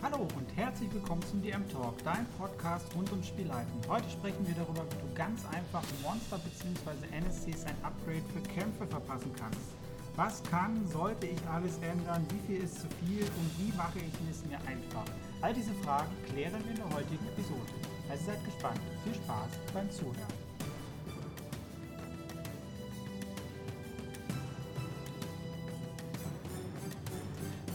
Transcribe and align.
Hallo 0.00 0.28
und 0.36 0.46
herzlich 0.56 0.94
willkommen 0.94 1.22
zum 1.22 1.42
DM 1.42 1.68
Talk, 1.68 1.94
dein 2.04 2.24
Podcast 2.38 2.86
rund 2.94 3.10
ums 3.10 3.26
Spielleiten. 3.26 3.72
Heute 3.88 4.08
sprechen 4.08 4.46
wir 4.46 4.54
darüber, 4.54 4.84
wie 4.84 5.08
du 5.08 5.12
ganz 5.12 5.42
einfach 5.46 5.82
Monster 6.04 6.38
bzw. 6.38 7.04
NSCs 7.10 7.66
ein 7.66 7.74
Upgrade 7.82 8.22
für 8.32 8.40
Kämpfe 8.48 8.86
verpassen 8.86 9.32
kannst. 9.36 9.74
Was 10.14 10.40
kann, 10.44 10.86
sollte 10.86 11.26
ich 11.26 11.40
alles 11.48 11.78
ändern, 11.78 12.24
wie 12.30 12.46
viel 12.46 12.62
ist 12.62 12.80
zu 12.80 12.86
viel 13.04 13.24
und 13.24 13.58
wie 13.58 13.76
mache 13.76 13.98
ich 13.98 14.30
es 14.30 14.44
mir 14.46 14.58
einfach? 14.68 15.04
All 15.42 15.52
diese 15.52 15.74
Fragen 15.82 16.14
klären 16.30 16.62
wir 16.62 16.70
in 16.70 16.76
der 16.76 16.96
heutigen 16.96 17.26
Episode. 17.34 17.72
Also 18.08 18.24
seid 18.24 18.44
gespannt. 18.44 18.80
Viel 19.02 19.14
Spaß 19.16 19.50
beim 19.74 19.90
Zuhören. 19.90 20.37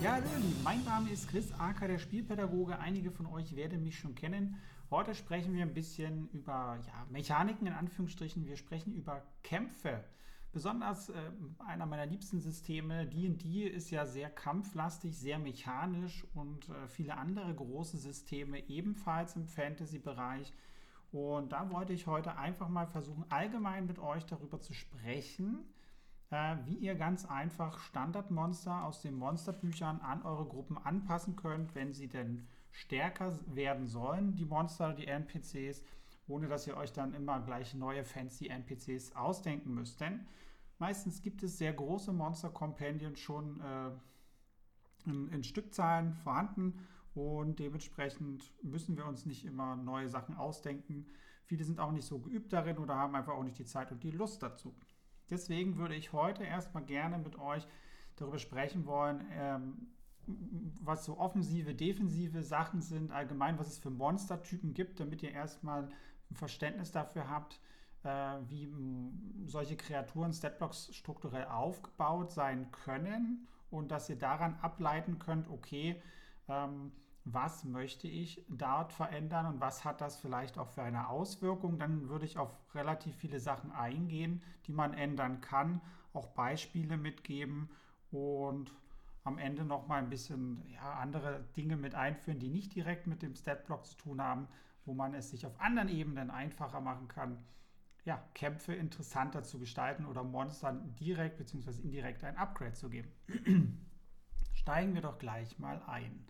Ja, 0.03 0.15
hallo 0.15 0.25
mein 0.65 0.83
Name 0.83 1.11
ist 1.11 1.29
Chris 1.29 1.53
Acker, 1.57 1.87
der 1.87 1.97
Spielpädagoge. 1.97 2.77
Einige 2.77 3.09
von 3.09 3.25
euch 3.25 3.55
werden 3.55 3.85
mich 3.85 3.97
schon 3.97 4.15
kennen. 4.15 4.57
Heute 4.91 5.15
sprechen 5.15 5.53
wir 5.53 5.61
ein 5.61 5.73
bisschen 5.73 6.27
über 6.31 6.77
ja, 6.85 7.07
Mechaniken 7.09 7.67
in 7.67 7.73
Anführungsstrichen. 7.73 8.45
Wir 8.45 8.57
sprechen 8.57 8.93
über 8.93 9.25
Kämpfe. 9.43 10.03
Besonders 10.51 11.07
äh, 11.07 11.13
einer 11.59 11.85
meiner 11.85 12.05
liebsten 12.05 12.41
Systeme, 12.41 13.05
D&D, 13.05 13.65
ist 13.65 13.91
ja 13.91 14.05
sehr 14.05 14.29
kampflastig, 14.29 15.17
sehr 15.17 15.39
mechanisch 15.39 16.27
und 16.33 16.67
äh, 16.67 16.89
viele 16.89 17.15
andere 17.15 17.55
große 17.55 17.95
Systeme 17.95 18.67
ebenfalls 18.67 19.37
im 19.37 19.47
Fantasy-Bereich. 19.47 20.51
Und 21.13 21.53
da 21.53 21.69
wollte 21.69 21.93
ich 21.93 22.07
heute 22.07 22.35
einfach 22.35 22.67
mal 22.67 22.87
versuchen, 22.87 23.23
allgemein 23.29 23.85
mit 23.85 23.99
euch 23.99 24.25
darüber 24.25 24.59
zu 24.59 24.73
sprechen, 24.73 25.63
äh, 26.31 26.55
wie 26.65 26.75
ihr 26.75 26.95
ganz 26.95 27.25
einfach 27.25 27.79
Standardmonster 27.79 28.83
aus 28.83 29.01
den 29.01 29.15
Monsterbüchern 29.15 30.01
an 30.01 30.23
eure 30.23 30.45
Gruppen 30.45 30.77
anpassen 30.77 31.35
könnt, 31.35 31.75
wenn 31.75 31.93
sie 31.93 32.07
denn 32.07 32.47
stärker 32.71 33.37
werden 33.47 33.85
sollen, 33.85 34.35
die 34.35 34.45
Monster, 34.45 34.93
die 34.93 35.07
NPCs, 35.07 35.83
ohne 36.27 36.47
dass 36.47 36.67
ihr 36.67 36.75
euch 36.77 36.91
dann 36.91 37.13
immer 37.13 37.39
gleich 37.41 37.73
neue 37.75 38.03
fancy 38.03 38.47
NPCs 38.47 39.15
ausdenken 39.15 39.73
müsst. 39.73 40.01
Denn 40.01 40.25
meistens 40.79 41.21
gibt 41.21 41.43
es 41.43 41.57
sehr 41.57 41.73
große 41.73 42.11
Monster-Companions 42.11 43.19
schon 43.19 43.61
äh, 43.61 43.91
in, 45.05 45.29
in 45.29 45.43
Stückzahlen 45.43 46.13
vorhanden 46.13 46.79
und 47.13 47.59
dementsprechend 47.59 48.51
müssen 48.63 48.97
wir 48.97 49.05
uns 49.05 49.25
nicht 49.25 49.45
immer 49.45 49.75
neue 49.75 50.09
Sachen 50.09 50.35
ausdenken. 50.35 51.05
Viele 51.45 51.63
sind 51.63 51.79
auch 51.79 51.91
nicht 51.91 52.05
so 52.05 52.19
geübt 52.19 52.51
darin 52.53 52.77
oder 52.77 52.95
haben 52.95 53.15
einfach 53.15 53.33
auch 53.33 53.43
nicht 53.43 53.59
die 53.59 53.65
Zeit 53.65 53.91
und 53.91 54.01
die 54.03 54.11
Lust 54.11 54.41
dazu. 54.41 54.73
Deswegen 55.29 55.77
würde 55.77 55.95
ich 55.95 56.13
heute 56.13 56.43
erstmal 56.43 56.83
gerne 56.83 57.17
mit 57.17 57.39
euch 57.39 57.65
darüber 58.15 58.39
sprechen 58.39 58.85
wollen, 58.85 59.25
ähm, 59.31 59.87
was 60.81 61.05
so 61.05 61.17
offensive, 61.17 61.75
defensive 61.75 62.43
Sachen 62.43 62.81
sind, 62.81 63.11
allgemein, 63.11 63.59
was 63.59 63.67
es 63.67 63.77
für 63.77 63.89
Monstertypen 63.89 64.73
gibt, 64.73 64.99
damit 64.99 65.21
ihr 65.23 65.31
erstmal 65.31 65.83
ein 66.29 66.35
Verständnis 66.35 66.91
dafür 66.91 67.29
habt, 67.29 67.59
äh, 68.03 68.37
wie 68.47 68.71
solche 69.45 69.75
Kreaturen 69.75 70.33
Statblocks 70.33 70.95
strukturell 70.95 71.45
aufgebaut 71.45 72.31
sein 72.31 72.71
können 72.71 73.47
und 73.69 73.91
dass 73.91 74.09
ihr 74.09 74.17
daran 74.17 74.55
ableiten 74.61 75.19
könnt, 75.19 75.49
okay, 75.49 76.01
ähm, 76.47 76.91
was 77.25 77.63
möchte 77.63 78.07
ich 78.07 78.45
dort 78.49 78.91
verändern 78.91 79.45
und 79.45 79.61
was 79.61 79.85
hat 79.85 80.01
das 80.01 80.17
vielleicht 80.17 80.57
auch 80.57 80.69
für 80.69 80.83
eine 80.83 81.07
Auswirkung. 81.09 81.79
Dann 81.79 82.09
würde 82.09 82.25
ich 82.25 82.37
auf 82.37 82.57
relativ 82.75 83.15
viele 83.15 83.39
Sachen 83.39 83.71
eingehen, 83.71 84.43
die 84.67 84.73
man 84.73 84.93
ändern 84.93 85.41
kann, 85.41 85.81
auch 86.13 86.27
Beispiele 86.27 86.97
mitgeben 86.97 87.69
und 88.11 88.73
am 89.23 89.37
Ende 89.37 89.63
noch 89.63 89.87
mal 89.87 89.99
ein 89.99 90.09
bisschen 90.09 90.67
ja, 90.67 90.95
andere 90.95 91.45
Dinge 91.55 91.77
mit 91.77 91.95
einführen, 91.95 92.39
die 92.39 92.49
nicht 92.49 92.75
direkt 92.75 93.07
mit 93.07 93.21
dem 93.21 93.35
Statblock 93.35 93.85
zu 93.85 93.95
tun 93.95 94.21
haben, 94.21 94.47
wo 94.85 94.93
man 94.93 95.13
es 95.13 95.29
sich 95.29 95.45
auf 95.45 95.59
anderen 95.61 95.87
Ebenen 95.87 96.29
einfacher 96.29 96.81
machen 96.81 97.07
kann, 97.07 97.37
ja, 98.03 98.21
Kämpfe 98.33 98.73
interessanter 98.73 99.43
zu 99.43 99.59
gestalten 99.59 100.05
oder 100.05 100.23
Monstern 100.23 100.93
direkt 100.95 101.37
bzw. 101.37 101.81
indirekt 101.81 102.23
ein 102.25 102.35
Upgrade 102.35 102.73
zu 102.73 102.89
geben. 102.89 103.09
Steigen 104.53 104.93
wir 104.93 105.01
doch 105.01 105.17
gleich 105.17 105.57
mal 105.57 105.81
ein. 105.87 106.27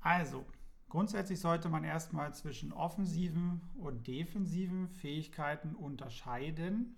Also, 0.00 0.44
grundsätzlich 0.88 1.40
sollte 1.40 1.68
man 1.68 1.84
erstmal 1.84 2.34
zwischen 2.34 2.72
offensiven 2.72 3.60
und 3.76 4.06
defensiven 4.06 4.88
Fähigkeiten 4.88 5.74
unterscheiden. 5.74 6.96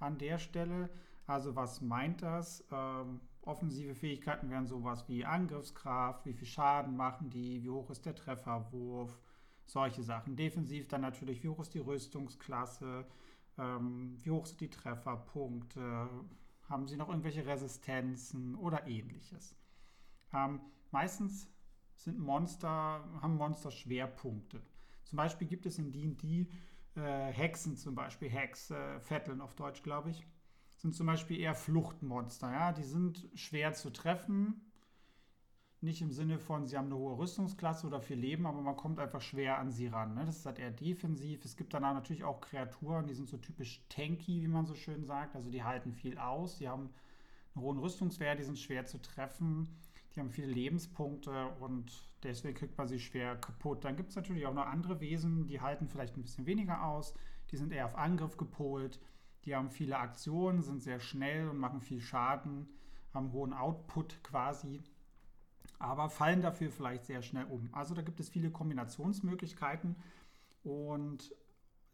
An 0.00 0.18
der 0.18 0.38
Stelle, 0.38 0.90
also 1.26 1.54
was 1.56 1.80
meint 1.80 2.22
das? 2.22 2.64
Ähm, 2.70 3.20
offensive 3.42 3.94
Fähigkeiten 3.94 4.50
wären 4.50 4.66
sowas 4.66 5.08
wie 5.08 5.24
Angriffskraft, 5.24 6.26
wie 6.26 6.34
viel 6.34 6.46
Schaden 6.46 6.96
machen 6.96 7.30
die, 7.30 7.62
wie 7.62 7.70
hoch 7.70 7.90
ist 7.90 8.06
der 8.06 8.14
Trefferwurf, 8.14 9.18
solche 9.66 10.02
Sachen. 10.02 10.36
Defensiv 10.36 10.88
dann 10.88 11.00
natürlich, 11.00 11.42
wie 11.42 11.48
hoch 11.48 11.60
ist 11.60 11.74
die 11.74 11.78
Rüstungsklasse, 11.78 13.06
ähm, 13.58 14.16
wie 14.22 14.30
hoch 14.30 14.46
sind 14.46 14.60
die 14.60 14.70
Trefferpunkte, 14.70 16.08
haben 16.68 16.86
sie 16.86 16.96
noch 16.96 17.08
irgendwelche 17.08 17.46
Resistenzen 17.46 18.54
oder 18.54 18.86
ähnliches. 18.86 19.56
Ähm, 20.32 20.60
meistens 20.90 21.48
sind 21.98 22.18
Monster, 22.18 23.04
haben 23.20 23.36
Monster 23.36 23.70
Schwerpunkte. 23.70 24.62
Zum 25.04 25.16
Beispiel 25.16 25.46
gibt 25.46 25.66
es 25.66 25.78
in 25.78 25.92
D&D 25.92 26.46
äh, 26.96 27.32
Hexen 27.32 27.76
zum 27.76 27.94
Beispiel, 27.94 28.28
Hex, 28.28 28.70
äh, 28.70 29.00
Vetteln 29.00 29.40
auf 29.40 29.54
Deutsch, 29.54 29.82
glaube 29.82 30.10
ich, 30.10 30.26
sind 30.76 30.94
zum 30.94 31.06
Beispiel 31.06 31.40
eher 31.40 31.54
Fluchtmonster. 31.54 32.52
Ja? 32.52 32.72
Die 32.72 32.84
sind 32.84 33.28
schwer 33.34 33.72
zu 33.72 33.90
treffen, 33.90 34.60
nicht 35.80 36.02
im 36.02 36.10
Sinne 36.10 36.38
von, 36.38 36.66
sie 36.66 36.76
haben 36.76 36.86
eine 36.86 36.96
hohe 36.96 37.18
Rüstungsklasse 37.18 37.86
oder 37.86 38.00
viel 38.00 38.18
Leben, 38.18 38.46
aber 38.46 38.60
man 38.62 38.76
kommt 38.76 38.98
einfach 38.98 39.20
schwer 39.20 39.58
an 39.58 39.70
sie 39.70 39.86
ran. 39.86 40.14
Ne? 40.14 40.24
Das 40.24 40.38
ist 40.38 40.46
halt 40.46 40.58
eher 40.58 40.72
defensiv. 40.72 41.44
Es 41.44 41.56
gibt 41.56 41.72
danach 41.72 41.94
natürlich 41.94 42.24
auch 42.24 42.40
Kreaturen, 42.40 43.06
die 43.06 43.14
sind 43.14 43.28
so 43.28 43.36
typisch 43.36 43.84
tanky, 43.88 44.42
wie 44.42 44.48
man 44.48 44.66
so 44.66 44.74
schön 44.74 45.04
sagt. 45.04 45.36
Also 45.36 45.50
die 45.50 45.62
halten 45.62 45.92
viel 45.92 46.18
aus, 46.18 46.58
die 46.58 46.68
haben 46.68 46.90
einen 47.54 47.64
hohen 47.64 47.78
Rüstungswert, 47.78 48.40
die 48.40 48.44
sind 48.44 48.58
schwer 48.58 48.86
zu 48.86 49.00
treffen. 49.00 49.68
Die 50.18 50.22
haben 50.22 50.32
viele 50.32 50.48
Lebenspunkte 50.48 51.46
und 51.60 51.92
deswegen 52.24 52.56
kriegt 52.56 52.76
man 52.76 52.88
sie 52.88 52.98
schwer 52.98 53.36
kaputt. 53.36 53.84
Dann 53.84 53.94
gibt 53.94 54.10
es 54.10 54.16
natürlich 54.16 54.46
auch 54.46 54.52
noch 54.52 54.66
andere 54.66 54.98
Wesen, 54.98 55.46
die 55.46 55.60
halten 55.60 55.86
vielleicht 55.86 56.16
ein 56.16 56.22
bisschen 56.22 56.44
weniger 56.44 56.84
aus. 56.84 57.14
Die 57.52 57.56
sind 57.56 57.72
eher 57.72 57.84
auf 57.84 57.94
Angriff 57.94 58.36
gepolt. 58.36 58.98
Die 59.44 59.54
haben 59.54 59.70
viele 59.70 59.96
Aktionen, 59.96 60.60
sind 60.60 60.82
sehr 60.82 60.98
schnell 60.98 61.48
und 61.48 61.58
machen 61.58 61.80
viel 61.80 62.00
Schaden, 62.00 62.68
haben 63.14 63.30
hohen 63.30 63.52
Output 63.52 64.20
quasi, 64.24 64.82
aber 65.78 66.10
fallen 66.10 66.42
dafür 66.42 66.72
vielleicht 66.72 67.04
sehr 67.04 67.22
schnell 67.22 67.44
um. 67.44 67.72
Also 67.72 67.94
da 67.94 68.02
gibt 68.02 68.18
es 68.18 68.28
viele 68.28 68.50
Kombinationsmöglichkeiten 68.50 69.94
und 70.64 71.32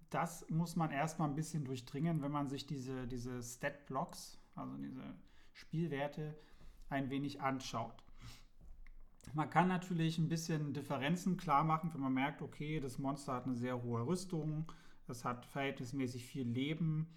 das 0.08 0.48
muss 0.48 0.76
man 0.76 0.90
erstmal 0.90 1.28
ein 1.28 1.34
bisschen 1.34 1.66
durchdringen, 1.66 2.22
wenn 2.22 2.32
man 2.32 2.48
sich 2.48 2.66
diese, 2.66 3.06
diese 3.06 3.42
Stat-Blocks, 3.42 4.38
also 4.54 4.78
diese 4.78 5.14
Spielwerte, 5.52 6.34
ein 6.88 7.10
wenig 7.10 7.42
anschaut. 7.42 8.03
Man 9.32 9.50
kann 9.50 9.68
natürlich 9.68 10.18
ein 10.18 10.28
bisschen 10.28 10.72
Differenzen 10.72 11.36
klar 11.36 11.64
machen, 11.64 11.90
wenn 11.92 12.00
man 12.00 12.14
merkt, 12.14 12.42
okay, 12.42 12.80
das 12.80 12.98
Monster 12.98 13.34
hat 13.34 13.46
eine 13.46 13.56
sehr 13.56 13.82
hohe 13.82 14.06
Rüstung, 14.06 14.70
es 15.08 15.24
hat 15.24 15.46
verhältnismäßig 15.46 16.24
viel 16.24 16.46
Leben 16.46 17.08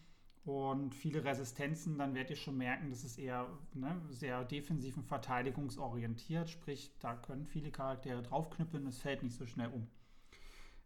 und 0.46 0.96
viele 0.96 1.24
Resistenzen, 1.24 1.98
dann 1.98 2.16
werdet 2.16 2.32
ihr 2.32 2.36
schon 2.38 2.58
merken, 2.58 2.90
das 2.90 3.04
ist 3.04 3.20
eher 3.20 3.48
ne, 3.74 4.02
sehr 4.10 4.46
defensiv 4.46 4.98
und 4.98 5.06
verteidigungsorientiert, 5.06 6.50
sprich, 6.50 6.96
da 7.00 7.16
können 7.16 7.46
viele 7.46 7.70
Charaktere 7.70 8.24
draufknüppeln, 8.24 8.88
es 8.88 9.00
fällt 9.00 9.24
nicht 9.24 9.36
so 9.36 9.46
schnell 9.46 9.70
um. 9.70 9.88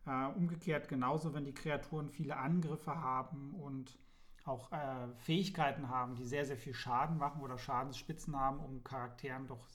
Äh, 0.07 0.33
umgekehrt 0.35 0.87
genauso, 0.87 1.33
wenn 1.33 1.45
die 1.45 1.53
Kreaturen 1.53 2.09
viele 2.09 2.37
Angriffe 2.37 2.95
haben 2.95 3.53
und 3.53 3.99
auch 4.45 4.71
äh, 4.71 5.13
Fähigkeiten 5.17 5.89
haben, 5.89 6.15
die 6.15 6.25
sehr, 6.25 6.45
sehr 6.45 6.57
viel 6.57 6.73
Schaden 6.73 7.17
machen 7.17 7.41
oder 7.41 7.57
Schadensspitzen 7.57 8.35
haben, 8.35 8.59
um 8.59 8.83
Charakteren 8.83 9.47
doch 9.47 9.67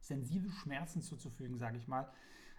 sensible 0.00 0.50
Schmerzen 0.50 1.02
zuzufügen, 1.02 1.58
sage 1.58 1.76
ich 1.76 1.88
mal, 1.88 2.10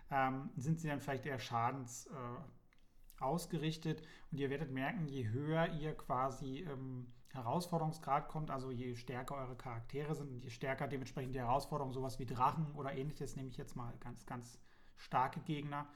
ähm, 0.10 0.50
sind 0.56 0.80
sie 0.80 0.88
dann 0.88 1.02
vielleicht 1.02 1.26
eher 1.26 1.40
schadens 1.40 2.08
äh, 2.08 3.22
ausgerichtet. 3.22 4.02
Und 4.32 4.40
ihr 4.40 4.50
werdet 4.50 4.72
merken, 4.72 5.08
je 5.08 5.30
höher 5.30 5.68
ihr 5.74 5.96
quasi 5.96 6.60
im 6.60 7.12
Herausforderungsgrad 7.30 8.28
kommt, 8.28 8.52
also 8.52 8.72
je 8.72 8.96
stärker 8.96 9.36
eure 9.36 9.56
Charaktere 9.56 10.16
sind 10.16 10.44
je 10.44 10.50
stärker 10.50 10.88
dementsprechend 10.88 11.34
die 11.34 11.40
Herausforderung, 11.40 11.94
sowas 11.94 12.20
wie 12.20 12.26
Drachen 12.26 12.72
oder 12.74 12.94
ähnliches, 12.94 13.36
nehme 13.36 13.50
ich 13.50 13.58
jetzt 13.58 13.76
mal 13.76 13.94
ganz, 14.00 14.26
ganz 14.26 14.60
starke 14.98 15.40
Gegner, 15.42 15.88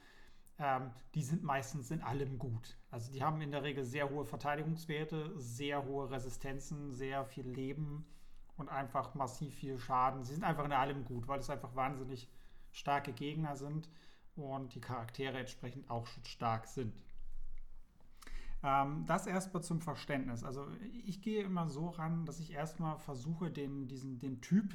ähm, 0.58 0.92
die 1.14 1.24
sind 1.24 1.44
meistens 1.44 1.92
in 1.92 2.02
allem 2.02 2.40
gut. 2.40 2.78
Also 2.90 3.12
die 3.12 3.22
haben 3.22 3.42
in 3.42 3.52
der 3.52 3.64
Regel 3.64 3.84
sehr 3.84 4.10
hohe 4.10 4.26
Verteidigungswerte, 4.26 5.34
sehr 5.38 5.86
hohe 5.86 6.10
Resistenzen, 6.10 6.94
sehr 6.94 7.26
viel 7.26 7.48
Leben 7.48 8.06
und 8.58 8.70
einfach 8.70 9.16
massiv 9.16 9.54
viel 9.56 9.78
Schaden. 9.78 10.24
Sie 10.24 10.34
sind 10.34 10.44
einfach 10.44 10.66
in 10.66 10.72
allem 10.72 11.06
gut, 11.06 11.28
weil 11.28 11.40
es 11.40 11.50
einfach 11.50 11.76
wahnsinnig 11.76 12.30
starke 12.72 13.14
Gegner 13.14 13.56
sind 13.56 13.90
und 14.36 14.76
die 14.76 14.82
Charaktere 14.82 15.38
entsprechend 15.38 15.90
auch 15.90 16.08
stark 16.24 16.68
sind. 16.68 16.94
Ähm, 18.64 19.06
das 19.06 19.28
erstmal 19.28 19.64
zum 19.64 19.82
Verständnis. 19.82 20.44
Also 20.44 20.68
ich 21.06 21.22
gehe 21.22 21.44
immer 21.44 21.70
so 21.70 21.90
ran, 21.90 22.26
dass 22.26 22.40
ich 22.40 22.52
erstmal 22.52 22.98
versuche, 22.98 23.52
den, 23.52 23.88
diesen, 23.88 24.20
den 24.20 24.42
Typ 24.42 24.74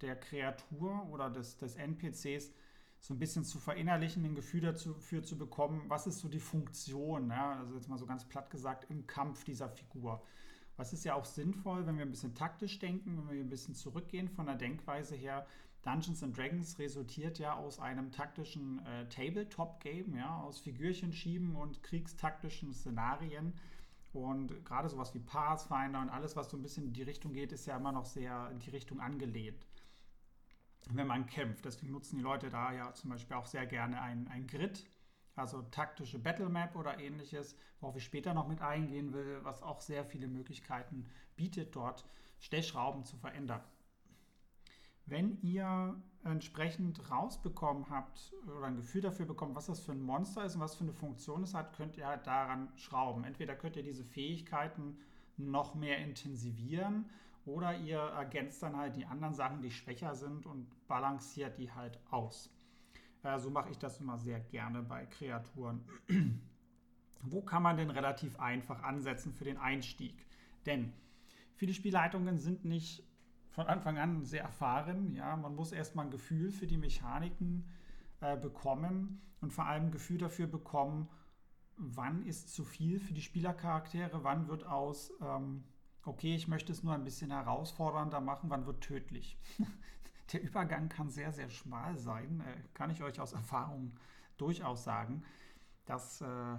der 0.00 0.16
Kreatur 0.16 1.08
oder 1.10 1.30
des, 1.30 1.56
des 1.56 1.74
NPCs 1.76 2.52
so 3.00 3.14
ein 3.14 3.18
bisschen 3.18 3.44
zu 3.44 3.58
verinnerlichen, 3.58 4.24
ein 4.24 4.34
Gefühl 4.34 4.60
dafür 4.60 5.22
zu 5.22 5.36
bekommen, 5.36 5.84
was 5.88 6.06
ist 6.06 6.20
so 6.20 6.28
die 6.28 6.40
Funktion, 6.40 7.30
ja? 7.30 7.58
also 7.58 7.74
jetzt 7.74 7.88
mal 7.88 7.98
so 7.98 8.06
ganz 8.06 8.24
platt 8.24 8.50
gesagt, 8.50 8.90
im 8.90 9.06
Kampf 9.06 9.44
dieser 9.44 9.68
Figur. 9.68 10.22
Was 10.76 10.92
ist 10.92 11.04
ja 11.04 11.14
auch 11.14 11.24
sinnvoll, 11.24 11.86
wenn 11.86 11.96
wir 11.96 12.04
ein 12.04 12.10
bisschen 12.10 12.34
taktisch 12.34 12.78
denken, 12.78 13.16
wenn 13.16 13.36
wir 13.36 13.44
ein 13.44 13.48
bisschen 13.50 13.74
zurückgehen 13.74 14.28
von 14.28 14.46
der 14.46 14.56
Denkweise 14.56 15.14
her. 15.14 15.46
Dungeons 15.82 16.22
and 16.22 16.36
Dragons 16.36 16.78
resultiert 16.78 17.38
ja 17.38 17.54
aus 17.54 17.78
einem 17.78 18.10
taktischen 18.10 18.84
äh, 18.84 19.08
Tabletop-Game, 19.08 20.16
ja, 20.16 20.40
aus 20.40 20.58
Figürchen 20.58 21.12
schieben 21.12 21.54
und 21.54 21.82
kriegstaktischen 21.82 22.74
Szenarien. 22.74 23.54
Und 24.12 24.64
gerade 24.64 24.88
sowas 24.88 25.14
wie 25.14 25.20
Pathfinder 25.20 26.00
und 26.00 26.08
alles, 26.08 26.36
was 26.36 26.50
so 26.50 26.56
ein 26.56 26.62
bisschen 26.62 26.86
in 26.86 26.92
die 26.92 27.02
Richtung 27.02 27.32
geht, 27.32 27.52
ist 27.52 27.66
ja 27.66 27.76
immer 27.76 27.92
noch 27.92 28.06
sehr 28.06 28.50
in 28.50 28.58
die 28.58 28.70
Richtung 28.70 29.00
angelehnt 29.00 29.66
wenn 30.90 31.06
man 31.06 31.26
kämpft. 31.26 31.64
Deswegen 31.64 31.92
nutzen 31.92 32.16
die 32.16 32.22
Leute 32.22 32.48
da 32.48 32.72
ja 32.72 32.92
zum 32.94 33.10
Beispiel 33.10 33.36
auch 33.36 33.46
sehr 33.46 33.66
gerne 33.66 34.00
ein, 34.00 34.28
ein 34.28 34.46
Grid, 34.46 34.84
also 35.36 35.62
taktische 35.62 36.18
Battle 36.18 36.48
Map 36.48 36.74
oder 36.76 36.98
ähnliches, 36.98 37.56
worauf 37.80 37.96
ich 37.96 38.04
später 38.04 38.34
noch 38.34 38.48
mit 38.48 38.62
eingehen 38.62 39.12
will, 39.12 39.40
was 39.42 39.62
auch 39.62 39.80
sehr 39.80 40.04
viele 40.04 40.28
Möglichkeiten 40.28 41.06
bietet, 41.36 41.76
dort 41.76 42.04
Stellschrauben 42.40 43.04
zu 43.04 43.16
verändern. 43.16 43.62
Wenn 45.04 45.40
ihr 45.42 45.94
entsprechend 46.24 47.10
rausbekommen 47.10 47.88
habt 47.90 48.32
oder 48.46 48.66
ein 48.66 48.76
Gefühl 48.76 49.02
dafür 49.02 49.26
bekommt, 49.26 49.54
was 49.54 49.66
das 49.66 49.78
für 49.78 49.92
ein 49.92 50.02
Monster 50.02 50.44
ist 50.44 50.56
und 50.56 50.60
was 50.60 50.74
für 50.74 50.82
eine 50.82 50.92
Funktion 50.92 51.44
es 51.44 51.54
hat, 51.54 51.76
könnt 51.76 51.96
ihr 51.96 52.06
halt 52.06 52.26
daran 52.26 52.68
schrauben. 52.76 53.22
Entweder 53.22 53.54
könnt 53.54 53.76
ihr 53.76 53.84
diese 53.84 54.04
Fähigkeiten 54.04 54.98
noch 55.36 55.76
mehr 55.76 55.98
intensivieren 55.98 57.08
oder 57.44 57.76
ihr 57.78 57.98
ergänzt 57.98 58.62
dann 58.62 58.76
halt 58.76 58.96
die 58.96 59.06
anderen 59.06 59.34
Sachen, 59.34 59.62
die 59.62 59.70
schwächer 59.70 60.16
sind 60.16 60.46
und 60.46 60.66
balanciert 60.88 61.58
die 61.58 61.70
halt 61.70 62.00
aus. 62.10 62.50
Äh, 63.26 63.38
so 63.40 63.50
mache 63.50 63.70
ich 63.70 63.78
das 63.78 64.00
immer 64.00 64.18
sehr 64.18 64.40
gerne 64.40 64.82
bei 64.82 65.06
Kreaturen. 65.06 65.84
Wo 67.22 67.42
kann 67.42 67.62
man 67.62 67.76
denn 67.76 67.90
relativ 67.90 68.38
einfach 68.38 68.82
ansetzen 68.82 69.32
für 69.32 69.44
den 69.44 69.56
Einstieg? 69.56 70.26
Denn 70.64 70.92
viele 71.54 71.74
Spielleitungen 71.74 72.38
sind 72.38 72.64
nicht 72.64 73.02
von 73.50 73.66
Anfang 73.66 73.98
an 73.98 74.24
sehr 74.24 74.42
erfahren. 74.42 75.12
Ja, 75.12 75.34
man 75.36 75.56
muss 75.56 75.72
erstmal 75.72 76.06
ein 76.06 76.10
Gefühl 76.10 76.50
für 76.52 76.66
die 76.66 76.76
Mechaniken 76.76 77.64
äh, 78.20 78.36
bekommen 78.36 79.20
und 79.40 79.52
vor 79.52 79.66
allem 79.66 79.86
ein 79.86 79.90
Gefühl 79.90 80.18
dafür 80.18 80.46
bekommen, 80.46 81.08
wann 81.76 82.22
ist 82.22 82.54
zu 82.54 82.64
viel 82.64 83.00
für 83.00 83.12
die 83.12 83.22
Spielercharaktere, 83.22 84.22
wann 84.22 84.48
wird 84.48 84.64
aus 84.64 85.12
ähm, 85.20 85.64
okay, 86.06 86.34
ich 86.34 86.48
möchte 86.48 86.72
es 86.72 86.82
nur 86.82 86.94
ein 86.94 87.04
bisschen 87.04 87.30
herausfordernder 87.30 88.20
machen, 88.20 88.48
wann 88.50 88.66
wird 88.66 88.80
tödlich. 88.80 89.38
Der 90.32 90.42
Übergang 90.42 90.88
kann 90.88 91.10
sehr, 91.10 91.32
sehr 91.32 91.48
schmal 91.48 91.96
sein, 91.96 92.40
äh, 92.40 92.68
kann 92.74 92.90
ich 92.90 93.02
euch 93.02 93.20
aus 93.20 93.32
Erfahrung 93.32 93.92
durchaus 94.36 94.84
sagen. 94.84 95.22
Das 95.84 96.20
äh, 96.20 96.56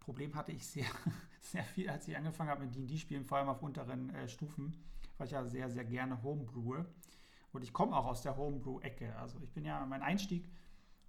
Problem 0.00 0.34
hatte 0.34 0.52
ich 0.52 0.66
sehr, 0.66 0.86
sehr 1.40 1.64
viel, 1.64 1.88
als 1.88 2.06
ich 2.08 2.16
angefangen 2.16 2.50
habe 2.50 2.64
mit 2.64 2.74
D&D-Spielen, 2.74 3.24
vor 3.24 3.38
allem 3.38 3.48
auf 3.48 3.62
unteren 3.62 4.10
äh, 4.10 4.28
Stufen, 4.28 4.76
weil 5.16 5.26
ich 5.26 5.32
ja 5.32 5.44
sehr, 5.44 5.70
sehr 5.70 5.84
gerne 5.84 6.22
Homebrewe. 6.22 6.86
Und 7.52 7.62
ich 7.62 7.72
komme 7.72 7.96
auch 7.96 8.04
aus 8.04 8.22
der 8.22 8.36
Homebrew-Ecke. 8.36 9.16
Also 9.16 9.38
ich 9.40 9.52
bin 9.52 9.64
ja, 9.64 9.84
mein 9.86 10.02
Einstieg 10.02 10.50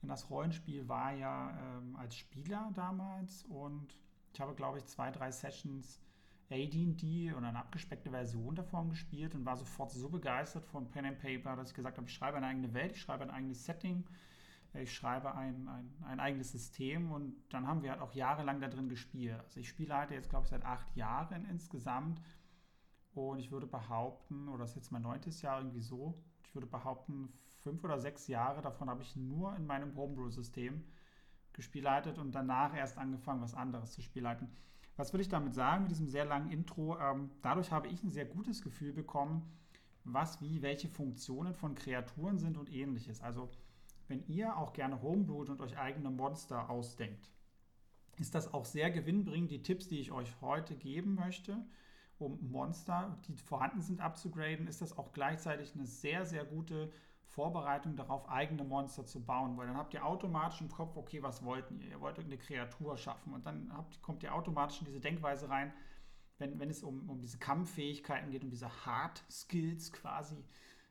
in 0.01 0.07
das 0.07 0.29
Rollenspiel 0.29 0.87
war 0.87 1.11
ja 1.11 1.57
ähm, 1.59 1.95
als 1.97 2.15
Spieler 2.15 2.71
damals 2.73 3.43
und 3.43 3.97
ich 4.33 4.39
habe, 4.39 4.55
glaube 4.55 4.77
ich, 4.77 4.85
zwei, 4.85 5.11
drei 5.11 5.31
Sessions 5.31 5.99
AD&D 6.51 7.33
oder 7.33 7.47
eine 7.47 7.59
abgespeckte 7.59 8.09
Version 8.09 8.55
davon 8.55 8.89
gespielt 8.89 9.35
und 9.35 9.45
war 9.45 9.55
sofort 9.55 9.91
so 9.91 10.09
begeistert 10.09 10.65
von 10.65 10.89
Pen 10.89 11.05
and 11.05 11.19
Paper, 11.19 11.55
dass 11.55 11.69
ich 11.69 11.75
gesagt 11.75 11.97
habe, 11.97 12.07
ich 12.07 12.13
schreibe 12.13 12.37
eine 12.37 12.47
eigene 12.47 12.73
Welt, 12.73 12.93
ich 12.93 13.01
schreibe 13.01 13.23
ein 13.23 13.29
eigenes 13.29 13.65
Setting, 13.65 14.03
ich 14.73 14.93
schreibe 14.93 15.35
ein, 15.35 15.67
ein, 15.67 15.91
ein 16.05 16.19
eigenes 16.19 16.51
System 16.51 17.11
und 17.11 17.35
dann 17.49 17.67
haben 17.67 17.83
wir 17.83 17.91
halt 17.91 18.01
auch 18.01 18.13
jahrelang 18.13 18.61
da 18.61 18.67
drin 18.67 18.89
gespielt. 18.89 19.39
Also 19.39 19.59
ich 19.59 19.69
spiele 19.69 19.95
halt 19.95 20.11
jetzt, 20.11 20.29
glaube 20.29 20.45
ich, 20.45 20.49
seit 20.49 20.65
acht 20.65 20.95
Jahren 20.95 21.45
insgesamt 21.45 22.21
und 23.13 23.39
ich 23.39 23.51
würde 23.51 23.67
behaupten, 23.67 24.47
oder 24.47 24.59
das 24.59 24.71
ist 24.71 24.77
jetzt 24.77 24.91
mein 24.91 25.01
neuntes 25.03 25.41
Jahr 25.41 25.59
irgendwie 25.59 25.81
so, 25.81 26.21
ich 26.43 26.55
würde 26.55 26.67
behaupten, 26.67 27.31
fünf 27.61 27.83
oder 27.83 27.99
sechs 27.99 28.27
Jahre 28.27 28.61
davon 28.61 28.89
habe 28.89 29.03
ich 29.03 29.15
nur 29.15 29.55
in 29.55 29.65
meinem 29.65 29.95
Homebrew-System 29.95 30.83
gespielleitet 31.53 32.17
und 32.17 32.31
danach 32.31 32.75
erst 32.75 32.97
angefangen, 32.97 33.41
was 33.41 33.53
anderes 33.53 33.91
zu 33.91 34.01
spielleiten. 34.01 34.49
Was 34.99 35.13
will 35.13 35.21
ich 35.21 35.29
damit 35.29 35.53
sagen 35.53 35.83
mit 35.83 35.91
diesem 35.91 36.09
sehr 36.09 36.25
langen 36.25 36.51
Intro? 36.51 36.99
Ähm, 36.99 37.31
dadurch 37.41 37.71
habe 37.71 37.87
ich 37.87 38.03
ein 38.03 38.09
sehr 38.09 38.25
gutes 38.25 38.61
Gefühl 38.61 38.91
bekommen, 38.91 39.49
was 40.03 40.41
wie 40.41 40.61
welche 40.61 40.89
Funktionen 40.89 41.53
von 41.53 41.73
Kreaturen 41.73 42.37
sind 42.37 42.57
und 42.57 42.69
ähnliches. 42.69 43.21
Also 43.21 43.49
wenn 44.09 44.27
ihr 44.27 44.57
auch 44.57 44.73
gerne 44.73 45.01
Homebrewt 45.01 45.47
und 45.47 45.61
euch 45.61 45.77
eigene 45.77 46.09
Monster 46.09 46.69
ausdenkt, 46.69 47.31
ist 48.17 48.35
das 48.35 48.53
auch 48.53 48.65
sehr 48.65 48.91
gewinnbringend, 48.91 49.51
die 49.51 49.63
Tipps, 49.63 49.87
die 49.87 50.01
ich 50.01 50.11
euch 50.11 50.41
heute 50.41 50.75
geben 50.75 51.15
möchte, 51.15 51.65
um 52.17 52.37
Monster, 52.51 53.17
die 53.29 53.37
vorhanden 53.37 53.79
sind, 53.79 54.01
abzugraden, 54.01 54.67
ist 54.67 54.81
das 54.81 54.97
auch 54.97 55.13
gleichzeitig 55.13 55.75
eine 55.75 55.85
sehr, 55.85 56.25
sehr 56.25 56.43
gute 56.43 56.91
Vorbereitung 57.39 57.95
darauf, 57.95 58.27
eigene 58.27 58.65
Monster 58.65 59.05
zu 59.05 59.23
bauen, 59.23 59.55
weil 59.55 59.67
dann 59.67 59.77
habt 59.77 59.93
ihr 59.93 60.05
automatisch 60.05 60.59
im 60.59 60.69
Kopf, 60.69 60.97
okay, 60.97 61.23
was 61.23 61.41
wollten 61.45 61.79
ihr? 61.79 61.91
Ihr 61.91 62.01
wollt 62.01 62.17
irgendeine 62.17 62.41
Kreatur 62.41 62.97
schaffen 62.97 63.31
und 63.31 63.45
dann 63.45 63.71
habt, 63.71 64.01
kommt 64.01 64.23
ihr 64.23 64.35
automatisch 64.35 64.79
in 64.81 64.87
diese 64.87 64.99
Denkweise 64.99 65.47
rein, 65.47 65.71
wenn, 66.37 66.59
wenn 66.59 66.69
es 66.69 66.83
um, 66.83 67.09
um 67.09 67.21
diese 67.21 67.37
Kampffähigkeiten 67.37 68.29
geht, 68.29 68.43
um 68.43 68.49
diese 68.49 68.85
Hard 68.85 69.23
Skills 69.31 69.93
quasi, 69.93 70.43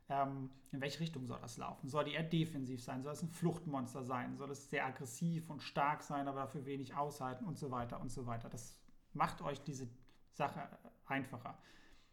ähm, 0.09 0.49
in 0.73 0.81
welche 0.81 1.01
Richtung 1.01 1.27
soll 1.27 1.39
das 1.39 1.59
laufen? 1.59 1.87
Soll 1.87 2.05
die 2.05 2.13
eher 2.13 2.23
defensiv 2.23 2.83
sein? 2.83 3.03
Soll 3.03 3.13
es 3.13 3.23
ein 3.23 3.29
Fluchtmonster 3.29 4.03
sein? 4.03 4.39
Soll 4.39 4.51
es 4.51 4.71
sehr 4.71 4.87
aggressiv 4.87 5.51
und 5.51 5.63
stark 5.63 6.03
sein, 6.03 6.29
aber 6.29 6.41
dafür 6.41 6.65
wenig 6.65 6.95
aushalten 6.95 7.45
und 7.45 7.59
so 7.59 7.71
weiter 7.71 8.01
und 8.01 8.11
so 8.11 8.25
weiter? 8.25 8.49
Das 8.49 8.81
macht 9.13 9.43
euch 9.43 9.61
diese 9.65 9.87
Sache 10.33 10.67
einfacher. 11.05 11.59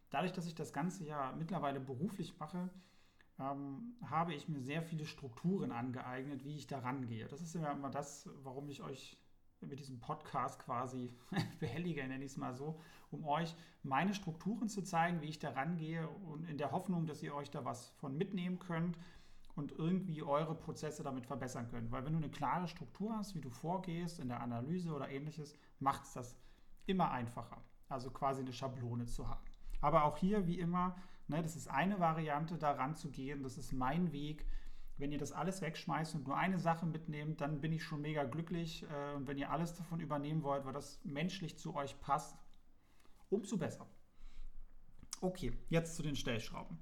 Dadurch, 0.10 0.34
dass 0.34 0.46
ich 0.46 0.56
das 0.56 0.74
Ganze 0.74 1.06
ja 1.06 1.32
mittlerweile 1.38 1.80
beruflich 1.80 2.38
mache, 2.38 2.70
ähm, 3.40 3.96
habe 4.06 4.34
ich 4.34 4.48
mir 4.48 4.62
sehr 4.62 4.82
viele 4.82 5.06
Strukturen 5.06 5.72
angeeignet, 5.72 6.46
wie 6.46 6.56
ich 6.56 6.68
da 6.68 6.80
rangehe. 6.80 7.28
Das 7.28 7.42
ist 7.42 7.56
ja 7.56 7.72
immer 7.72 7.90
das, 7.90 8.30
warum 8.44 8.70
ich 8.70 8.82
euch 8.82 9.18
mit 9.62 9.80
diesem 9.80 10.00
Podcast 10.00 10.60
quasi 10.60 11.14
behellige, 11.60 12.08
nenne 12.08 12.24
ich 12.24 12.32
es 12.32 12.38
mal 12.38 12.54
so, 12.54 12.80
um 13.12 13.26
euch 13.26 13.56
meine 13.84 14.14
Strukturen 14.14 14.70
zu 14.70 14.82
zeigen, 14.84 15.22
wie 15.22 15.30
ich 15.30 15.40
da 15.40 15.52
rangehe 15.52 16.08
und 16.08 16.48
in 16.50 16.58
der 16.58 16.72
Hoffnung, 16.72 17.08
dass 17.08 17.24
ihr 17.24 17.34
euch 17.34 17.50
da 17.50 17.66
was 17.66 17.90
von 17.90 18.18
mitnehmen 18.18 18.60
könnt 18.60 18.98
und 19.56 19.72
irgendwie 19.72 20.22
eure 20.22 20.56
Prozesse 20.56 21.04
damit 21.04 21.26
verbessern 21.26 21.68
könnt. 21.70 21.92
Weil 21.92 22.06
wenn 22.06 22.14
du 22.14 22.20
eine 22.20 22.30
klare 22.30 22.68
Struktur 22.68 23.16
hast, 23.16 23.36
wie 23.36 23.42
du 23.42 23.50
vorgehst 23.50 24.20
in 24.20 24.28
der 24.28 24.42
Analyse 24.42 24.94
oder 24.94 25.10
ähnliches, 25.10 25.56
macht 25.80 26.04
es 26.04 26.14
das 26.14 26.38
immer 26.86 27.12
einfacher. 27.12 27.62
Also 27.88 28.12
quasi 28.12 28.42
eine 28.42 28.54
Schablone 28.54 29.06
zu 29.06 29.28
haben. 29.30 29.42
Aber 29.82 30.04
auch 30.04 30.18
hier, 30.18 30.48
wie 30.48 30.60
immer, 30.60 30.96
Ne, 31.28 31.42
das 31.42 31.56
ist 31.56 31.68
eine 31.68 32.00
Variante, 32.00 32.58
daran 32.58 32.96
zu 32.96 33.10
gehen. 33.10 33.44
Das 33.44 33.58
ist 33.58 33.74
mein 33.74 34.12
Weg. 34.12 34.46
Wenn 34.98 35.12
ihr 35.12 35.18
das 35.18 35.32
alles 35.32 35.62
wegschmeißt 35.62 36.16
und 36.16 36.28
nur 36.28 36.38
eine 36.38 36.60
Sache 36.60 36.86
mitnehmt, 36.86 37.42
dann 37.42 37.60
bin 37.60 37.74
ich 37.74 37.84
schon 37.84 38.02
mega 38.02 38.24
glücklich. 38.24 38.84
Äh, 38.84 39.16
und 39.16 39.28
wenn 39.28 39.38
ihr 39.38 39.50
alles 39.50 39.74
davon 39.74 40.00
übernehmen 40.00 40.44
wollt, 40.44 40.66
weil 40.66 40.74
das 40.74 41.00
menschlich 41.04 41.58
zu 41.58 41.76
euch 41.76 42.00
passt, 42.00 42.38
umso 43.30 43.58
besser. 43.58 43.88
Okay, 45.22 45.58
jetzt 45.70 45.96
zu 45.96 46.04
den 46.04 46.16
Stellschrauben. 46.16 46.78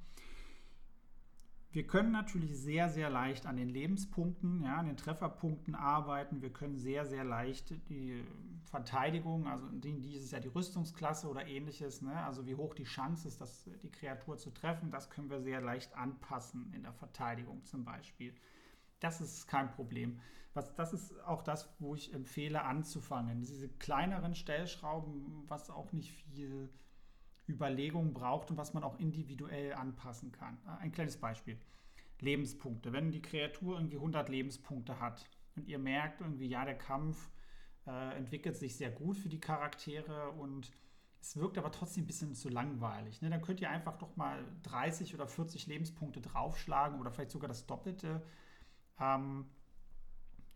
Wir 1.74 1.88
können 1.88 2.12
natürlich 2.12 2.56
sehr, 2.56 2.88
sehr 2.88 3.10
leicht 3.10 3.48
an 3.48 3.58
den 3.58 3.68
Lebenspunkten, 3.68 4.62
ja, 4.62 4.78
an 4.78 4.86
den 4.86 4.96
Trefferpunkten 4.96 5.74
arbeiten. 5.74 6.44
Wir 6.44 6.54
können 6.54 6.78
sehr, 6.78 7.04
sehr 7.04 7.24
leicht 7.24 7.74
die 7.90 8.24
Verteidigung, 8.66 9.48
also 9.48 9.68
dieses 9.72 10.30
ja 10.30 10.40
die 10.40 10.50
Rüstungsklasse 10.50 11.28
oder 11.28 11.48
ähnliches, 11.48 12.04
ne, 12.04 12.16
also 12.26 12.46
wie 12.46 12.54
hoch 12.56 12.76
die 12.76 12.84
Chance 12.84 13.28
ist, 13.28 13.42
dass 13.42 13.68
die 13.82 13.92
Kreatur 13.92 14.38
zu 14.38 14.52
treffen, 14.52 14.92
das 14.92 15.10
können 15.10 15.32
wir 15.32 15.42
sehr 15.42 15.62
leicht 15.62 15.96
anpassen 15.96 16.72
in 16.74 16.84
der 16.84 16.94
Verteidigung 16.94 17.66
zum 17.66 17.84
Beispiel. 17.84 18.36
Das 19.00 19.20
ist 19.20 19.48
kein 19.48 19.72
Problem. 19.72 20.20
Was, 20.54 20.76
das 20.76 20.94
ist 20.94 21.20
auch 21.26 21.42
das, 21.42 21.74
wo 21.80 21.96
ich 21.96 22.14
empfehle 22.14 22.64
anzufangen. 22.64 23.42
Diese 23.42 23.68
kleineren 23.68 24.36
Stellschrauben, 24.36 25.44
was 25.48 25.72
auch 25.72 25.92
nicht 25.92 26.12
viel 26.12 26.70
Überlegungen 27.48 28.14
braucht 28.14 28.52
und 28.52 28.58
was 28.58 28.74
man 28.74 28.84
auch 28.84 29.00
individuell 29.00 29.74
anpassen 29.74 30.32
kann. 30.32 30.58
Ein 30.80 30.92
kleines 30.92 31.18
Beispiel. 31.18 31.58
Lebenspunkte. 32.20 32.94
Wenn 32.94 33.12
die 33.12 33.22
Kreatur 33.22 33.78
irgendwie 33.78 33.98
100 33.98 34.30
Lebenspunkte 34.30 35.00
hat 35.00 35.26
und 35.56 35.68
ihr 35.68 35.80
merkt 35.80 36.22
irgendwie, 36.22 36.48
ja, 36.48 36.66
der 36.66 36.78
Kampf 36.78 37.30
äh, 37.86 38.18
entwickelt 38.18 38.56
sich 38.56 38.76
sehr 38.76 38.92
gut 38.92 39.18
für 39.18 39.30
die 39.30 39.40
Charaktere 39.40 40.32
und 40.32 40.72
es 41.22 41.38
wirkt 41.38 41.58
aber 41.58 41.72
trotzdem 41.72 42.04
ein 42.04 42.08
bisschen 42.08 42.34
zu 42.34 42.50
langweilig. 42.50 43.22
Ne? 43.22 43.30
Dann 43.30 43.42
könnt 43.42 43.62
ihr 43.62 43.70
einfach 43.70 43.98
doch 43.98 44.16
mal 44.16 44.44
30 44.64 45.14
oder 45.14 45.28
40 45.28 45.68
Lebenspunkte 45.68 46.22
draufschlagen 46.22 47.00
oder 47.00 47.12
vielleicht 47.12 47.32
sogar 47.32 47.48
das 47.48 47.66
Doppelte. 47.66 48.22
Ähm, 49.00 49.46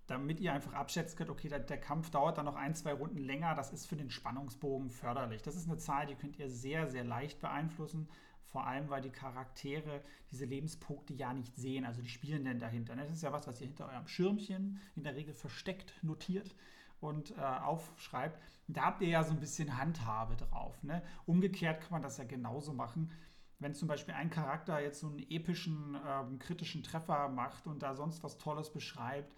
damit 0.07 0.39
ihr 0.39 0.53
einfach 0.53 0.73
abschätzen 0.73 1.17
könnt, 1.17 1.29
okay, 1.29 1.49
der, 1.49 1.59
der, 1.59 1.79
Kampf 1.79 2.09
dauert 2.09 2.37
dann 2.37 2.45
noch 2.45 2.55
ein, 2.55 2.73
zwei 2.73 2.93
Runden 2.93 3.19
länger, 3.19 3.55
das 3.55 3.73
ist 3.73 3.85
für 3.85 3.97
den 3.97 4.09
Spannungsbogen 4.09 4.89
förderlich. 4.89 5.41
Das 5.41 5.55
ist 5.55 5.67
eine 5.67 5.77
Zahl, 5.77 6.07
die 6.07 6.15
könnt 6.15 6.39
ihr 6.39 6.49
sehr, 6.49 6.87
sehr 6.87 7.03
leicht 7.03 7.41
beeinflussen. 7.41 8.07
vor 8.45 8.65
allem 8.65 8.89
weil 8.89 9.01
die 9.01 9.09
Charaktere 9.09 10.01
diese 10.31 10.45
Lebenspunkte 10.45 11.13
ja 11.13 11.33
nicht 11.33 11.55
sehen, 11.57 11.85
also 11.85 12.01
die 12.01 12.09
Spielenden 12.09 12.59
dahinter. 12.59 12.95
Ne? 12.95 13.03
Das 13.03 13.11
ist 13.11 13.21
ja 13.21 13.33
was, 13.33 13.47
was 13.47 13.59
ihr 13.59 13.67
hinter 13.67 13.89
eurem 13.89 14.07
Schirmchen 14.07 14.79
in 14.95 15.03
der 15.03 15.15
Regel 15.15 15.33
versteckt 15.33 15.93
notiert 16.01 16.55
und 17.01 17.37
äh, 17.37 17.41
aufschreibt. 17.41 18.39
Da 18.69 18.83
habt 18.83 19.01
ihr 19.01 19.09
ja 19.09 19.23
so 19.23 19.31
ein 19.31 19.39
bisschen 19.41 19.77
Handhabe 19.77 20.37
drauf. 20.37 20.81
Ne? 20.83 21.03
Umgekehrt 21.25 21.81
kann 21.81 21.91
man 21.91 22.01
das 22.01 22.17
ja 22.17 22.23
genauso 22.23 22.73
machen. 22.73 23.11
Wenn 23.59 23.73
zum 23.73 23.87
Beispiel 23.87 24.13
ein 24.13 24.29
Charakter 24.29 24.79
jetzt 24.79 25.01
so 25.01 25.07
einen 25.07 25.19
epischen, 25.29 25.97
ähm, 26.05 26.39
kritischen 26.39 26.83
Treffer 26.83 27.27
macht 27.27 27.67
und 27.67 27.83
da 27.83 27.95
sonst 27.95 28.23
was 28.23 28.37
Tolles 28.37 28.71
beschreibt, 28.71 29.33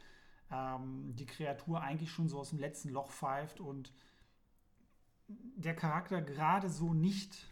ähm, 0.51 1.15
die 1.15 1.25
Kreatur 1.25 1.81
eigentlich 1.81 2.11
schon 2.11 2.29
so 2.29 2.39
aus 2.39 2.49
dem 2.49 2.59
letzten 2.59 2.89
Loch 2.89 3.11
pfeift 3.11 3.59
und 3.59 3.93
der 5.27 5.75
Charakter 5.75 6.21
gerade 6.21 6.69
so 6.69 6.93
nicht 6.93 7.47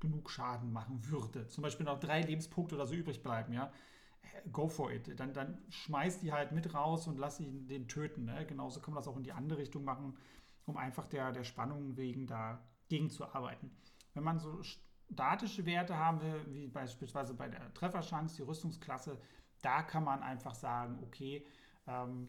genug 0.00 0.30
Schaden 0.30 0.72
machen 0.72 1.08
würde, 1.08 1.48
zum 1.48 1.62
Beispiel 1.62 1.86
noch 1.86 1.98
drei 1.98 2.20
Lebenspunkte 2.20 2.74
oder 2.74 2.86
so 2.86 2.94
übrig 2.94 3.22
bleiben, 3.22 3.54
ja, 3.54 3.72
go 4.52 4.68
for 4.68 4.92
it. 4.92 5.18
Dann, 5.18 5.32
dann 5.32 5.58
schmeiß 5.68 6.20
die 6.20 6.32
halt 6.32 6.52
mit 6.52 6.74
raus 6.74 7.06
und 7.06 7.18
lass 7.18 7.40
ihn 7.40 7.66
den 7.68 7.88
töten. 7.88 8.24
Ne? 8.24 8.44
Genauso 8.46 8.80
kann 8.80 8.94
man 8.94 9.02
das 9.02 9.08
auch 9.08 9.16
in 9.16 9.22
die 9.22 9.32
andere 9.32 9.58
Richtung 9.58 9.84
machen, 9.84 10.16
um 10.66 10.76
einfach 10.76 11.06
der, 11.06 11.32
der 11.32 11.44
Spannung 11.44 11.96
wegen 11.96 12.26
dagegen 12.26 13.10
zu 13.10 13.24
arbeiten. 13.24 13.70
Wenn 14.14 14.24
man 14.24 14.38
so 14.38 14.62
statische 14.62 15.64
Werte 15.66 15.96
haben 15.96 16.20
will, 16.20 16.44
wie 16.48 16.68
beispielsweise 16.68 17.34
bei 17.34 17.48
der 17.48 17.72
Trefferchance, 17.74 18.36
die 18.36 18.42
Rüstungsklasse, 18.42 19.18
da 19.62 19.82
kann 19.82 20.04
man 20.04 20.22
einfach 20.22 20.54
sagen, 20.54 20.98
okay, 21.02 21.46
ähm, 21.86 22.28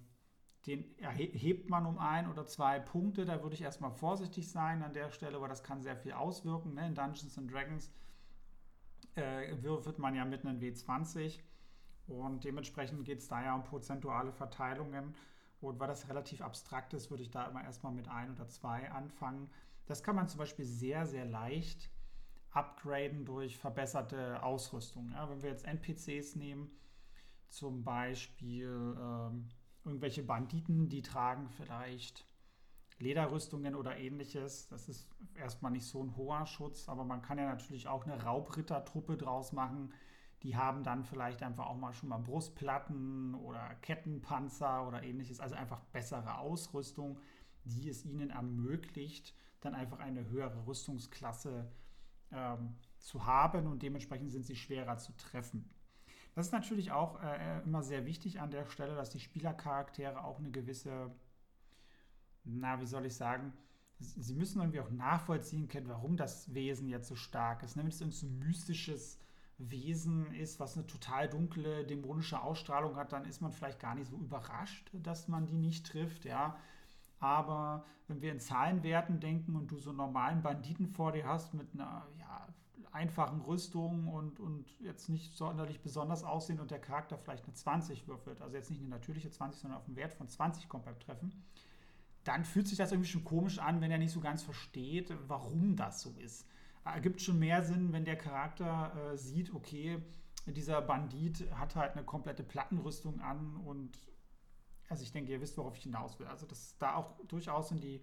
den 0.66 0.98
erhebt 1.00 1.70
man 1.70 1.86
um 1.86 1.98
ein 1.98 2.30
oder 2.30 2.46
zwei 2.46 2.80
Punkte. 2.80 3.26
Da 3.26 3.42
würde 3.42 3.56
ich 3.56 3.62
erstmal 3.62 3.92
vorsichtig 3.92 4.52
sein 4.52 4.84
an 4.84 4.94
der 4.94 5.12
Stelle, 5.12 5.40
weil 5.42 5.50
das 5.50 5.64
kann 5.64 5.82
sehr 5.82 5.96
viel 5.96 6.12
auswirken. 6.12 6.74
Ne? 6.74 6.88
In 6.88 6.96
Dungeons 6.96 7.38
and 7.38 7.52
Dragons 7.52 7.92
äh, 9.16 9.56
würfelt 9.62 9.98
man 9.98 10.14
ja 10.14 10.26
mit 10.26 10.46
einem 10.46 10.60
W20 10.60 11.40
und 12.08 12.44
dementsprechend 12.44 13.06
geht 13.06 13.20
es 13.20 13.28
da 13.28 13.44
ja 13.44 13.56
um 13.56 13.64
prozentuale 13.64 14.32
Verteilungen. 14.32 15.16
Und 15.60 15.80
weil 15.80 15.88
das 15.88 16.08
relativ 16.08 16.42
abstrakt 16.42 16.94
ist, 16.94 17.10
würde 17.10 17.24
ich 17.24 17.32
da 17.32 17.46
immer 17.48 17.64
erstmal 17.64 17.92
mit 17.92 18.08
ein 18.08 18.32
oder 18.32 18.48
zwei 18.48 18.92
anfangen. 18.92 19.50
Das 19.86 20.04
kann 20.04 20.16
man 20.16 20.28
zum 20.28 20.38
Beispiel 20.38 20.66
sehr, 20.66 21.06
sehr 21.06 21.26
leicht 21.26 21.90
upgraden 22.52 23.26
durch 23.26 23.58
verbesserte 23.58 24.44
Ausrüstung. 24.44 25.12
Ja, 25.12 25.30
wenn 25.30 25.42
wir 25.42 25.50
jetzt 25.50 25.66
NPCs 25.66 26.36
nehmen, 26.36 26.72
zum 27.50 27.84
Beispiel 27.84 28.96
ähm, 29.00 29.50
irgendwelche 29.86 30.24
Banditen, 30.24 30.90
die 30.90 31.02
tragen 31.02 31.50
vielleicht 31.50 32.26
Lederrüstungen 33.00 33.76
oder 33.76 33.98
ähnliches. 33.98 34.68
Das 34.68 34.90
ist 34.90 35.08
erstmal 35.36 35.72
nicht 35.72 35.86
so 35.86 36.04
ein 36.04 36.16
hoher 36.16 36.46
Schutz, 36.46 36.90
aber 36.90 37.04
man 37.04 37.22
kann 37.22 37.38
ja 37.38 37.46
natürlich 37.46 37.88
auch 37.88 38.06
eine 38.06 38.22
Raubrittertruppe 38.22 39.18
draus 39.18 39.54
machen. 39.54 39.94
Die 40.44 40.56
haben 40.56 40.84
dann 40.84 41.04
vielleicht 41.04 41.42
einfach 41.42 41.68
auch 41.68 41.78
mal 41.78 41.94
schon 41.94 42.10
mal 42.10 42.20
Brustplatten 42.20 43.34
oder 43.36 43.76
Kettenpanzer 43.82 44.88
oder 44.88 45.04
ähnliches, 45.04 45.40
also 45.40 45.56
einfach 45.56 45.80
bessere 45.86 46.38
Ausrüstung, 46.38 47.20
die 47.64 47.90
es 47.90 48.06
ihnen 48.06 48.30
ermöglicht, 48.30 49.34
dann 49.62 49.74
einfach 49.74 50.00
eine 50.00 50.30
höhere 50.30 50.66
Rüstungsklasse 50.68 51.72
ähm, 52.32 52.76
zu 53.00 53.26
haben 53.26 53.68
und 53.68 53.82
dementsprechend 53.82 54.32
sind 54.32 54.46
sie 54.46 54.56
schwerer 54.56 54.98
zu 54.98 55.16
treffen. 55.18 55.70
Das 56.38 56.46
ist 56.46 56.52
natürlich 56.52 56.92
auch 56.92 57.20
äh, 57.24 57.64
immer 57.64 57.82
sehr 57.82 58.06
wichtig 58.06 58.40
an 58.40 58.52
der 58.52 58.68
Stelle, 58.68 58.94
dass 58.94 59.10
die 59.10 59.20
Spielercharaktere 59.20 60.24
auch 60.24 60.38
eine 60.38 60.52
gewisse, 60.52 61.10
na, 62.44 62.80
wie 62.80 62.86
soll 62.86 63.08
ich 63.08 63.16
sagen, 63.16 63.54
sie 63.98 64.36
müssen 64.36 64.60
irgendwie 64.60 64.82
auch 64.82 64.92
nachvollziehen 64.92 65.68
können, 65.68 65.88
warum 65.88 66.16
das 66.16 66.54
Wesen 66.54 66.90
jetzt 66.90 67.08
so 67.08 67.16
stark 67.16 67.64
ist. 67.64 67.76
Wenn 67.76 67.88
es 67.88 67.98
so 67.98 68.06
ein 68.06 68.38
mystisches 68.38 69.20
Wesen 69.58 70.32
ist, 70.36 70.60
was 70.60 70.78
eine 70.78 70.86
total 70.86 71.28
dunkle, 71.28 71.88
dämonische 71.88 72.40
Ausstrahlung 72.40 72.98
hat, 72.98 73.14
dann 73.14 73.26
ist 73.26 73.42
man 73.42 73.52
vielleicht 73.52 73.80
gar 73.80 73.96
nicht 73.96 74.12
so 74.12 74.16
überrascht, 74.18 74.92
dass 74.94 75.28
man 75.28 75.48
die 75.48 75.58
nicht 75.58 75.88
trifft, 75.88 76.24
ja. 76.24 76.56
Aber 77.20 77.84
wenn 78.08 78.22
wir 78.22 78.32
in 78.32 78.40
Zahlenwerten 78.40 79.20
denken 79.20 79.56
und 79.56 79.72
du 79.72 79.80
so 79.80 79.90
einen 79.90 79.98
normalen 79.98 80.44
Banditen 80.44 80.86
vor 80.86 81.14
dir 81.14 81.26
hast 81.26 81.56
mit 81.56 81.74
einer 81.74 82.06
einfachen 82.92 83.42
Rüstung 83.42 84.08
und, 84.08 84.40
und 84.40 84.66
jetzt 84.80 85.10
nicht 85.10 85.36
sonderlich 85.36 85.82
besonders 85.82 86.24
aussehen 86.24 86.60
und 86.60 86.72
der 86.72 86.80
Charakter 86.80 87.18
vielleicht 87.18 87.46
eine 87.46 87.54
20 87.54 88.08
würfelt, 88.08 88.42
also 88.42 88.56
jetzt 88.56 88.70
nicht 88.70 88.82
eine 88.82 88.90
natürliche 88.90 89.30
20, 89.30 89.62
sondern 89.62 89.80
auf 89.80 89.88
einen 89.88 89.96
Wert 89.96 90.14
von 90.14 90.28
20 90.28 90.68
kommt 90.70 90.86
beim 90.86 91.00
Treffen, 91.00 91.44
dann 92.24 92.44
fühlt 92.44 92.68
sich 92.68 92.78
das 92.78 92.92
irgendwie 92.92 93.10
schon 93.10 93.24
komisch 93.24 93.60
an, 93.60 93.82
wenn 93.82 93.92
er 93.92 93.98
nicht 93.98 94.12
so 94.12 94.20
ganz 94.20 94.44
versteht, 94.44 95.14
warum 95.28 95.76
das 95.76 96.02
so 96.02 96.14
ist. 96.18 96.48
Ergibt 96.84 97.22
schon 97.22 97.40
mehr 97.40 97.64
Sinn, 97.64 97.94
wenn 97.94 98.06
der 98.06 98.18
Charakter 98.18 99.14
äh, 99.14 99.18
sieht, 99.18 99.54
okay, 99.54 100.02
dieser 100.46 100.82
Bandit 100.82 101.50
hat 101.52 101.76
halt 101.76 101.94
eine 101.94 102.06
komplette 102.06 102.44
Plattenrüstung 102.44 103.20
an 103.20 103.58
und 103.58 103.98
also 104.90 105.04
ich 105.04 105.12
denke, 105.12 105.32
ihr 105.32 105.42
wisst, 105.42 105.58
worauf 105.58 105.76
ich 105.76 105.84
hinaus 105.84 106.18
will. 106.20 106.28
Also 106.28 106.46
dass 106.46 106.78
da 106.78 106.96
auch 106.96 107.14
durchaus 107.28 107.72
in 107.72 107.82
die 107.82 108.02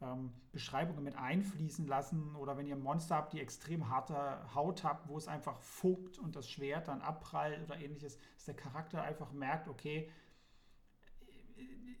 ähm, 0.00 0.32
Beschreibungen 0.52 1.04
mit 1.04 1.16
einfließen 1.16 1.86
lassen 1.86 2.34
oder 2.36 2.56
wenn 2.56 2.66
ihr 2.66 2.76
Monster 2.76 3.16
habt, 3.16 3.32
die 3.32 3.40
extrem 3.40 3.88
harte 3.88 4.54
Haut 4.54 4.84
habt, 4.84 5.08
wo 5.08 5.16
es 5.16 5.28
einfach 5.28 5.60
funkt 5.60 6.18
und 6.18 6.36
das 6.36 6.48
Schwert 6.48 6.88
dann 6.88 7.00
abprallt 7.00 7.62
oder 7.62 7.78
ähnliches, 7.78 8.18
dass 8.34 8.44
der 8.44 8.56
Charakter 8.56 9.02
einfach 9.02 9.32
merkt, 9.32 9.68
okay, 9.68 10.10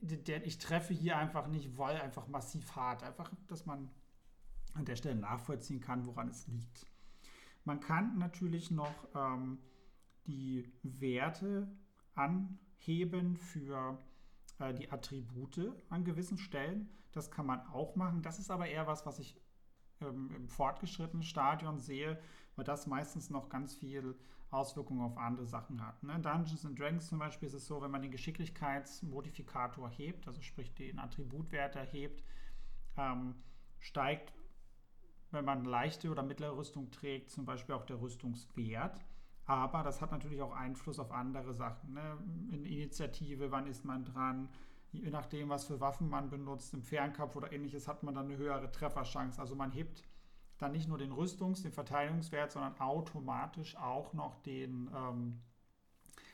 der, 0.00 0.44
ich 0.44 0.58
treffe 0.58 0.92
hier 0.92 1.16
einfach 1.16 1.46
nicht, 1.46 1.78
weil 1.78 2.00
einfach 2.00 2.28
massiv 2.28 2.76
hart. 2.76 3.02
Einfach, 3.02 3.30
dass 3.46 3.66
man 3.66 3.90
an 4.74 4.84
der 4.84 4.96
Stelle 4.96 5.16
nachvollziehen 5.16 5.80
kann, 5.80 6.06
woran 6.06 6.28
es 6.28 6.46
liegt. 6.46 6.86
Man 7.64 7.80
kann 7.80 8.18
natürlich 8.18 8.70
noch 8.70 8.92
ähm, 9.14 9.58
die 10.26 10.70
Werte 10.82 11.68
anheben 12.14 13.36
für 13.36 13.98
äh, 14.58 14.74
die 14.74 14.90
Attribute 14.90 15.72
an 15.88 16.04
gewissen 16.04 16.38
Stellen. 16.38 16.90
Das 17.14 17.30
kann 17.30 17.46
man 17.46 17.60
auch 17.68 17.96
machen. 17.96 18.22
Das 18.22 18.38
ist 18.38 18.50
aber 18.50 18.66
eher 18.66 18.86
was, 18.86 19.06
was 19.06 19.18
ich 19.18 19.40
ähm, 20.00 20.30
im 20.34 20.48
fortgeschrittenen 20.48 21.22
Stadion 21.22 21.78
sehe, 21.78 22.20
weil 22.56 22.64
das 22.64 22.86
meistens 22.86 23.30
noch 23.30 23.48
ganz 23.48 23.74
viel 23.74 24.16
Auswirkungen 24.50 25.02
auf 25.02 25.16
andere 25.18 25.46
Sachen 25.46 25.84
hat. 25.84 26.02
Ne? 26.02 26.18
Dungeons 26.20 26.64
and 26.64 26.78
Dragons 26.78 27.08
zum 27.08 27.18
Beispiel 27.18 27.48
ist 27.48 27.54
es 27.54 27.66
so, 27.66 27.82
wenn 27.82 27.90
man 27.90 28.02
den 28.02 28.10
Geschicklichkeitsmodifikator 28.10 29.90
hebt, 29.90 30.26
also 30.26 30.40
sprich 30.42 30.74
den 30.74 30.98
Attributwert 30.98 31.76
erhebt, 31.76 32.22
ähm, 32.96 33.34
steigt, 33.80 34.32
wenn 35.30 35.44
man 35.44 35.64
leichte 35.64 36.10
oder 36.10 36.22
mittlere 36.22 36.56
Rüstung 36.56 36.90
trägt, 36.90 37.30
zum 37.30 37.44
Beispiel 37.44 37.74
auch 37.74 37.84
der 37.84 38.00
Rüstungswert. 38.00 39.04
Aber 39.46 39.82
das 39.82 40.00
hat 40.00 40.12
natürlich 40.12 40.40
auch 40.40 40.54
Einfluss 40.54 40.98
auf 40.98 41.10
andere 41.10 41.52
Sachen. 41.52 41.92
Ne? 41.92 42.18
In 42.50 42.64
Initiative, 42.64 43.50
wann 43.50 43.66
ist 43.66 43.84
man 43.84 44.04
dran? 44.04 44.48
Je 44.94 45.10
nachdem, 45.10 45.48
was 45.48 45.64
für 45.64 45.80
Waffen 45.80 46.08
man 46.08 46.30
benutzt, 46.30 46.72
im 46.72 46.82
Fernkampf 46.82 47.34
oder 47.34 47.52
ähnliches, 47.52 47.88
hat 47.88 48.02
man 48.02 48.14
dann 48.14 48.26
eine 48.26 48.36
höhere 48.36 48.70
Trefferchance. 48.70 49.40
Also 49.40 49.56
man 49.56 49.72
hebt 49.72 50.04
dann 50.58 50.72
nicht 50.72 50.88
nur 50.88 50.98
den 50.98 51.12
Rüstungs-, 51.12 51.62
den 51.62 51.72
Verteidigungswert, 51.72 52.52
sondern 52.52 52.78
automatisch 52.78 53.76
auch 53.76 54.12
noch 54.12 54.40
den 54.42 54.88
ähm, 54.94 55.40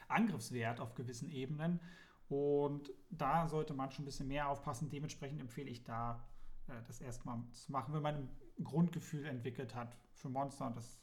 Angriffswert 0.08 0.80
auf 0.80 0.94
gewissen 0.94 1.30
Ebenen. 1.30 1.80
Und 2.28 2.92
da 3.10 3.48
sollte 3.48 3.74
man 3.74 3.90
schon 3.90 4.02
ein 4.02 4.06
bisschen 4.06 4.28
mehr 4.28 4.48
aufpassen. 4.48 4.90
Dementsprechend 4.90 5.40
empfehle 5.40 5.70
ich 5.70 5.84
da, 5.84 6.22
äh, 6.68 6.82
das 6.86 7.00
erstmal 7.00 7.42
zu 7.52 7.72
machen, 7.72 7.94
wenn 7.94 8.02
man 8.02 8.14
ein 8.14 8.64
Grundgefühl 8.64 9.24
entwickelt 9.24 9.74
hat 9.74 9.96
für 10.12 10.28
Monster 10.28 10.66
und 10.66 10.76
das 10.76 11.00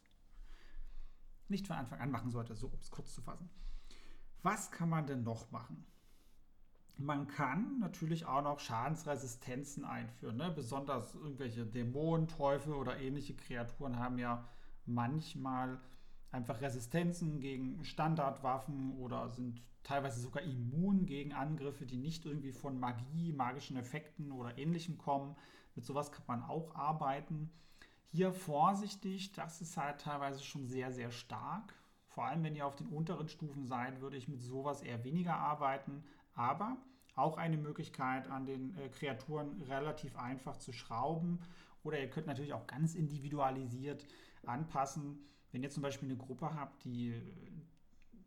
nicht 1.50 1.66
von 1.66 1.76
Anfang 1.76 2.00
an 2.00 2.12
machen 2.12 2.30
sollte, 2.30 2.56
so 2.56 2.68
um 2.68 2.80
es 2.80 2.92
kurz 2.92 3.14
zu 3.14 3.22
fassen. 3.22 3.50
Was 4.44 4.72
kann 4.72 4.90
man 4.90 5.08
denn 5.08 5.24
noch 5.24 5.50
machen? 5.52 5.86
Man 7.00 7.28
kann 7.28 7.80
natürlich 7.80 8.26
auch 8.26 8.42
noch 8.42 8.60
Schadensresistenzen 8.60 9.86
einführen. 9.86 10.38
Ne? 10.38 10.52
Besonders 10.52 11.14
irgendwelche 11.14 11.66
Dämonen, 11.66 12.28
Teufel 12.28 12.74
oder 12.74 12.98
ähnliche 13.00 13.36
Kreaturen 13.36 14.00
haben 14.00 14.18
ja 14.18 14.48
manchmal 14.86 15.80
einfach 16.32 16.62
Resistenzen 16.62 17.40
gegen 17.40 17.84
Standardwaffen 17.84 18.98
oder 18.98 19.30
sind 19.30 19.62
teilweise 19.84 20.20
sogar 20.20 20.44
immun 20.44 21.06
gegen 21.06 21.34
Angriffe, 21.34 21.86
die 21.86 21.98
nicht 21.98 22.26
irgendwie 22.26 22.52
von 22.52 22.80
Magie, 22.80 23.32
magischen 23.32 23.78
Effekten 23.78 24.32
oder 24.32 24.58
ähnlichem 24.58 24.98
kommen. 24.98 25.36
Mit 25.76 25.86
sowas 25.86 26.12
kann 26.12 26.26
man 26.28 26.44
auch 26.44 26.76
arbeiten. 26.76 27.52
Hier 28.10 28.34
vorsichtig, 28.34 29.34
das 29.34 29.62
ist 29.62 29.78
halt 29.78 30.02
teilweise 30.02 30.44
schon 30.44 30.66
sehr, 30.68 30.92
sehr 30.92 31.12
stark. 31.12 31.74
Vor 32.08 32.26
allem, 32.26 32.44
wenn 32.44 32.56
ihr 32.56 32.66
auf 32.66 32.76
den 32.76 32.88
unteren 32.88 33.30
Stufen 33.30 33.68
seid, 33.68 34.02
würde 34.02 34.18
ich 34.18 34.28
mit 34.28 34.42
sowas 34.42 34.82
eher 34.82 35.04
weniger 35.04 35.36
arbeiten. 35.36 36.04
Aber 36.38 36.78
auch 37.16 37.38
eine 37.38 37.58
Möglichkeit, 37.58 38.30
an 38.30 38.46
den 38.46 38.78
äh, 38.78 38.88
Kreaturen 38.88 39.62
relativ 39.64 40.16
einfach 40.16 40.56
zu 40.56 40.72
schrauben. 40.72 41.40
Oder 41.84 42.00
ihr 42.00 42.10
könnt 42.10 42.28
natürlich 42.28 42.54
auch 42.54 42.68
ganz 42.68 42.96
individualisiert 42.96 44.06
anpassen. 44.46 45.20
Wenn 45.52 45.64
ihr 45.64 45.70
zum 45.70 45.84
Beispiel 45.84 46.08
eine 46.08 46.18
Gruppe 46.18 46.54
habt, 46.54 46.86
die 46.86 47.10
äh, 47.10 47.22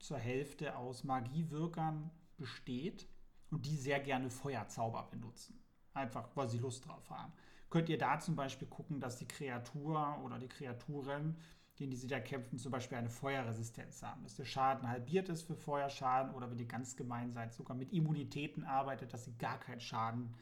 zur 0.01 0.19
Hälfte 0.19 0.77
aus 0.77 1.05
Magiewirkern 1.05 2.11
besteht 2.37 3.09
und 3.51 3.65
die 3.65 3.77
sehr 3.77 4.01
gerne 4.01 4.29
Feuerzauber 4.29 5.09
benutzen. 5.11 5.59
Einfach, 5.95 6.29
weil 6.35 6.49
sie 6.49 6.59
Lust 6.59 6.87
drauf 6.87 7.09
haben 7.09 7.33
könnt 7.71 7.89
ihr 7.89 7.99
da 7.99 8.19
zum 8.19 8.37
Beispiel 8.37 8.69
gucken, 8.69 9.01
dass 9.01 9.17
die 9.17 9.29
Kreatur 9.29 10.19
oder 10.25 10.39
die 10.39 10.49
Kreaturen 10.49 11.37
gegen 11.81 11.93
die 11.93 11.97
sie 11.97 12.09
da 12.09 12.21
kämpfen, 12.21 12.59
zum 12.59 12.73
Beispiel 12.73 12.99
eine 12.99 13.09
Feuerresistenz 13.09 14.03
haben, 14.03 14.23
dass 14.23 14.35
der 14.35 14.45
Schaden 14.45 14.87
halbiert 14.87 15.31
ist 15.31 15.45
für 15.45 15.57
Feuerschaden 15.57 16.35
oder 16.35 16.51
wenn 16.51 16.59
ihr 16.59 16.67
ganz 16.67 16.95
gemein 16.95 17.33
seid, 17.33 17.55
sogar 17.55 17.75
mit 17.75 17.91
Immunitäten 17.95 18.65
arbeitet, 18.65 19.15
dass 19.15 19.25
sie 19.25 19.33
gar 19.39 19.59
keinen 19.59 19.81
Schaden 19.81 20.35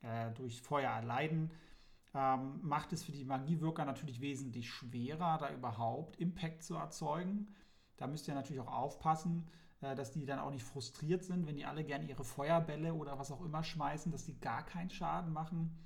äh, 0.00 0.30
durch 0.32 0.62
Feuer 0.62 0.90
erleiden. 0.90 1.50
Ähm, 2.14 2.60
macht 2.62 2.94
es 2.94 3.04
für 3.04 3.12
die 3.12 3.26
Magiewirker 3.26 3.84
natürlich 3.84 4.22
wesentlich 4.22 4.70
schwerer, 4.70 5.36
da 5.36 5.52
überhaupt 5.52 6.16
Impact 6.16 6.62
zu 6.62 6.76
erzeugen. 6.76 7.54
Da 7.98 8.06
müsst 8.06 8.26
ihr 8.26 8.34
natürlich 8.34 8.62
auch 8.62 8.72
aufpassen, 8.72 9.46
äh, 9.82 9.94
dass 9.94 10.10
die 10.10 10.24
dann 10.24 10.38
auch 10.38 10.50
nicht 10.50 10.64
frustriert 10.64 11.22
sind, 11.22 11.46
wenn 11.46 11.56
die 11.56 11.66
alle 11.66 11.84
gerne 11.84 12.06
ihre 12.06 12.24
Feuerbälle 12.24 12.94
oder 12.94 13.18
was 13.18 13.30
auch 13.30 13.44
immer 13.44 13.62
schmeißen, 13.62 14.10
dass 14.10 14.24
die 14.24 14.40
gar 14.40 14.64
keinen 14.64 14.88
Schaden 14.88 15.34
machen. 15.34 15.76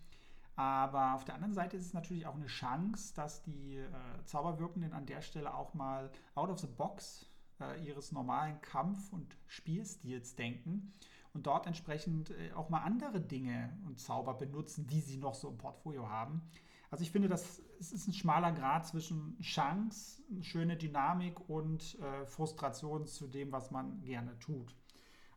Aber 0.55 1.15
auf 1.15 1.25
der 1.25 1.35
anderen 1.35 1.55
Seite 1.55 1.77
ist 1.77 1.87
es 1.87 1.95
natürlich 1.95 2.27
auch 2.27 2.35
eine 2.35 2.47
Chance, 2.47 3.15
dass 3.15 3.43
die 3.43 3.77
äh, 3.77 3.89
Zauberwirkenden 4.25 4.93
an 4.93 5.07
der 5.07 5.23
Stelle 5.23 5.55
auch 5.55 5.73
mal 5.75 6.11
out 6.35 6.51
of 6.51 6.59
the 6.59 6.67
box 6.67 7.31
äh, 7.61 7.83
ihres 7.85 8.13
normalen 8.13 8.61
Kampf- 8.61 9.13
und 9.13 9.37
Spielstils 9.47 10.35
denken 10.35 10.93
und 11.33 11.47
dort 11.47 11.67
entsprechend 11.67 12.31
äh, 12.31 12.53
auch 12.53 12.69
mal 12.69 12.81
andere 12.81 13.21
Dinge 13.21 13.79
und 13.87 13.99
Zauber 13.99 14.35
benutzen, 14.35 14.87
die 14.87 15.01
sie 15.01 15.17
noch 15.17 15.35
so 15.35 15.49
im 15.49 15.59
Portfolio 15.59 16.09
haben. 16.09 16.43
Also 16.91 17.03
ich 17.03 17.11
finde, 17.11 17.29
das 17.29 17.63
es 17.83 17.91
ist 17.91 18.07
ein 18.07 18.13
schmaler 18.13 18.53
Grad 18.53 18.87
zwischen 18.87 19.37
Chance, 19.41 20.23
schöne 20.43 20.77
Dynamik 20.77 21.49
und 21.49 21.99
äh, 21.99 22.27
Frustration 22.27 23.07
zu 23.07 23.27
dem, 23.27 23.51
was 23.51 23.73
man 23.73 24.03
gerne 24.03 24.39
tut. 24.39 24.77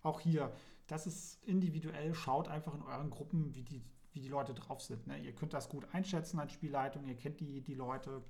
Auch 0.03 0.19
hier, 0.19 0.53
das 0.86 1.07
ist 1.07 1.43
individuell, 1.43 2.13
schaut 2.13 2.50
einfach 2.50 2.75
in 2.75 2.84
euren 2.84 3.10
Gruppen, 3.10 3.55
wie 3.55 3.63
die 3.63 3.81
wie 4.15 4.22
die 4.22 4.29
Leute 4.29 4.53
drauf 4.53 4.81
sind. 4.81 5.05
Ne? 5.07 5.19
Ihr 5.19 5.36
könnt 5.36 5.53
das 5.53 5.69
gut 5.69 5.86
einschätzen 5.93 6.39
als 6.39 6.53
Spielleitung, 6.53 7.05
ihr 7.05 7.17
kennt 7.17 7.39
die, 7.41 7.62
die 7.62 7.75
Leute 7.75 8.24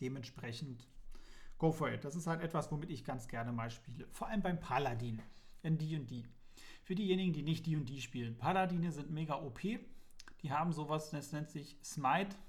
dementsprechend. 0.00 0.86
Go 1.58 1.72
for 1.72 1.90
it. 1.90 2.04
Das 2.04 2.14
ist 2.14 2.26
halt 2.26 2.42
etwas, 2.42 2.70
womit 2.70 2.90
ich 2.90 3.02
ganz 3.02 3.26
gerne 3.28 3.52
mal 3.52 3.70
spiele. 3.70 4.06
Vor 4.12 4.28
allem 4.28 4.42
beim 4.42 4.60
Paladin 4.60 5.22
in 5.62 5.78
D&D. 5.78 6.24
Für 6.84 6.94
diejenigen, 6.94 7.32
die 7.32 7.42
nicht 7.42 7.66
D&D 7.66 8.00
spielen. 8.00 8.36
Paladine 8.36 8.92
sind 8.92 9.10
mega 9.10 9.40
OP. 9.40 9.60
Die 10.42 10.52
haben 10.52 10.72
sowas, 10.72 11.10
das 11.10 11.32
nennt 11.32 11.50
sich 11.50 11.76
Smite. 11.82 12.36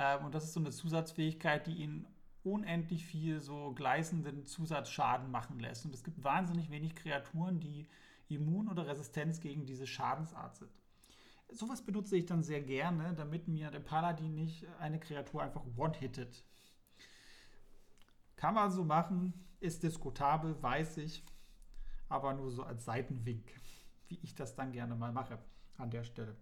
Ähm, 0.00 0.26
und 0.26 0.32
das 0.32 0.44
ist 0.44 0.52
so 0.52 0.60
eine 0.60 0.70
Zusatzfähigkeit, 0.70 1.66
die 1.66 1.72
ihnen 1.72 2.06
unendlich 2.44 3.04
viel 3.04 3.40
so 3.40 3.72
gleißenden 3.72 4.46
Zusatzschaden 4.46 5.28
machen 5.28 5.58
lässt. 5.58 5.84
Und 5.84 5.92
es 5.92 6.04
gibt 6.04 6.22
wahnsinnig 6.22 6.70
wenig 6.70 6.94
Kreaturen, 6.94 7.58
die 7.58 7.88
immun 8.28 8.68
oder 8.68 8.86
resistent 8.86 9.40
gegen 9.40 9.66
diese 9.66 9.88
Schadensart 9.88 10.56
sind. 10.56 10.70
Sowas 11.50 11.82
benutze 11.82 12.16
ich 12.16 12.26
dann 12.26 12.42
sehr 12.42 12.60
gerne, 12.60 13.14
damit 13.14 13.48
mir 13.48 13.70
der 13.70 13.80
Paladin 13.80 14.34
nicht 14.34 14.66
eine 14.78 15.00
Kreatur 15.00 15.42
einfach 15.42 15.64
one-hittet. 15.76 16.44
Kann 18.36 18.54
man 18.54 18.70
so 18.70 18.84
machen, 18.84 19.32
ist 19.60 19.82
diskutabel, 19.82 20.62
weiß 20.62 20.98
ich, 20.98 21.24
aber 22.08 22.34
nur 22.34 22.50
so 22.50 22.62
als 22.62 22.84
Seitenwink, 22.84 23.50
wie 24.08 24.18
ich 24.22 24.34
das 24.34 24.54
dann 24.54 24.72
gerne 24.72 24.94
mal 24.94 25.12
mache 25.12 25.38
an 25.78 25.90
der 25.90 26.04
Stelle. 26.04 26.36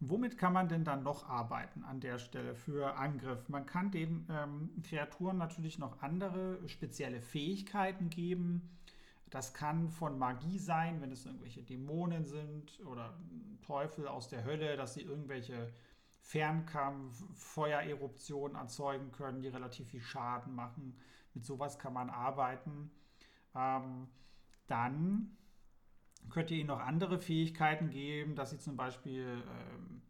Womit 0.00 0.36
kann 0.36 0.52
man 0.52 0.68
denn 0.68 0.84
dann 0.84 1.02
noch 1.02 1.28
arbeiten 1.28 1.84
an 1.84 2.00
der 2.00 2.18
Stelle 2.18 2.54
für 2.54 2.96
Angriff? 2.96 3.48
Man 3.48 3.64
kann 3.64 3.90
den 3.90 4.26
ähm, 4.28 4.82
Kreaturen 4.82 5.38
natürlich 5.38 5.78
noch 5.78 6.02
andere 6.02 6.58
spezielle 6.68 7.22
Fähigkeiten 7.22 8.10
geben 8.10 8.68
das 9.30 9.54
kann 9.54 9.88
von 9.88 10.18
Magie 10.18 10.58
sein, 10.58 11.00
wenn 11.00 11.10
es 11.10 11.26
irgendwelche 11.26 11.62
Dämonen 11.62 12.24
sind 12.24 12.80
oder 12.86 13.18
Teufel 13.62 14.06
aus 14.06 14.28
der 14.28 14.44
Hölle, 14.44 14.76
dass 14.76 14.94
sie 14.94 15.02
irgendwelche 15.02 15.72
Fernkampf, 16.20 17.22
Feuereruptionen 17.34 18.56
erzeugen 18.56 19.12
können, 19.12 19.42
die 19.42 19.48
relativ 19.48 19.88
viel 19.88 20.00
Schaden 20.00 20.54
machen. 20.54 20.96
Mit 21.34 21.44
sowas 21.44 21.78
kann 21.78 21.92
man 21.92 22.10
arbeiten. 22.10 22.90
Ähm, 23.54 24.08
dann 24.66 25.36
könnt 26.30 26.50
ihr 26.50 26.58
ihnen 26.58 26.68
noch 26.68 26.80
andere 26.80 27.18
Fähigkeiten 27.18 27.90
geben, 27.90 28.34
dass 28.34 28.50
sie 28.50 28.58
zum 28.58 28.76
Beispiel 28.76 29.42
ähm, 29.46 30.02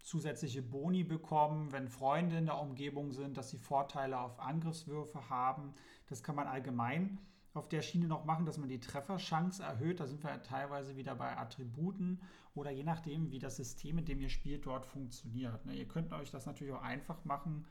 zusätzliche 0.00 0.62
Boni 0.62 1.04
bekommen, 1.04 1.70
wenn 1.72 1.88
Freunde 1.88 2.36
in 2.36 2.46
der 2.46 2.58
Umgebung 2.58 3.12
sind, 3.12 3.36
dass 3.36 3.50
sie 3.50 3.58
Vorteile 3.58 4.18
auf 4.18 4.40
Angriffswürfe 4.40 5.30
haben. 5.30 5.74
Das 6.08 6.22
kann 6.22 6.34
man 6.34 6.48
allgemein 6.48 7.20
auf 7.54 7.68
der 7.68 7.82
Schiene 7.82 8.06
noch 8.06 8.24
machen, 8.24 8.46
dass 8.46 8.58
man 8.58 8.68
die 8.68 8.80
Trefferchance 8.80 9.62
erhöht. 9.62 10.00
Da 10.00 10.06
sind 10.06 10.22
wir 10.22 10.42
teilweise 10.42 10.96
wieder 10.96 11.14
bei 11.14 11.36
Attributen 11.36 12.20
oder 12.54 12.70
je 12.70 12.84
nachdem, 12.84 13.30
wie 13.30 13.38
das 13.38 13.56
System, 13.56 13.98
in 13.98 14.04
dem 14.04 14.20
ihr 14.20 14.30
spielt, 14.30 14.66
dort 14.66 14.86
funktioniert. 14.86 15.64
Ne, 15.66 15.74
ihr 15.74 15.88
könnt 15.88 16.12
euch 16.12 16.30
das 16.30 16.46
natürlich 16.46 16.72
auch 16.72 16.82
einfach 16.82 17.24
machen 17.24 17.66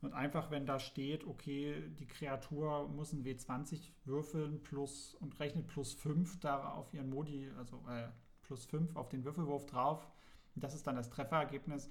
und 0.00 0.14
einfach, 0.14 0.50
wenn 0.50 0.64
da 0.64 0.78
steht, 0.78 1.26
okay, 1.26 1.90
die 1.98 2.06
Kreatur 2.06 2.88
muss 2.88 3.12
ein 3.12 3.22
W20 3.22 3.90
würfeln 4.04 4.62
plus 4.62 5.14
und 5.14 5.38
rechnet 5.40 5.66
plus 5.66 5.92
5 5.92 6.40
da 6.40 6.70
auf 6.72 6.94
ihren 6.94 7.10
Modi, 7.10 7.50
also 7.58 7.82
äh, 7.88 8.08
plus 8.42 8.64
5 8.64 8.96
auf 8.96 9.10
den 9.10 9.24
Würfelwurf 9.24 9.66
drauf. 9.66 10.10
das 10.54 10.74
ist 10.74 10.86
dann 10.86 10.96
das 10.96 11.10
Trefferergebnis. 11.10 11.90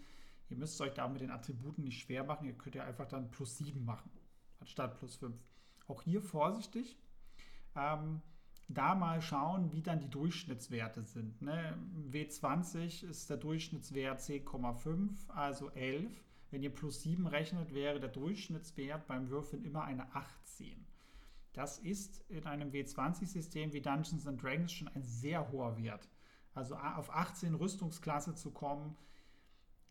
Ihr 0.49 0.57
müsst 0.57 0.81
euch 0.81 0.93
da 0.95 1.07
mit 1.07 1.21
den 1.21 1.29
Attributen 1.29 1.83
nicht 1.83 1.99
schwer 1.99 2.23
machen. 2.23 2.47
Ihr 2.47 2.57
könnt 2.57 2.73
ja 2.73 2.83
einfach 2.83 3.07
dann 3.07 3.29
plus 3.29 3.59
7 3.59 3.85
machen, 3.85 4.09
anstatt 4.59 4.97
plus 4.97 5.15
5. 5.17 5.35
Auch 5.87 6.01
hier 6.01 6.21
vorsichtig 6.21 6.97
ähm, 7.75 8.21
da 8.69 8.93
mal 8.93 9.21
schauen, 9.21 9.71
wie 9.71 9.81
dann 9.81 9.99
die 9.99 10.09
Durchschnittswerte 10.09 11.03
sind. 11.03 11.41
Ne? 11.41 11.77
W20 12.11 13.03
ist 13.07 13.29
der 13.29 13.37
Durchschnittswert 13.37 14.19
10,5, 14.19 15.29
also 15.29 15.69
11. 15.71 16.11
Wenn 16.51 16.63
ihr 16.63 16.73
plus 16.73 17.01
7 17.01 17.27
rechnet, 17.27 17.73
wäre 17.73 17.99
der 17.99 18.09
Durchschnittswert 18.09 19.07
beim 19.07 19.29
Würfeln 19.29 19.63
immer 19.63 19.83
eine 19.83 20.13
18. 20.15 20.85
Das 21.53 21.79
ist 21.79 22.23
in 22.29 22.45
einem 22.45 22.71
W20-System 22.71 23.73
wie 23.73 23.81
Dungeons 23.81 24.27
and 24.27 24.41
Dragons 24.41 24.71
schon 24.71 24.87
ein 24.89 25.03
sehr 25.03 25.51
hoher 25.51 25.77
Wert. 25.77 26.07
Also 26.53 26.75
auf 26.75 27.13
18 27.13 27.55
Rüstungsklasse 27.55 28.35
zu 28.35 28.51
kommen, 28.51 28.95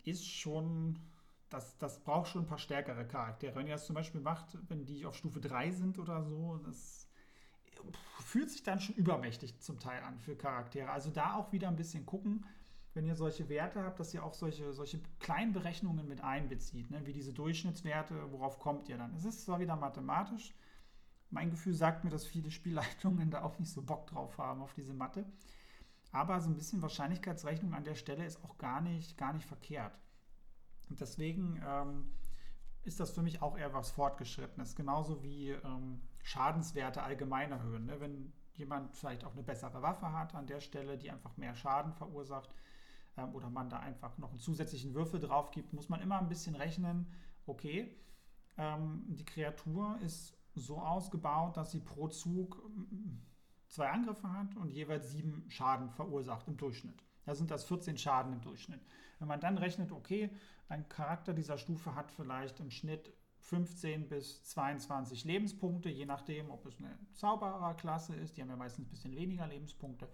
ist 0.04 0.26
schon, 0.26 0.98
das, 1.48 1.76
das 1.78 2.02
braucht 2.02 2.28
schon 2.28 2.42
ein 2.42 2.48
paar 2.48 2.58
stärkere 2.58 3.06
Charaktere. 3.06 3.56
Wenn 3.56 3.66
ihr 3.66 3.74
das 3.74 3.86
zum 3.86 3.94
Beispiel 3.94 4.20
macht, 4.20 4.56
wenn 4.68 4.84
die 4.84 5.04
auf 5.04 5.16
Stufe 5.16 5.40
3 5.40 5.70
sind 5.72 5.98
oder 5.98 6.22
so, 6.22 6.58
das 6.58 7.07
fühlt 8.20 8.50
sich 8.50 8.62
dann 8.62 8.80
schon 8.80 8.94
übermächtig 8.94 9.58
zum 9.60 9.78
Teil 9.78 10.02
an 10.02 10.18
für 10.18 10.36
Charaktere. 10.36 10.90
Also 10.90 11.10
da 11.10 11.34
auch 11.34 11.52
wieder 11.52 11.68
ein 11.68 11.76
bisschen 11.76 12.04
gucken, 12.04 12.44
wenn 12.94 13.06
ihr 13.06 13.14
solche 13.14 13.48
Werte 13.48 13.82
habt, 13.82 14.00
dass 14.00 14.12
ihr 14.12 14.24
auch 14.24 14.34
solche, 14.34 14.72
solche 14.72 15.00
kleinen 15.20 15.52
Berechnungen 15.52 16.08
mit 16.08 16.22
einbezieht, 16.22 16.90
ne? 16.90 17.06
wie 17.06 17.12
diese 17.12 17.32
Durchschnittswerte, 17.32 18.32
worauf 18.32 18.58
kommt 18.58 18.88
ihr 18.88 18.98
dann? 18.98 19.14
Es 19.14 19.24
ist 19.24 19.44
zwar 19.44 19.60
wieder 19.60 19.76
mathematisch, 19.76 20.54
mein 21.30 21.50
Gefühl 21.50 21.74
sagt 21.74 22.04
mir, 22.04 22.10
dass 22.10 22.26
viele 22.26 22.50
Spielleitungen 22.50 23.30
da 23.30 23.42
auch 23.42 23.58
nicht 23.58 23.70
so 23.70 23.82
Bock 23.82 24.06
drauf 24.06 24.38
haben 24.38 24.62
auf 24.62 24.74
diese 24.74 24.94
Mathe. 24.94 25.24
Aber 26.10 26.40
so 26.40 26.48
ein 26.48 26.54
bisschen 26.54 26.80
Wahrscheinlichkeitsrechnung 26.80 27.74
an 27.74 27.84
der 27.84 27.94
Stelle 27.94 28.24
ist 28.24 28.42
auch 28.42 28.56
gar 28.56 28.80
nicht, 28.80 29.18
gar 29.18 29.34
nicht 29.34 29.46
verkehrt. 29.46 29.98
Und 30.88 31.00
deswegen 31.00 31.62
ähm, 31.66 32.10
ist 32.84 32.98
das 32.98 33.10
für 33.10 33.22
mich 33.22 33.42
auch 33.42 33.58
eher 33.58 33.74
was 33.74 33.90
Fortgeschrittenes. 33.90 34.74
Genauso 34.74 35.22
wie 35.22 35.50
ähm, 35.50 36.00
Schadenswerte 36.22 37.02
allgemein 37.02 37.52
erhöhen. 37.52 37.86
Ne? 37.86 38.00
Wenn 38.00 38.32
jemand 38.54 38.94
vielleicht 38.94 39.24
auch 39.24 39.32
eine 39.32 39.42
bessere 39.42 39.82
Waffe 39.82 40.12
hat 40.12 40.34
an 40.34 40.46
der 40.46 40.60
Stelle, 40.60 40.98
die 40.98 41.10
einfach 41.10 41.36
mehr 41.36 41.54
Schaden 41.54 41.92
verursacht, 41.92 42.50
ähm, 43.18 43.34
oder 43.34 43.50
man 43.50 43.68
da 43.68 43.80
einfach 43.80 44.16
noch 44.18 44.30
einen 44.30 44.38
zusätzlichen 44.38 44.94
Würfel 44.94 45.20
drauf 45.20 45.50
gibt, 45.50 45.72
muss 45.72 45.88
man 45.88 46.00
immer 46.00 46.18
ein 46.18 46.28
bisschen 46.28 46.54
rechnen, 46.54 47.06
okay, 47.46 47.96
ähm, 48.56 49.04
die 49.08 49.24
Kreatur 49.24 49.98
ist 50.02 50.36
so 50.54 50.78
ausgebaut, 50.78 51.56
dass 51.56 51.70
sie 51.70 51.80
pro 51.80 52.08
Zug 52.08 52.62
ähm, 52.64 53.22
zwei 53.68 53.88
Angriffe 53.90 54.32
hat 54.32 54.56
und 54.56 54.70
jeweils 54.70 55.10
sieben 55.10 55.44
Schaden 55.48 55.90
verursacht 55.90 56.48
im 56.48 56.56
Durchschnitt. 56.56 57.04
Da 57.24 57.34
sind 57.34 57.50
das 57.50 57.64
14 57.64 57.98
Schaden 57.98 58.32
im 58.32 58.40
Durchschnitt. 58.40 58.80
Wenn 59.18 59.28
man 59.28 59.40
dann 59.40 59.58
rechnet, 59.58 59.92
okay, 59.92 60.30
ein 60.68 60.88
Charakter 60.88 61.34
dieser 61.34 61.58
Stufe 61.58 61.94
hat 61.94 62.10
vielleicht 62.10 62.60
im 62.60 62.70
Schnitt 62.70 63.12
15 63.48 64.08
bis 64.08 64.44
22 64.44 65.24
Lebenspunkte, 65.24 65.88
je 65.88 66.04
nachdem, 66.04 66.50
ob 66.50 66.66
es 66.66 66.78
eine 66.78 66.98
Zaubererklasse 67.14 68.14
ist, 68.14 68.36
die 68.36 68.42
haben 68.42 68.50
ja 68.50 68.56
meistens 68.56 68.86
ein 68.86 68.90
bisschen 68.90 69.16
weniger 69.16 69.46
Lebenspunkte, 69.46 70.08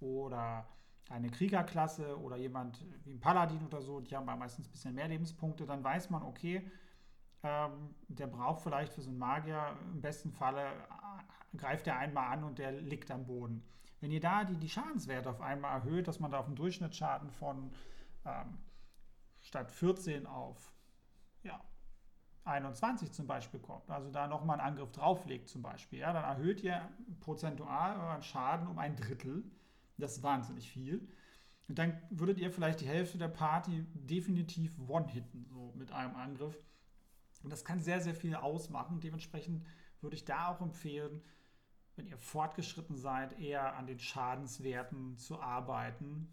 oder 0.00 0.66
eine 1.08 1.30
Kriegerklasse 1.30 2.18
oder 2.20 2.36
jemand 2.36 2.84
wie 3.04 3.12
ein 3.12 3.20
Paladin 3.20 3.64
oder 3.66 3.80
so, 3.80 4.00
die 4.00 4.14
haben 4.14 4.26
ja 4.26 4.36
meistens 4.36 4.68
ein 4.68 4.72
bisschen 4.72 4.94
mehr 4.94 5.08
Lebenspunkte, 5.08 5.66
dann 5.66 5.82
weiß 5.82 6.10
man, 6.10 6.22
okay, 6.22 6.70
ähm, 7.42 7.94
der 8.08 8.26
braucht 8.26 8.62
vielleicht 8.62 8.92
für 8.92 9.02
so 9.02 9.10
einen 9.10 9.18
Magier 9.18 9.76
im 9.92 10.00
besten 10.00 10.30
Falle, 10.30 10.66
äh, 10.66 11.56
greift 11.56 11.86
er 11.86 11.98
einmal 11.98 12.32
an 12.32 12.44
und 12.44 12.58
der 12.58 12.72
liegt 12.72 13.10
am 13.10 13.26
Boden. 13.26 13.62
Wenn 14.00 14.10
ihr 14.10 14.20
da 14.20 14.44
die, 14.44 14.56
die 14.56 14.68
Schadenswerte 14.68 15.30
auf 15.30 15.40
einmal 15.40 15.78
erhöht, 15.78 16.08
dass 16.08 16.20
man 16.20 16.30
da 16.30 16.38
auf 16.38 16.46
einen 16.46 16.56
Durchschnittsschaden 16.56 17.30
von 17.30 17.70
ähm, 18.24 18.58
statt 19.40 19.70
14 19.70 20.26
auf 20.26 20.73
21 22.44 23.12
zum 23.12 23.26
Beispiel 23.26 23.60
kommt, 23.60 23.88
also 23.90 24.10
da 24.10 24.26
nochmal 24.26 24.60
einen 24.60 24.68
Angriff 24.68 24.92
drauflegt 24.92 25.48
zum 25.48 25.62
Beispiel, 25.62 26.00
ja, 26.00 26.12
dann 26.12 26.24
erhöht 26.24 26.62
ihr 26.62 26.88
prozentual 27.20 27.98
euren 27.98 28.22
Schaden 28.22 28.66
um 28.68 28.78
ein 28.78 28.96
Drittel. 28.96 29.44
Das 29.96 30.16
ist 30.16 30.22
wahnsinnig 30.22 30.70
viel. 30.70 31.08
Und 31.68 31.78
dann 31.78 32.00
würdet 32.10 32.38
ihr 32.38 32.50
vielleicht 32.50 32.80
die 32.80 32.88
Hälfte 32.88 33.16
der 33.16 33.28
Party 33.28 33.86
definitiv 33.94 34.78
one-hitten, 34.86 35.46
so 35.48 35.72
mit 35.76 35.92
einem 35.92 36.14
Angriff. 36.16 36.56
Und 37.42 37.50
das 37.50 37.64
kann 37.64 37.78
sehr, 37.78 38.00
sehr 38.00 38.14
viel 38.14 38.34
ausmachen. 38.34 39.00
Dementsprechend 39.00 39.64
würde 40.00 40.16
ich 40.16 40.24
da 40.24 40.48
auch 40.48 40.60
empfehlen, 40.60 41.22
wenn 41.96 42.06
ihr 42.06 42.18
fortgeschritten 42.18 42.96
seid, 42.96 43.38
eher 43.38 43.76
an 43.76 43.86
den 43.86 43.98
Schadenswerten 43.98 45.16
zu 45.16 45.40
arbeiten. 45.40 46.28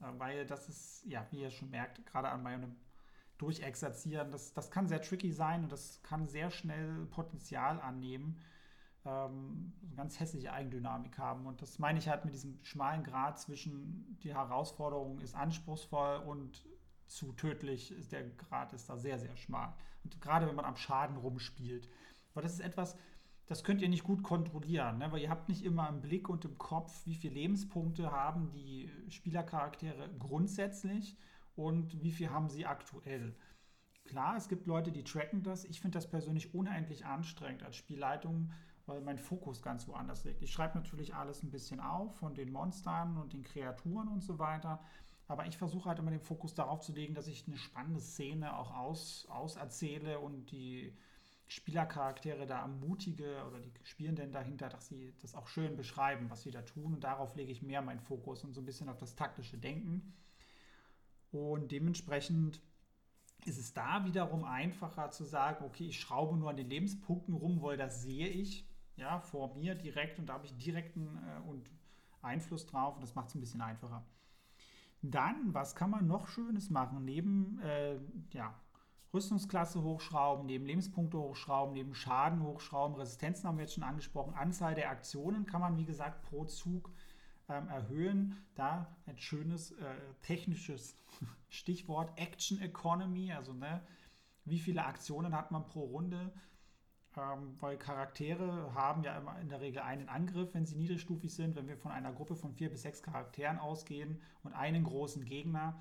Äh, 0.00 0.06
weil 0.18 0.46
das 0.46 0.68
ist, 0.68 1.04
ja, 1.04 1.26
wie 1.30 1.42
ihr 1.42 1.50
schon 1.50 1.70
merkt, 1.70 2.04
gerade 2.06 2.28
an 2.28 2.42
meinem 2.42 2.76
Durchexerzieren, 3.38 4.30
das, 4.30 4.52
das 4.52 4.70
kann 4.70 4.86
sehr 4.86 5.02
tricky 5.02 5.32
sein 5.32 5.64
und 5.64 5.72
das 5.72 6.02
kann 6.02 6.28
sehr 6.28 6.50
schnell 6.50 7.06
Potenzial 7.06 7.80
annehmen, 7.80 8.40
ähm, 9.04 9.72
ganz 9.96 10.20
hässliche 10.20 10.52
Eigendynamik 10.52 11.18
haben. 11.18 11.46
Und 11.46 11.60
das 11.60 11.78
meine 11.78 11.98
ich 11.98 12.08
halt 12.08 12.24
mit 12.24 12.34
diesem 12.34 12.58
schmalen 12.62 13.02
Grad 13.02 13.38
zwischen 13.38 14.18
die 14.22 14.34
Herausforderung 14.34 15.20
ist 15.20 15.34
anspruchsvoll 15.34 16.18
und 16.18 16.64
zu 17.06 17.32
tödlich 17.32 17.92
ist 17.92 18.12
der 18.12 18.28
Grad 18.30 18.72
ist 18.72 18.88
da 18.88 18.96
sehr, 18.96 19.18
sehr 19.18 19.36
schmal. 19.36 19.74
Und 20.04 20.20
gerade 20.20 20.46
wenn 20.46 20.54
man 20.54 20.64
am 20.64 20.76
Schaden 20.76 21.16
rumspielt. 21.16 21.88
Weil 22.34 22.42
das 22.42 22.54
ist 22.54 22.60
etwas, 22.60 22.96
das 23.46 23.62
könnt 23.62 23.82
ihr 23.82 23.88
nicht 23.88 24.04
gut 24.04 24.22
kontrollieren, 24.22 24.98
ne? 24.98 25.12
weil 25.12 25.20
ihr 25.20 25.30
habt 25.30 25.48
nicht 25.48 25.64
immer 25.64 25.88
im 25.88 26.00
Blick 26.00 26.28
und 26.28 26.44
im 26.44 26.56
Kopf, 26.56 27.04
wie 27.04 27.14
viele 27.14 27.34
Lebenspunkte 27.34 28.10
haben 28.10 28.50
die 28.52 28.90
Spielercharaktere 29.08 30.08
grundsätzlich 30.18 31.16
und 31.56 32.02
wie 32.02 32.12
viel 32.12 32.30
haben 32.30 32.48
sie 32.48 32.66
aktuell. 32.66 33.34
Klar, 34.04 34.36
es 34.36 34.48
gibt 34.48 34.66
Leute, 34.66 34.92
die 34.92 35.04
tracken 35.04 35.42
das. 35.42 35.64
Ich 35.64 35.80
finde 35.80 35.96
das 35.96 36.08
persönlich 36.08 36.54
unendlich 36.54 37.06
anstrengend 37.06 37.62
als 37.62 37.76
Spielleitung, 37.76 38.52
weil 38.86 39.00
mein 39.00 39.18
Fokus 39.18 39.62
ganz 39.62 39.88
woanders 39.88 40.24
liegt. 40.24 40.42
Ich 40.42 40.52
schreibe 40.52 40.78
natürlich 40.78 41.14
alles 41.14 41.42
ein 41.42 41.50
bisschen 41.50 41.80
auf 41.80 42.16
von 42.18 42.34
den 42.34 42.52
Monstern 42.52 43.16
und 43.16 43.32
den 43.32 43.42
Kreaturen 43.42 44.08
und 44.08 44.22
so 44.22 44.38
weiter. 44.38 44.80
Aber 45.26 45.46
ich 45.46 45.56
versuche 45.56 45.88
halt 45.88 45.98
immer 45.98 46.10
den 46.10 46.20
Fokus 46.20 46.52
darauf 46.52 46.80
zu 46.80 46.92
legen, 46.92 47.14
dass 47.14 47.28
ich 47.28 47.46
eine 47.46 47.56
spannende 47.56 48.00
Szene 48.00 48.56
auch 48.58 48.74
aus, 48.74 49.26
auserzähle 49.30 50.18
und 50.18 50.50
die 50.50 50.94
Spielercharaktere 51.46 52.46
da 52.46 52.60
ermutige 52.60 53.42
oder 53.46 53.60
die 53.60 53.72
Spielenden 53.84 54.32
dahinter, 54.32 54.68
dass 54.68 54.88
sie 54.88 55.14
das 55.22 55.34
auch 55.34 55.48
schön 55.48 55.76
beschreiben, 55.76 56.28
was 56.28 56.42
sie 56.42 56.50
da 56.50 56.60
tun. 56.60 56.92
Und 56.94 57.04
darauf 57.04 57.36
lege 57.36 57.52
ich 57.52 57.62
mehr 57.62 57.80
meinen 57.80 58.00
Fokus 58.00 58.44
und 58.44 58.52
so 58.52 58.60
ein 58.60 58.66
bisschen 58.66 58.90
auf 58.90 58.98
das 58.98 59.14
taktische 59.14 59.56
Denken. 59.56 60.12
Und 61.34 61.72
dementsprechend 61.72 62.60
ist 63.44 63.58
es 63.58 63.74
da 63.74 64.04
wiederum 64.04 64.44
einfacher 64.44 65.10
zu 65.10 65.24
sagen, 65.24 65.64
okay, 65.64 65.86
ich 65.86 66.00
schraube 66.00 66.36
nur 66.36 66.50
an 66.50 66.56
den 66.56 66.70
Lebenspunkten 66.70 67.34
rum, 67.34 67.62
weil 67.62 67.76
das 67.76 68.02
sehe 68.02 68.28
ich 68.28 68.66
ja, 68.96 69.20
vor 69.20 69.54
mir 69.56 69.74
direkt 69.74 70.18
und 70.18 70.26
da 70.26 70.34
habe 70.34 70.46
ich 70.46 70.56
direkten 70.56 71.18
äh, 71.18 71.48
und 71.48 71.68
Einfluss 72.22 72.66
drauf 72.66 72.94
und 72.94 73.02
das 73.02 73.14
macht 73.14 73.28
es 73.28 73.34
ein 73.34 73.40
bisschen 73.40 73.60
einfacher. 73.60 74.04
Dann, 75.02 75.52
was 75.52 75.74
kann 75.74 75.90
man 75.90 76.06
noch 76.06 76.28
Schönes 76.28 76.70
machen? 76.70 77.04
Neben 77.04 77.60
äh, 77.60 77.98
ja, 78.30 78.54
Rüstungsklasse 79.12 79.82
hochschrauben, 79.82 80.46
neben 80.46 80.64
Lebenspunkte 80.64 81.18
hochschrauben, 81.18 81.74
neben 81.74 81.94
Schaden 81.94 82.42
hochschrauben, 82.42 82.96
Resistenzen 82.96 83.46
haben 83.46 83.58
wir 83.58 83.64
jetzt 83.64 83.74
schon 83.74 83.84
angesprochen, 83.84 84.34
Anzahl 84.34 84.74
der 84.74 84.90
Aktionen 84.90 85.44
kann 85.44 85.60
man, 85.60 85.76
wie 85.76 85.84
gesagt, 85.84 86.22
pro 86.22 86.44
Zug 86.44 86.90
ähm, 87.48 87.68
erhöhen. 87.68 88.44
Da 88.54 88.94
ein 89.06 89.18
schönes 89.18 89.72
äh, 89.72 89.94
technisches 90.22 90.96
Stichwort 91.48 92.18
Action 92.18 92.60
Economy, 92.60 93.32
also 93.32 93.52
ne, 93.52 93.82
wie 94.44 94.58
viele 94.58 94.84
Aktionen 94.84 95.34
hat 95.34 95.50
man 95.50 95.66
pro 95.66 95.84
Runde, 95.84 96.32
ähm, 97.16 97.56
weil 97.60 97.78
Charaktere 97.78 98.74
haben 98.74 99.02
ja 99.02 99.16
immer 99.16 99.38
in 99.40 99.48
der 99.48 99.60
Regel 99.60 99.82
einen 99.82 100.08
Angriff, 100.08 100.54
wenn 100.54 100.66
sie 100.66 100.76
niedrigstufig 100.76 101.32
sind. 101.34 101.56
Wenn 101.56 101.68
wir 101.68 101.76
von 101.76 101.92
einer 101.92 102.12
Gruppe 102.12 102.36
von 102.36 102.52
vier 102.52 102.70
bis 102.70 102.82
sechs 102.82 103.02
Charakteren 103.02 103.58
ausgehen 103.58 104.20
und 104.42 104.52
einen 104.52 104.84
großen 104.84 105.24
Gegner, 105.24 105.80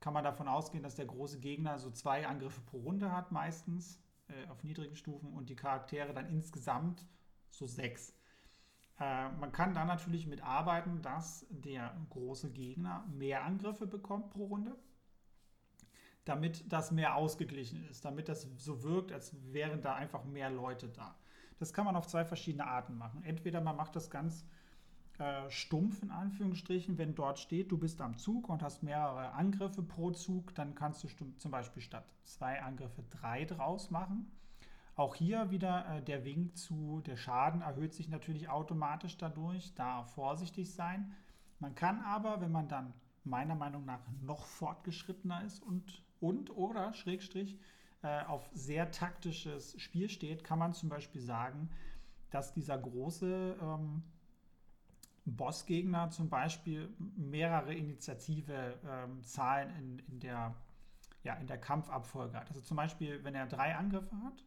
kann 0.00 0.12
man 0.12 0.24
davon 0.24 0.48
ausgehen, 0.48 0.82
dass 0.82 0.96
der 0.96 1.06
große 1.06 1.40
Gegner 1.40 1.78
so 1.78 1.90
zwei 1.90 2.26
Angriffe 2.26 2.60
pro 2.60 2.78
Runde 2.78 3.10
hat, 3.10 3.32
meistens 3.32 4.02
äh, 4.28 4.48
auf 4.48 4.62
niedrigen 4.62 4.96
Stufen 4.96 5.32
und 5.32 5.48
die 5.48 5.56
Charaktere 5.56 6.12
dann 6.12 6.28
insgesamt 6.28 7.06
so 7.50 7.66
sechs. 7.66 8.14
Äh, 9.00 9.30
man 9.30 9.52
kann 9.52 9.74
dann 9.74 9.88
natürlich 9.88 10.26
mitarbeiten, 10.26 11.02
dass 11.02 11.46
der 11.50 11.94
große 12.10 12.50
Gegner 12.50 13.04
mehr 13.08 13.44
Angriffe 13.44 13.86
bekommt 13.86 14.30
pro 14.30 14.46
Runde, 14.46 14.76
damit 16.24 16.72
das 16.72 16.90
mehr 16.90 17.16
ausgeglichen 17.16 17.84
ist, 17.88 18.04
damit 18.04 18.28
das 18.28 18.48
so 18.56 18.82
wirkt, 18.82 19.12
als 19.12 19.34
wären 19.52 19.82
da 19.82 19.94
einfach 19.94 20.24
mehr 20.24 20.50
Leute 20.50 20.88
da. 20.88 21.16
Das 21.58 21.72
kann 21.72 21.84
man 21.84 21.96
auf 21.96 22.06
zwei 22.06 22.24
verschiedene 22.24 22.66
Arten 22.66 22.96
machen. 22.96 23.22
Entweder 23.24 23.60
man 23.60 23.76
macht 23.76 23.96
das 23.96 24.10
ganz 24.10 24.44
äh, 25.18 25.48
stumpf 25.48 26.02
in 26.02 26.10
Anführungsstrichen, 26.10 26.98
wenn 26.98 27.14
dort 27.14 27.38
steht, 27.38 27.70
du 27.70 27.78
bist 27.78 28.00
am 28.00 28.16
Zug 28.16 28.48
und 28.48 28.62
hast 28.62 28.82
mehrere 28.82 29.32
Angriffe 29.32 29.82
pro 29.82 30.10
Zug, 30.10 30.54
dann 30.56 30.74
kannst 30.74 31.04
du 31.04 31.08
zum 31.36 31.50
Beispiel 31.50 31.82
statt 31.82 32.04
zwei 32.24 32.60
Angriffe 32.60 33.04
drei 33.10 33.44
draus 33.44 33.90
machen. 33.90 34.30
Auch 34.96 35.16
hier 35.16 35.50
wieder 35.50 35.86
äh, 35.88 36.02
der 36.02 36.24
Wink 36.24 36.56
zu, 36.56 37.02
der 37.04 37.16
Schaden 37.16 37.62
erhöht 37.62 37.94
sich 37.94 38.08
natürlich 38.08 38.48
automatisch 38.48 39.16
dadurch, 39.16 39.74
da 39.74 40.04
vorsichtig 40.04 40.72
sein. 40.72 41.14
Man 41.58 41.74
kann 41.74 42.00
aber, 42.02 42.40
wenn 42.40 42.52
man 42.52 42.68
dann 42.68 42.92
meiner 43.24 43.56
Meinung 43.56 43.84
nach 43.84 44.00
noch 44.22 44.44
fortgeschrittener 44.44 45.42
ist 45.44 45.60
und, 45.62 46.04
und 46.20 46.50
oder 46.56 46.92
Schrägstrich 46.92 47.58
äh, 48.02 48.22
auf 48.24 48.48
sehr 48.52 48.90
taktisches 48.90 49.80
Spiel 49.80 50.08
steht, 50.08 50.44
kann 50.44 50.58
man 50.58 50.74
zum 50.74 50.90
Beispiel 50.90 51.22
sagen, 51.22 51.70
dass 52.30 52.52
dieser 52.52 52.78
große 52.78 53.56
ähm, 53.60 54.02
Bossgegner 55.24 56.10
zum 56.10 56.28
Beispiel 56.28 56.94
mehrere 57.16 57.74
Initiative 57.74 58.78
ähm, 58.86 59.22
Zahlen 59.22 59.70
in, 59.76 59.98
in, 60.10 60.20
der, 60.20 60.54
ja, 61.22 61.34
in 61.34 61.46
der 61.46 61.58
Kampfabfolge 61.58 62.38
hat. 62.38 62.48
Also 62.48 62.60
zum 62.60 62.76
Beispiel, 62.76 63.24
wenn 63.24 63.34
er 63.34 63.46
drei 63.46 63.74
Angriffe 63.74 64.14
hat, 64.22 64.44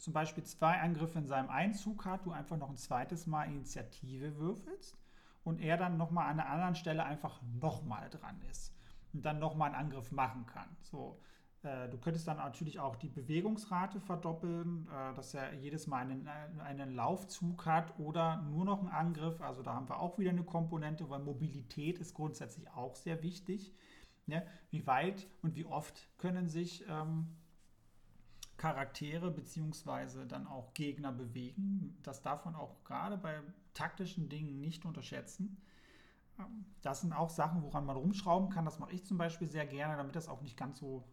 zum 0.00 0.14
Beispiel 0.14 0.44
zwei 0.44 0.80
Angriffe 0.80 1.18
in 1.18 1.26
seinem 1.26 1.50
Einzug 1.50 2.06
hat, 2.06 2.24
du 2.24 2.32
einfach 2.32 2.56
noch 2.56 2.70
ein 2.70 2.76
zweites 2.76 3.26
Mal 3.26 3.44
Initiative 3.44 4.36
würfelst 4.38 4.96
und 5.44 5.60
er 5.60 5.76
dann 5.76 5.98
nochmal 5.98 6.30
an 6.30 6.40
einer 6.40 6.48
anderen 6.48 6.74
Stelle 6.74 7.04
einfach 7.04 7.40
nochmal 7.60 8.08
dran 8.08 8.40
ist 8.50 8.74
und 9.12 9.24
dann 9.24 9.38
nochmal 9.38 9.68
einen 9.68 9.86
Angriff 9.86 10.10
machen 10.10 10.46
kann. 10.46 10.68
So, 10.80 11.20
äh, 11.62 11.88
du 11.90 11.98
könntest 11.98 12.26
dann 12.26 12.38
natürlich 12.38 12.80
auch 12.80 12.96
die 12.96 13.10
Bewegungsrate 13.10 14.00
verdoppeln, 14.00 14.88
äh, 14.88 15.14
dass 15.14 15.34
er 15.34 15.52
jedes 15.54 15.86
Mal 15.86 15.98
einen, 15.98 16.26
einen 16.60 16.94
Laufzug 16.94 17.66
hat 17.66 17.98
oder 17.98 18.40
nur 18.42 18.64
noch 18.64 18.80
einen 18.80 18.88
Angriff. 18.88 19.42
Also 19.42 19.62
da 19.62 19.74
haben 19.74 19.88
wir 19.88 20.00
auch 20.00 20.18
wieder 20.18 20.30
eine 20.30 20.44
Komponente, 20.44 21.10
weil 21.10 21.20
Mobilität 21.20 21.98
ist 21.98 22.14
grundsätzlich 22.14 22.70
auch 22.70 22.96
sehr 22.96 23.22
wichtig. 23.22 23.74
Ne? 24.26 24.46
Wie 24.70 24.86
weit 24.86 25.26
und 25.42 25.56
wie 25.56 25.66
oft 25.66 26.08
können 26.16 26.48
sich 26.48 26.86
ähm, 26.88 27.36
Charaktere 28.60 29.30
bzw. 29.30 30.26
dann 30.28 30.46
auch 30.46 30.74
Gegner 30.74 31.12
bewegen. 31.12 31.96
Das 32.02 32.20
darf 32.20 32.44
man 32.44 32.54
auch 32.54 32.84
gerade 32.84 33.16
bei 33.16 33.40
taktischen 33.72 34.28
Dingen 34.28 34.60
nicht 34.60 34.84
unterschätzen. 34.84 35.56
Ähm, 36.38 36.66
das 36.82 37.00
sind 37.00 37.14
auch 37.14 37.30
Sachen, 37.30 37.62
woran 37.62 37.86
man 37.86 37.96
rumschrauben 37.96 38.50
kann. 38.50 38.66
Das 38.66 38.78
mache 38.78 38.92
ich 38.92 39.06
zum 39.06 39.16
Beispiel 39.16 39.48
sehr 39.48 39.64
gerne, 39.64 39.96
damit 39.96 40.14
das 40.14 40.28
auch 40.28 40.42
nicht 40.42 40.58
ganz 40.58 40.78
so 40.78 41.08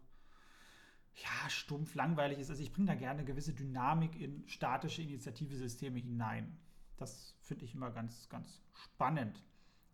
ja, 1.14 1.48
stumpf, 1.48 1.94
langweilig 1.94 2.38
ist. 2.38 2.50
Also 2.50 2.62
ich 2.62 2.70
bringe 2.70 2.88
da 2.88 2.94
gerne 2.94 3.20
eine 3.20 3.24
gewisse 3.24 3.54
Dynamik 3.54 4.20
in 4.20 4.46
statische 4.46 5.00
Initiativesysteme 5.00 6.00
hinein. 6.00 6.54
Das 6.98 7.34
finde 7.40 7.64
ich 7.64 7.74
immer 7.74 7.90
ganz, 7.90 8.28
ganz 8.28 8.60
spannend. 8.74 9.42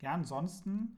Ja, 0.01 0.13
ansonsten 0.13 0.97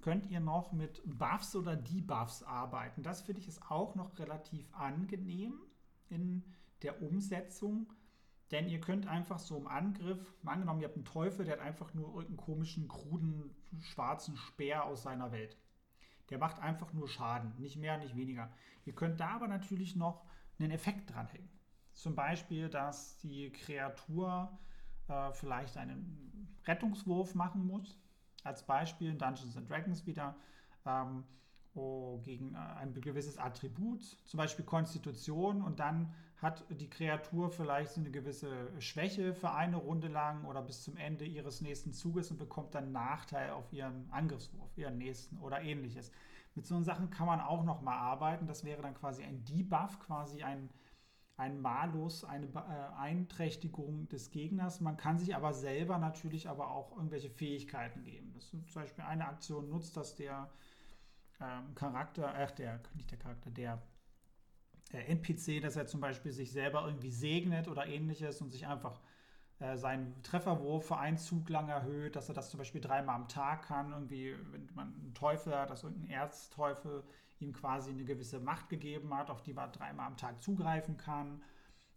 könnt 0.00 0.24
ihr 0.30 0.40
noch 0.40 0.72
mit 0.72 1.02
Buffs 1.04 1.54
oder 1.54 1.76
Debuffs 1.76 2.42
arbeiten. 2.44 3.02
Das 3.02 3.20
finde 3.20 3.42
ich 3.42 3.48
ist 3.48 3.70
auch 3.70 3.94
noch 3.94 4.18
relativ 4.18 4.72
angenehm 4.72 5.60
in 6.12 6.44
der 6.82 7.02
Umsetzung. 7.02 7.92
Denn 8.50 8.68
ihr 8.68 8.80
könnt 8.80 9.06
einfach 9.06 9.38
so 9.38 9.56
im 9.56 9.66
Angriff, 9.66 10.34
angenommen, 10.44 10.80
ihr 10.80 10.88
habt 10.88 10.96
einen 10.96 11.06
Teufel, 11.06 11.46
der 11.46 11.54
hat 11.54 11.62
einfach 11.62 11.94
nur 11.94 12.08
irgendeinen 12.08 12.36
komischen, 12.36 12.86
kruden, 12.86 13.50
schwarzen 13.80 14.36
Speer 14.36 14.84
aus 14.84 15.02
seiner 15.02 15.32
Welt. 15.32 15.56
Der 16.28 16.38
macht 16.38 16.60
einfach 16.60 16.92
nur 16.92 17.08
Schaden, 17.08 17.54
nicht 17.58 17.76
mehr, 17.76 17.96
nicht 17.96 18.14
weniger. 18.14 18.52
Ihr 18.84 18.94
könnt 18.94 19.20
da 19.20 19.30
aber 19.30 19.48
natürlich 19.48 19.96
noch 19.96 20.26
einen 20.58 20.70
Effekt 20.70 21.10
dranhängen. 21.10 21.48
Zum 21.94 22.14
Beispiel, 22.14 22.68
dass 22.68 23.16
die 23.18 23.50
Kreatur 23.52 24.58
äh, 25.08 25.32
vielleicht 25.32 25.76
einen 25.76 26.58
Rettungswurf 26.66 27.34
machen 27.34 27.66
muss. 27.66 27.98
Als 28.44 28.66
Beispiel 28.66 29.10
in 29.10 29.18
Dungeons 29.18 29.56
and 29.56 29.68
Dragons 29.68 30.06
wieder. 30.06 30.36
Ähm, 30.84 31.24
gegen 31.74 32.54
äh, 32.54 32.58
ein 32.58 32.94
gewisses 32.94 33.38
Attribut, 33.38 34.02
zum 34.02 34.38
Beispiel 34.38 34.64
Konstitution, 34.64 35.62
und 35.62 35.80
dann 35.80 36.12
hat 36.36 36.64
die 36.68 36.90
Kreatur 36.90 37.50
vielleicht 37.50 37.96
eine 37.96 38.10
gewisse 38.10 38.68
Schwäche 38.80 39.32
für 39.32 39.52
eine 39.52 39.76
Runde 39.76 40.08
lang 40.08 40.44
oder 40.44 40.60
bis 40.60 40.82
zum 40.82 40.96
Ende 40.96 41.24
ihres 41.24 41.60
nächsten 41.60 41.92
Zuges 41.92 42.30
und 42.30 42.38
bekommt 42.38 42.74
dann 42.74 42.90
Nachteil 42.90 43.50
auf 43.50 43.72
ihren 43.72 44.10
Angriffswurf, 44.10 44.76
ihren 44.76 44.98
nächsten 44.98 45.38
oder 45.38 45.62
ähnliches. 45.62 46.10
Mit 46.54 46.66
so 46.66 46.82
Sachen 46.82 47.10
kann 47.10 47.26
man 47.26 47.40
auch 47.40 47.64
noch 47.64 47.80
mal 47.80 47.96
arbeiten. 47.96 48.46
Das 48.46 48.64
wäre 48.64 48.82
dann 48.82 48.94
quasi 48.94 49.22
ein 49.22 49.44
Debuff, 49.44 50.00
quasi 50.00 50.42
ein, 50.42 50.68
ein 51.36 51.60
Malus, 51.60 52.24
eine 52.24 52.46
äh, 52.46 52.98
Einträchtigung 52.98 54.08
des 54.08 54.30
Gegners. 54.32 54.80
Man 54.80 54.96
kann 54.96 55.18
sich 55.18 55.36
aber 55.36 55.54
selber 55.54 55.96
natürlich 55.96 56.48
aber 56.48 56.72
auch 56.72 56.90
irgendwelche 56.96 57.30
Fähigkeiten 57.30 58.02
geben. 58.02 58.32
Das 58.34 58.44
ist 58.44 58.50
zum 58.50 58.82
Beispiel 58.82 59.04
eine 59.04 59.28
Aktion 59.28 59.70
nutzt, 59.70 59.96
dass 59.96 60.16
der 60.16 60.50
ähm, 61.40 61.74
Charakter, 61.74 62.34
ach 62.34 62.50
der, 62.52 62.80
nicht 62.94 63.10
der 63.10 63.18
Charakter, 63.18 63.50
der 63.50 63.82
äh, 64.92 65.04
NPC, 65.12 65.60
dass 65.62 65.76
er 65.76 65.86
zum 65.86 66.00
Beispiel 66.00 66.32
sich 66.32 66.52
selber 66.52 66.84
irgendwie 66.86 67.10
segnet 67.10 67.68
oder 67.68 67.86
ähnliches 67.86 68.40
und 68.40 68.50
sich 68.50 68.66
einfach 68.66 69.00
äh, 69.58 69.76
seinen 69.76 70.22
Trefferwurf 70.22 70.86
für 70.86 70.98
einen 70.98 71.18
Zug 71.18 71.48
lang 71.48 71.68
erhöht, 71.68 72.16
dass 72.16 72.28
er 72.28 72.34
das 72.34 72.50
zum 72.50 72.58
Beispiel 72.58 72.80
dreimal 72.80 73.16
am 73.16 73.28
Tag 73.28 73.62
kann. 73.62 73.92
Irgendwie, 73.92 74.34
wenn 74.50 74.68
man 74.74 74.94
einen 74.94 75.14
Teufel 75.14 75.56
hat, 75.56 75.70
dass 75.70 75.84
irgendein 75.84 76.10
Erzteufel 76.10 77.04
ihm 77.38 77.52
quasi 77.52 77.90
eine 77.90 78.04
gewisse 78.04 78.40
Macht 78.40 78.68
gegeben 78.68 79.14
hat, 79.14 79.30
auf 79.30 79.42
die 79.42 79.52
man 79.52 79.70
dreimal 79.72 80.06
am 80.06 80.16
Tag 80.16 80.42
zugreifen 80.42 80.96
kann 80.96 81.42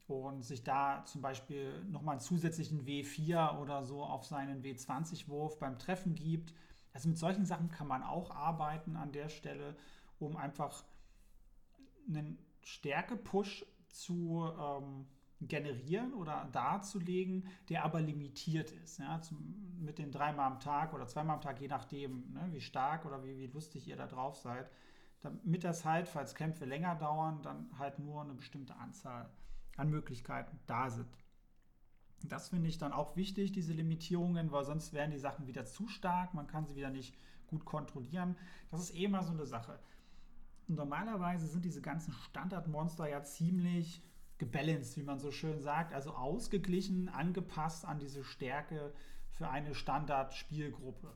und 0.08 0.44
sich 0.44 0.64
da 0.64 1.04
zum 1.06 1.22
Beispiel 1.22 1.84
nochmal 1.86 2.14
einen 2.14 2.22
zusätzlichen 2.22 2.86
W4 2.86 3.58
oder 3.60 3.84
so 3.84 4.04
auf 4.04 4.26
seinen 4.26 4.62
W20-Wurf 4.64 5.58
beim 5.58 5.80
Treffen 5.80 6.14
gibt. 6.14 6.54
Also 6.96 7.10
mit 7.10 7.18
solchen 7.18 7.46
Sachen 7.46 7.70
kann 7.70 7.88
man 7.88 8.04
auch 8.04 8.32
arbeiten 8.32 8.96
an 8.96 9.12
der 9.12 9.28
Stelle, 9.28 9.76
um 10.18 10.38
einfach 10.38 10.82
einen 12.08 12.40
Stärke-Push 12.64 13.66
zu 13.90 14.50
ähm, 14.58 15.06
generieren 15.42 16.14
oder 16.14 16.48
darzulegen, 16.54 17.50
der 17.68 17.84
aber 17.84 18.00
limitiert 18.00 18.72
ist. 18.72 19.00
Ja, 19.00 19.22
zum, 19.22 19.76
mit 19.78 19.98
den 19.98 20.14
dreimal 20.14 20.50
am 20.50 20.62
Tag 20.62 20.94
oder 20.94 21.06
zweimal 21.06 21.36
am 21.36 21.42
Tag, 21.42 21.60
je 21.60 21.68
nachdem, 21.68 22.32
ne, 22.32 22.48
wie 22.54 22.62
stark 22.62 23.06
oder 23.06 23.26
wie, 23.26 23.38
wie 23.38 23.48
lustig 23.48 23.90
ihr 23.90 23.98
da 23.98 24.08
drauf 24.08 24.38
seid. 24.38 24.72
Damit 25.20 25.66
das 25.66 25.84
halt, 25.84 26.08
falls 26.08 26.34
Kämpfe 26.34 26.64
länger 26.64 26.96
dauern, 26.96 27.42
dann 27.42 27.78
halt 27.78 28.00
nur 28.00 28.22
eine 28.22 28.36
bestimmte 28.36 28.74
Anzahl 28.78 29.30
an 29.76 29.90
Möglichkeiten 29.90 30.58
da 30.66 30.90
sind. 30.90 31.10
Das 32.24 32.50
finde 32.50 32.70
ich 32.70 32.78
dann 32.78 32.94
auch 32.94 33.16
wichtig, 33.16 33.52
diese 33.52 33.74
Limitierungen, 33.74 34.52
weil 34.52 34.64
sonst 34.64 34.94
werden 34.94 35.12
die 35.12 35.20
Sachen 35.20 35.48
wieder 35.48 35.66
zu 35.66 35.88
stark, 35.88 36.34
man 36.34 36.48
kann 36.48 36.66
sie 36.66 36.76
wieder 36.76 36.90
nicht 36.90 37.16
gut 37.48 37.66
kontrollieren. 37.66 38.36
Das 38.72 38.80
ist 38.80 38.96
eh 38.96 39.08
mal 39.08 39.24
so 39.24 39.32
eine 39.32 39.46
Sache. 39.46 39.80
Normalerweise 40.68 41.46
sind 41.46 41.64
diese 41.64 41.82
ganzen 41.82 42.14
Standardmonster 42.14 43.08
ja 43.08 43.22
ziemlich 43.24 44.02
gebalanced, 44.38 44.98
wie 44.98 45.04
man 45.04 45.20
so 45.20 45.32
schön 45.32 45.62
sagt, 45.62 45.94
also 45.94 46.12
ausgeglichen, 46.12 47.10
angepasst 47.10 47.86
an 47.86 48.00
diese 48.00 48.24
Stärke 48.24 48.94
für 49.30 49.50
eine 49.50 49.76
Standard-Spielgruppe. 49.76 51.16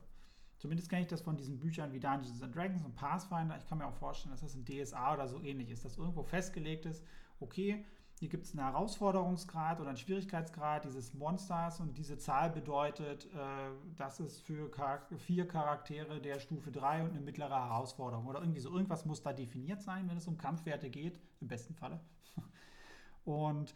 Zumindest 0.58 0.90
kenne 0.90 1.02
ich 1.02 1.08
das 1.08 1.22
von 1.22 1.36
diesen 1.36 1.58
Büchern 1.58 1.92
wie 1.92 2.00
Dungeons 2.00 2.42
and 2.42 2.54
Dragons 2.54 2.84
und 2.84 2.94
Pathfinder. 2.94 3.56
Ich 3.56 3.66
kann 3.66 3.78
mir 3.78 3.86
auch 3.86 3.94
vorstellen, 3.94 4.32
dass 4.32 4.42
das 4.42 4.54
in 4.54 4.64
DSA 4.64 5.14
oder 5.14 5.26
so 5.26 5.40
ähnlich 5.40 5.70
ist, 5.70 5.84
dass 5.84 5.96
irgendwo 5.96 6.22
festgelegt 6.22 6.84
ist, 6.84 7.02
okay, 7.40 7.84
hier 8.20 8.28
gibt 8.28 8.44
es 8.44 8.52
einen 8.52 8.70
Herausforderungsgrad 8.70 9.80
oder 9.80 9.88
einen 9.88 9.96
Schwierigkeitsgrad 9.96 10.84
dieses 10.84 11.14
Monsters 11.14 11.80
und 11.80 11.96
diese 11.96 12.18
Zahl 12.18 12.50
bedeutet, 12.50 13.24
äh, 13.24 13.70
dass 13.96 14.20
es 14.20 14.38
für 14.38 14.70
Charakter 14.70 15.16
vier 15.16 15.48
Charaktere 15.48 16.20
der 16.20 16.38
Stufe 16.38 16.70
3 16.70 17.04
und 17.04 17.10
eine 17.12 17.20
mittlere 17.20 17.58
Herausforderung 17.58 18.26
oder 18.26 18.40
irgendwie 18.40 18.60
so. 18.60 18.70
Irgendwas 18.70 19.06
muss 19.06 19.22
da 19.22 19.32
definiert 19.32 19.80
sein, 19.80 20.06
wenn 20.10 20.18
es 20.18 20.26
um 20.26 20.36
Kampfwerte 20.36 20.90
geht, 20.90 21.18
im 21.40 21.48
besten 21.48 21.74
Falle. 21.74 21.98
Und 23.24 23.74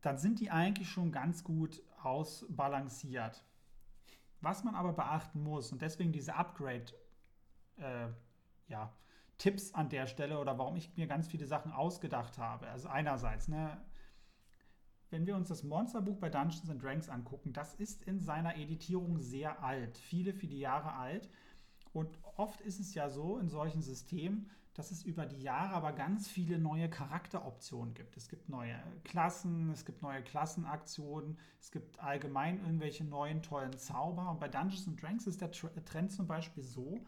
dann 0.00 0.16
sind 0.16 0.38
die 0.38 0.50
eigentlich 0.52 0.88
schon 0.88 1.10
ganz 1.10 1.42
gut 1.42 1.82
ausbalanciert. 2.02 3.42
Was 4.40 4.62
man 4.62 4.76
aber 4.76 4.92
beachten 4.92 5.42
muss, 5.42 5.72
und 5.72 5.82
deswegen 5.82 6.12
diese 6.12 6.34
Upgrade, 6.34 6.86
äh, 7.78 8.08
ja, 8.68 8.92
Tipps 9.42 9.74
an 9.74 9.88
der 9.88 10.06
Stelle 10.06 10.38
oder 10.38 10.56
warum 10.56 10.76
ich 10.76 10.96
mir 10.96 11.08
ganz 11.08 11.26
viele 11.26 11.48
Sachen 11.48 11.72
ausgedacht 11.72 12.38
habe. 12.38 12.68
Also 12.68 12.88
einerseits, 12.88 13.48
ne, 13.48 13.76
wenn 15.10 15.26
wir 15.26 15.34
uns 15.34 15.48
das 15.48 15.64
Monsterbuch 15.64 16.16
bei 16.18 16.30
Dungeons 16.30 16.70
and 16.70 16.80
Dragons 16.80 17.08
angucken, 17.08 17.52
das 17.52 17.74
ist 17.74 18.02
in 18.02 18.20
seiner 18.20 18.56
Editierung 18.56 19.18
sehr 19.18 19.60
alt, 19.64 19.98
viele, 19.98 20.32
viele 20.32 20.54
Jahre 20.54 20.92
alt. 20.92 21.28
Und 21.92 22.20
oft 22.36 22.60
ist 22.60 22.78
es 22.78 22.94
ja 22.94 23.10
so 23.10 23.36
in 23.36 23.48
solchen 23.48 23.82
Systemen, 23.82 24.48
dass 24.74 24.92
es 24.92 25.02
über 25.02 25.26
die 25.26 25.42
Jahre 25.42 25.74
aber 25.74 25.92
ganz 25.92 26.28
viele 26.28 26.60
neue 26.60 26.88
Charakteroptionen 26.88 27.94
gibt. 27.94 28.16
Es 28.16 28.28
gibt 28.28 28.48
neue 28.48 28.76
Klassen, 29.02 29.72
es 29.72 29.84
gibt 29.84 30.02
neue 30.02 30.22
Klassenaktionen, 30.22 31.36
es 31.60 31.72
gibt 31.72 31.98
allgemein 31.98 32.60
irgendwelche 32.60 33.02
neuen 33.02 33.42
tollen 33.42 33.76
Zauber. 33.76 34.30
Und 34.30 34.38
bei 34.38 34.46
Dungeons 34.46 34.86
and 34.86 35.02
Dragons 35.02 35.26
ist 35.26 35.40
der 35.40 35.50
Trend 35.50 36.12
zum 36.12 36.28
Beispiel 36.28 36.62
so, 36.62 37.00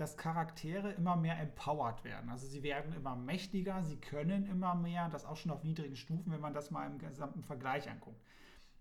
dass 0.00 0.16
Charaktere 0.16 0.92
immer 0.92 1.14
mehr 1.14 1.38
empowered 1.38 2.04
werden. 2.04 2.30
Also 2.30 2.46
sie 2.46 2.62
werden 2.62 2.94
immer 2.94 3.16
mächtiger, 3.16 3.84
sie 3.84 3.98
können 3.98 4.46
immer 4.46 4.74
mehr, 4.74 5.10
das 5.10 5.26
auch 5.26 5.36
schon 5.36 5.50
auf 5.50 5.62
niedrigen 5.62 5.94
Stufen, 5.94 6.32
wenn 6.32 6.40
man 6.40 6.54
das 6.54 6.70
mal 6.70 6.86
im 6.86 6.96
gesamten 6.96 7.42
Vergleich 7.42 7.90
anguckt. 7.90 8.18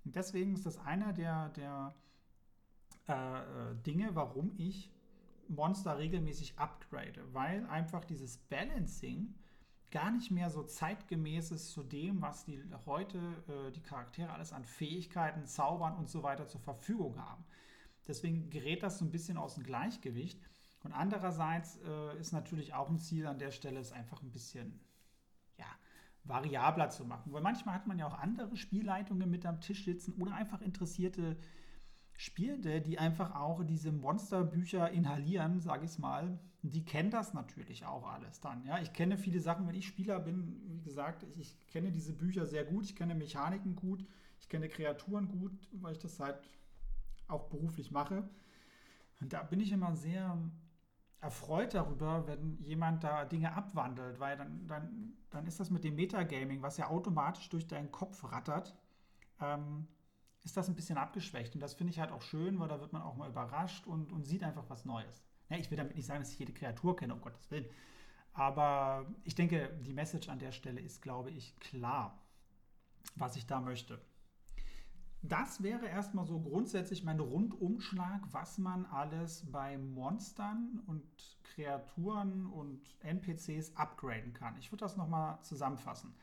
Und 0.05 0.15
deswegen 0.15 0.53
ist 0.53 0.65
das 0.65 0.77
einer 0.77 1.11
der, 1.11 1.49
der 1.49 1.93
äh, 3.09 3.11
äh 3.11 3.75
Dinge, 3.85 4.15
warum 4.15 4.53
ich 4.55 4.93
Monster 5.49 5.97
regelmäßig 5.97 6.57
upgrade, 6.57 7.21
weil 7.33 7.65
einfach 7.65 8.05
dieses 8.05 8.37
Balancing 8.37 9.35
gar 9.91 10.11
nicht 10.11 10.31
mehr 10.31 10.49
so 10.49 10.63
zeitgemäß 10.63 11.51
ist 11.51 11.71
zu 11.73 11.83
dem, 11.83 12.21
was 12.21 12.45
die 12.45 12.63
heute 12.85 13.17
äh, 13.49 13.71
die 13.73 13.81
Charaktere 13.81 14.31
alles 14.31 14.53
an 14.53 14.63
Fähigkeiten, 14.63 15.45
Zaubern 15.45 15.97
und 15.97 16.07
so 16.07 16.23
weiter 16.23 16.47
zur 16.47 16.61
Verfügung 16.61 17.19
haben. 17.19 17.43
Deswegen 18.07 18.49
gerät 18.49 18.83
das 18.83 18.99
so 18.99 19.05
ein 19.05 19.11
bisschen 19.11 19.37
aus 19.37 19.55
dem 19.55 19.63
Gleichgewicht. 19.63 20.39
Und 20.83 20.93
andererseits 20.93 21.77
äh, 21.77 22.19
ist 22.19 22.31
natürlich 22.31 22.73
auch 22.73 22.89
ein 22.89 22.99
Ziel 22.99 23.27
an 23.27 23.39
der 23.39 23.51
Stelle, 23.51 23.79
es 23.79 23.91
einfach 23.91 24.21
ein 24.21 24.31
bisschen 24.31 24.79
ja, 25.57 25.65
variabler 26.23 26.89
zu 26.89 27.05
machen. 27.05 27.33
Weil 27.33 27.41
manchmal 27.41 27.75
hat 27.75 27.87
man 27.87 27.99
ja 27.99 28.07
auch 28.07 28.17
andere 28.17 28.55
Spielleitungen 28.55 29.29
mit 29.29 29.45
am 29.45 29.59
Tisch 29.59 29.83
sitzen 29.83 30.13
oder 30.13 30.33
einfach 30.33 30.61
interessierte 30.61 31.37
Spielende, 32.15 32.81
die 32.81 32.99
einfach 32.99 33.33
auch 33.35 33.63
diese 33.63 33.91
Monsterbücher 33.91 34.91
inhalieren, 34.91 35.61
sage 35.61 35.85
ich 35.85 35.99
mal. 35.99 36.39
Die 36.61 36.83
kennen 36.83 37.11
das 37.11 37.33
natürlich 37.33 37.85
auch 37.85 38.05
alles 38.05 38.41
dann. 38.41 38.65
Ja, 38.65 38.79
ich 38.79 38.91
kenne 38.91 39.17
viele 39.17 39.39
Sachen, 39.39 39.67
wenn 39.67 39.75
ich 39.75 39.87
Spieler 39.87 40.19
bin, 40.19 40.61
wie 40.67 40.81
gesagt, 40.81 41.23
ich, 41.23 41.39
ich 41.39 41.67
kenne 41.67 41.91
diese 41.91 42.11
Bücher 42.11 42.45
sehr 42.45 42.65
gut, 42.65 42.83
ich 42.83 42.95
kenne 42.95 43.15
Mechaniken 43.15 43.75
gut, 43.75 44.05
ich 44.41 44.49
kenne 44.49 44.67
Kreaturen 44.67 45.29
gut, 45.29 45.53
weil 45.71 45.93
ich 45.93 45.99
das 45.99 46.19
halt 46.19 46.37
auch 47.29 47.47
beruflich 47.49 47.91
mache. 47.91 48.27
Und 49.21 49.31
da 49.31 49.43
bin 49.43 49.61
ich 49.61 49.71
immer 49.71 49.95
sehr 49.95 50.37
erfreut 51.21 51.73
darüber, 51.73 52.27
wenn 52.27 52.57
jemand 52.61 53.03
da 53.03 53.25
Dinge 53.25 53.53
abwandelt, 53.53 54.19
weil 54.19 54.37
dann, 54.37 54.67
dann, 54.67 55.13
dann 55.29 55.45
ist 55.45 55.59
das 55.59 55.69
mit 55.69 55.83
dem 55.83 55.95
Metagaming, 55.95 56.61
was 56.61 56.77
ja 56.77 56.87
automatisch 56.87 57.49
durch 57.49 57.67
deinen 57.67 57.91
Kopf 57.91 58.23
rattert, 58.31 58.75
ähm, 59.41 59.87
ist 60.43 60.55
das 60.55 60.69
ein 60.69 60.75
bisschen 60.75 60.97
abgeschwächt. 60.97 61.53
Und 61.55 61.61
das 61.61 61.73
finde 61.73 61.91
ich 61.91 61.99
halt 61.99 62.11
auch 62.11 62.21
schön, 62.21 62.59
weil 62.59 62.69
da 62.69 62.79
wird 62.79 62.93
man 62.93 63.01
auch 63.01 63.15
mal 63.15 63.29
überrascht 63.29 63.85
und, 63.85 64.11
und 64.13 64.25
sieht 64.25 64.43
einfach 64.43 64.69
was 64.69 64.85
Neues. 64.85 65.23
Ja, 65.49 65.57
ich 65.57 65.69
will 65.69 65.77
damit 65.77 65.95
nicht 65.95 66.05
sagen, 66.05 66.21
dass 66.21 66.31
ich 66.31 66.39
jede 66.39 66.53
Kreatur 66.53 66.95
kenne, 66.95 67.13
um 67.13 67.21
Gottes 67.21 67.51
Willen. 67.51 67.65
Aber 68.33 69.05
ich 69.23 69.35
denke, 69.35 69.77
die 69.81 69.93
Message 69.93 70.29
an 70.29 70.39
der 70.39 70.51
Stelle 70.51 70.79
ist, 70.79 71.01
glaube 71.01 71.31
ich, 71.31 71.59
klar, 71.59 72.17
was 73.15 73.35
ich 73.35 73.45
da 73.45 73.59
möchte. 73.59 73.99
Das 75.21 75.61
wäre 75.61 75.85
erstmal 75.85 76.25
so 76.25 76.39
grundsätzlich 76.39 77.03
mein 77.03 77.19
Rundumschlag, 77.19 78.21
was 78.31 78.57
man 78.57 78.85
alles 78.85 79.51
bei 79.51 79.77
Monstern 79.77 80.81
und 80.87 81.03
Kreaturen 81.43 82.45
und 82.47 82.81
NPCs 83.01 83.75
upgraden 83.75 84.33
kann. 84.33 84.55
Ich 84.59 84.71
würde 84.71 84.85
das 84.85 84.95
nochmal 84.95 85.41
zusammenfassen. 85.41 86.15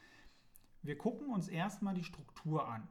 Wir 0.83 0.97
gucken 0.97 1.29
uns 1.29 1.49
erstmal 1.49 1.95
die 1.95 2.05
Struktur 2.05 2.67
an 2.67 2.89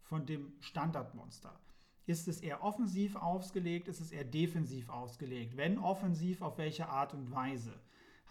von 0.00 0.24
dem 0.24 0.52
Standardmonster. 0.60 1.58
Ist 2.06 2.28
es 2.28 2.40
eher 2.40 2.62
offensiv 2.62 3.16
ausgelegt, 3.16 3.88
ist 3.88 4.00
es 4.00 4.10
eher 4.10 4.24
defensiv 4.24 4.88
ausgelegt? 4.88 5.56
Wenn 5.56 5.78
offensiv, 5.78 6.40
auf 6.40 6.56
welche 6.56 6.88
Art 6.88 7.14
und 7.14 7.30
Weise? 7.30 7.78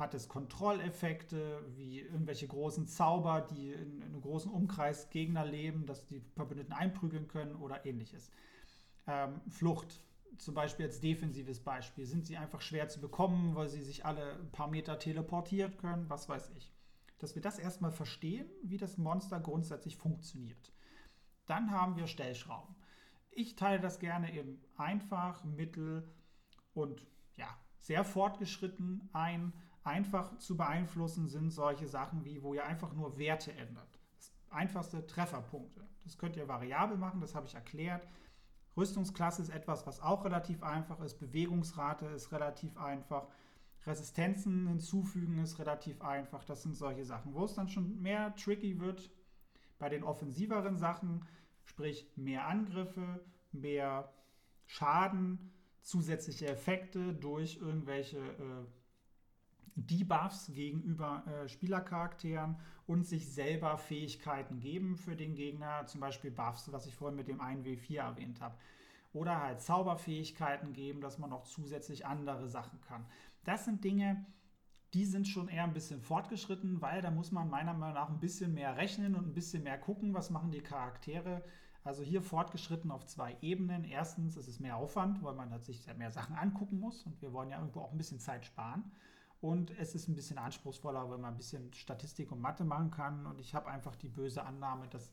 Hat 0.01 0.15
es 0.15 0.27
Kontrolleffekte, 0.27 1.63
wie 1.77 1.99
irgendwelche 2.01 2.47
großen 2.47 2.87
Zauber, 2.87 3.39
die 3.39 3.71
in, 3.71 4.01
einem 4.03 4.19
großen 4.19 4.51
Umkreis 4.51 5.09
Gegner 5.11 5.45
leben, 5.45 5.85
dass 5.85 6.05
die 6.07 6.19
Verbündeten 6.35 6.73
einprügeln 6.73 7.27
können 7.27 7.55
oder 7.55 7.85
ähnliches. 7.85 8.31
Ähm, 9.07 9.39
Flucht, 9.47 10.01
zum 10.37 10.55
Beispiel 10.55 10.87
als 10.87 10.99
defensives 10.99 11.59
Beispiel, 11.59 12.05
sind 12.05 12.25
sie 12.25 12.35
einfach 12.35 12.61
schwer 12.61 12.89
zu 12.89 12.99
bekommen, 12.99 13.55
weil 13.55 13.69
sie 13.69 13.83
sich 13.83 14.03
alle 14.03 14.33
ein 14.33 14.51
paar 14.51 14.67
Meter 14.67 14.97
teleportiert 14.97 15.77
können, 15.77 16.09
was 16.09 16.27
weiß 16.27 16.51
ich. 16.57 16.73
Dass 17.19 17.35
wir 17.35 17.41
das 17.43 17.59
erstmal 17.59 17.91
verstehen, 17.91 18.49
wie 18.63 18.77
das 18.77 18.97
Monster 18.97 19.39
grundsätzlich 19.39 19.97
funktioniert. 19.97 20.73
Dann 21.45 21.69
haben 21.69 21.95
wir 21.95 22.07
Stellschrauben. 22.07 22.75
Ich 23.29 23.55
teile 23.55 23.79
das 23.79 23.99
gerne 23.99 24.35
in 24.35 24.59
einfach, 24.77 25.43
mittel 25.43 26.11
und 26.73 27.05
ja, 27.35 27.47
sehr 27.79 28.03
fortgeschritten 28.03 29.09
ein 29.13 29.53
einfach 29.83 30.37
zu 30.37 30.57
beeinflussen 30.57 31.27
sind 31.27 31.51
solche 31.51 31.87
Sachen 31.87 32.23
wie, 32.25 32.41
wo 32.43 32.53
ihr 32.53 32.65
einfach 32.65 32.93
nur 32.93 33.17
Werte 33.17 33.53
ändert. 33.53 33.99
Das 34.17 34.31
einfachste 34.49 35.05
Trefferpunkte. 35.05 35.87
Das 36.03 36.17
könnt 36.17 36.35
ihr 36.37 36.47
variabel 36.47 36.97
machen, 36.97 37.21
das 37.21 37.35
habe 37.35 37.47
ich 37.47 37.55
erklärt. 37.55 38.07
Rüstungsklasse 38.77 39.41
ist 39.41 39.49
etwas, 39.49 39.85
was 39.85 40.01
auch 40.01 40.23
relativ 40.23 40.63
einfach 40.63 40.99
ist. 41.01 41.19
Bewegungsrate 41.19 42.05
ist 42.07 42.31
relativ 42.31 42.77
einfach. 42.77 43.27
Resistenzen 43.85 44.67
hinzufügen 44.67 45.39
ist 45.39 45.59
relativ 45.59 46.01
einfach. 46.01 46.43
Das 46.45 46.63
sind 46.63 46.75
solche 46.75 47.03
Sachen. 47.03 47.33
Wo 47.33 47.45
es 47.45 47.55
dann 47.55 47.67
schon 47.67 48.01
mehr 48.01 48.35
tricky 48.35 48.79
wird, 48.79 49.11
bei 49.79 49.89
den 49.89 50.03
offensiveren 50.03 50.77
Sachen, 50.77 51.25
sprich 51.65 52.07
mehr 52.15 52.47
Angriffe, 52.47 53.19
mehr 53.51 54.13
Schaden, 54.67 55.51
zusätzliche 55.81 56.47
Effekte 56.47 57.13
durch 57.13 57.57
irgendwelche 57.57 58.19
äh, 58.19 58.65
Debuffs 59.75 60.51
gegenüber 60.53 61.23
äh, 61.27 61.47
Spielercharakteren 61.47 62.57
und 62.87 63.05
sich 63.05 63.31
selber 63.31 63.77
Fähigkeiten 63.77 64.59
geben 64.59 64.97
für 64.97 65.15
den 65.15 65.35
Gegner, 65.35 65.85
zum 65.85 66.01
Beispiel 66.01 66.31
Buffs, 66.31 66.71
was 66.71 66.85
ich 66.85 66.95
vorhin 66.95 67.15
mit 67.15 67.27
dem 67.27 67.41
1W4 67.41 67.97
erwähnt 67.99 68.41
habe. 68.41 68.55
Oder 69.13 69.41
halt 69.41 69.61
Zauberfähigkeiten 69.61 70.73
geben, 70.73 71.01
dass 71.01 71.17
man 71.17 71.29
noch 71.29 71.43
zusätzlich 71.43 72.05
andere 72.05 72.47
Sachen 72.47 72.79
kann. 72.81 73.05
Das 73.43 73.65
sind 73.65 73.83
Dinge, 73.83 74.25
die 74.93 75.05
sind 75.05 75.27
schon 75.27 75.47
eher 75.47 75.63
ein 75.63 75.73
bisschen 75.73 76.01
fortgeschritten, 76.01 76.81
weil 76.81 77.01
da 77.01 77.11
muss 77.11 77.31
man 77.31 77.49
meiner 77.49 77.73
Meinung 77.73 77.95
nach 77.95 78.09
ein 78.09 78.19
bisschen 78.19 78.53
mehr 78.53 78.77
rechnen 78.77 79.15
und 79.15 79.27
ein 79.27 79.33
bisschen 79.33 79.63
mehr 79.63 79.77
gucken, 79.77 80.13
was 80.13 80.29
machen 80.29 80.51
die 80.51 80.61
Charaktere. 80.61 81.43
Also 81.83 82.03
hier 82.03 82.21
fortgeschritten 82.21 82.91
auf 82.91 83.05
zwei 83.05 83.37
Ebenen. 83.41 83.85
Erstens 83.85 84.37
ist 84.37 84.47
es 84.47 84.59
mehr 84.59 84.77
Aufwand, 84.77 85.23
weil 85.23 85.33
man 85.33 85.57
sich 85.61 85.87
mehr 85.97 86.11
Sachen 86.11 86.35
angucken 86.35 86.79
muss 86.79 87.03
und 87.03 87.21
wir 87.21 87.33
wollen 87.33 87.49
ja 87.49 87.57
irgendwo 87.57 87.81
auch 87.81 87.91
ein 87.91 87.97
bisschen 87.97 88.19
Zeit 88.19 88.45
sparen. 88.45 88.91
Und 89.41 89.71
es 89.79 89.95
ist 89.95 90.07
ein 90.07 90.15
bisschen 90.15 90.37
anspruchsvoller, 90.37 91.09
weil 91.09 91.17
man 91.17 91.33
ein 91.33 91.37
bisschen 91.37 91.73
Statistik 91.73 92.31
und 92.31 92.41
Mathe 92.41 92.63
machen 92.63 92.91
kann. 92.91 93.25
Und 93.25 93.41
ich 93.41 93.55
habe 93.55 93.69
einfach 93.69 93.95
die 93.95 94.07
böse 94.07 94.43
Annahme, 94.43 94.87
dass 94.87 95.11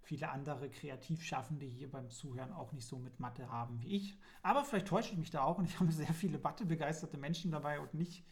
viele 0.00 0.30
andere 0.30 0.68
Kreativschaffende 0.68 1.64
hier 1.64 1.88
beim 1.88 2.10
Zuhören 2.10 2.52
auch 2.52 2.72
nicht 2.72 2.86
so 2.86 2.98
mit 2.98 3.20
Mathe 3.20 3.48
haben 3.50 3.80
wie 3.80 3.96
ich. 3.96 4.18
Aber 4.42 4.64
vielleicht 4.64 4.88
täusche 4.88 5.12
ich 5.12 5.18
mich 5.18 5.30
da 5.30 5.44
auch 5.44 5.58
und 5.58 5.64
ich 5.64 5.78
habe 5.80 5.92
sehr 5.92 6.12
viele 6.12 6.38
Mathe-begeisterte 6.38 7.16
Menschen 7.16 7.52
dabei 7.52 7.78
und 7.78 7.94
nicht 7.94 8.26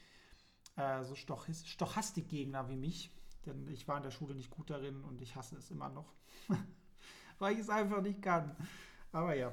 äh, 0.76 1.04
so 1.04 1.14
Stochastikgegner 1.14 2.68
wie 2.68 2.76
mich. 2.76 3.10
Denn 3.46 3.68
ich 3.68 3.86
war 3.86 3.96
in 3.96 4.02
der 4.02 4.10
Schule 4.10 4.34
nicht 4.34 4.50
gut 4.50 4.68
darin 4.68 5.04
und 5.04 5.22
ich 5.22 5.36
hasse 5.36 5.56
es 5.56 5.70
immer 5.70 5.88
noch, 5.88 6.12
weil 7.38 7.54
ich 7.54 7.60
es 7.60 7.70
einfach 7.70 8.02
nicht 8.02 8.20
kann. 8.20 8.54
Aber 9.12 9.34
ja, 9.34 9.52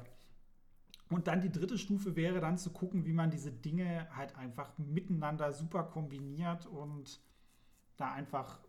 und 1.10 1.26
dann 1.26 1.40
die 1.40 1.50
dritte 1.50 1.78
Stufe 1.78 2.16
wäre 2.16 2.40
dann 2.40 2.58
zu 2.58 2.70
gucken, 2.70 3.06
wie 3.06 3.12
man 3.12 3.30
diese 3.30 3.50
Dinge 3.50 4.08
halt 4.14 4.36
einfach 4.36 4.76
miteinander 4.78 5.52
super 5.52 5.84
kombiniert 5.84 6.66
und 6.66 7.20
da 7.96 8.12
einfach 8.12 8.60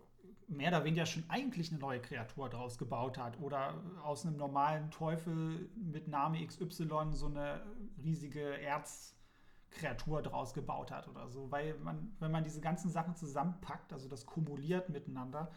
mehr 0.47 0.69
oder 0.69 0.83
weniger 0.83 1.05
schon 1.05 1.23
eigentlich 1.29 1.71
eine 1.71 1.79
neue 1.79 2.01
Kreatur 2.01 2.49
draus 2.49 2.77
gebaut 2.77 3.17
hat 3.17 3.39
oder 3.39 3.75
aus 4.03 4.25
einem 4.25 4.37
normalen 4.37 4.89
Teufel 4.89 5.69
mit 5.75 6.07
Name 6.07 6.45
XY 6.45 7.11
so 7.11 7.27
eine 7.27 7.61
riesige 8.03 8.59
Erzkreatur 8.59 10.23
draus 10.23 10.53
gebaut 10.53 10.91
hat 10.91 11.07
oder 11.07 11.29
so. 11.29 11.51
Weil 11.51 11.77
man, 11.79 12.15
wenn 12.19 12.31
man 12.31 12.43
diese 12.43 12.61
ganzen 12.61 12.89
Sachen 12.89 13.15
zusammenpackt, 13.15 13.93
also 13.93 14.09
das 14.09 14.25
kumuliert 14.25 14.89
miteinander, 14.89 15.51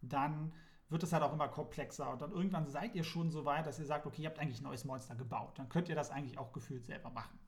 dann 0.00 0.52
wird 0.92 1.02
es 1.02 1.12
halt 1.12 1.22
auch 1.22 1.32
immer 1.32 1.48
komplexer. 1.48 2.10
Und 2.10 2.22
dann 2.22 2.32
irgendwann 2.32 2.68
seid 2.68 2.94
ihr 2.94 3.04
schon 3.04 3.30
so 3.30 3.44
weit, 3.44 3.66
dass 3.66 3.78
ihr 3.78 3.86
sagt, 3.86 4.06
okay, 4.06 4.22
ihr 4.22 4.28
habt 4.28 4.38
eigentlich 4.38 4.60
ein 4.60 4.64
neues 4.64 4.84
Monster 4.84 5.14
gebaut. 5.14 5.58
Dann 5.58 5.68
könnt 5.68 5.88
ihr 5.88 5.94
das 5.94 6.10
eigentlich 6.10 6.38
auch 6.38 6.52
gefühlt 6.52 6.84
selber 6.84 7.10
machen. 7.10 7.38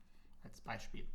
Als 0.43 0.61
Beispiel. 0.61 1.07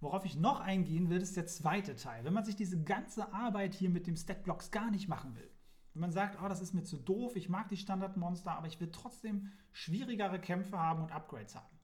Worauf 0.00 0.24
ich 0.24 0.36
noch 0.36 0.60
eingehen 0.60 1.10
will, 1.10 1.20
ist 1.20 1.36
der 1.36 1.46
zweite 1.46 1.94
Teil. 1.94 2.24
Wenn 2.24 2.32
man 2.32 2.44
sich 2.44 2.56
diese 2.56 2.82
ganze 2.82 3.32
Arbeit 3.32 3.74
hier 3.74 3.90
mit 3.90 4.06
dem 4.06 4.16
Statblocks 4.16 4.70
gar 4.70 4.90
nicht 4.90 5.08
machen 5.08 5.36
will. 5.36 5.50
Wenn 5.92 6.00
man 6.00 6.12
sagt, 6.12 6.38
oh, 6.42 6.48
das 6.48 6.60
ist 6.60 6.72
mir 6.72 6.84
zu 6.84 6.96
doof, 6.96 7.36
ich 7.36 7.48
mag 7.48 7.68
die 7.68 7.76
Standardmonster, 7.76 8.52
aber 8.52 8.66
ich 8.66 8.80
will 8.80 8.90
trotzdem 8.90 9.50
schwierigere 9.72 10.40
Kämpfe 10.40 10.78
haben 10.78 11.02
und 11.02 11.12
Upgrades 11.12 11.54
haben. 11.54 11.78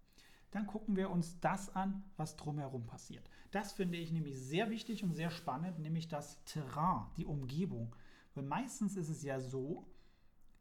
Dann 0.52 0.66
gucken 0.66 0.96
wir 0.96 1.10
uns 1.10 1.40
das 1.40 1.74
an, 1.74 2.04
was 2.16 2.36
drumherum 2.36 2.86
passiert. 2.86 3.28
Das 3.50 3.72
finde 3.72 3.98
ich 3.98 4.12
nämlich 4.12 4.38
sehr 4.38 4.70
wichtig 4.70 5.02
und 5.02 5.12
sehr 5.12 5.30
spannend, 5.30 5.78
nämlich 5.78 6.08
das 6.08 6.42
Terrain, 6.44 7.08
die 7.16 7.26
Umgebung. 7.26 7.94
Weil 8.36 8.44
meistens 8.44 8.96
ist 8.96 9.08
es 9.08 9.22
ja 9.22 9.40
so, 9.40 9.86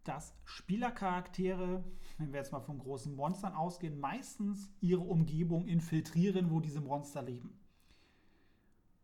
dass 0.03 0.35
Spielercharaktere, 0.45 1.83
wenn 2.17 2.31
wir 2.31 2.39
jetzt 2.39 2.51
mal 2.51 2.61
von 2.61 2.79
großen 2.79 3.15
Monstern 3.15 3.53
ausgehen, 3.53 3.99
meistens 3.99 4.71
ihre 4.79 5.01
Umgebung 5.01 5.65
infiltrieren, 5.65 6.51
wo 6.51 6.59
diese 6.59 6.79
Monster 6.79 7.23
leben. 7.23 7.59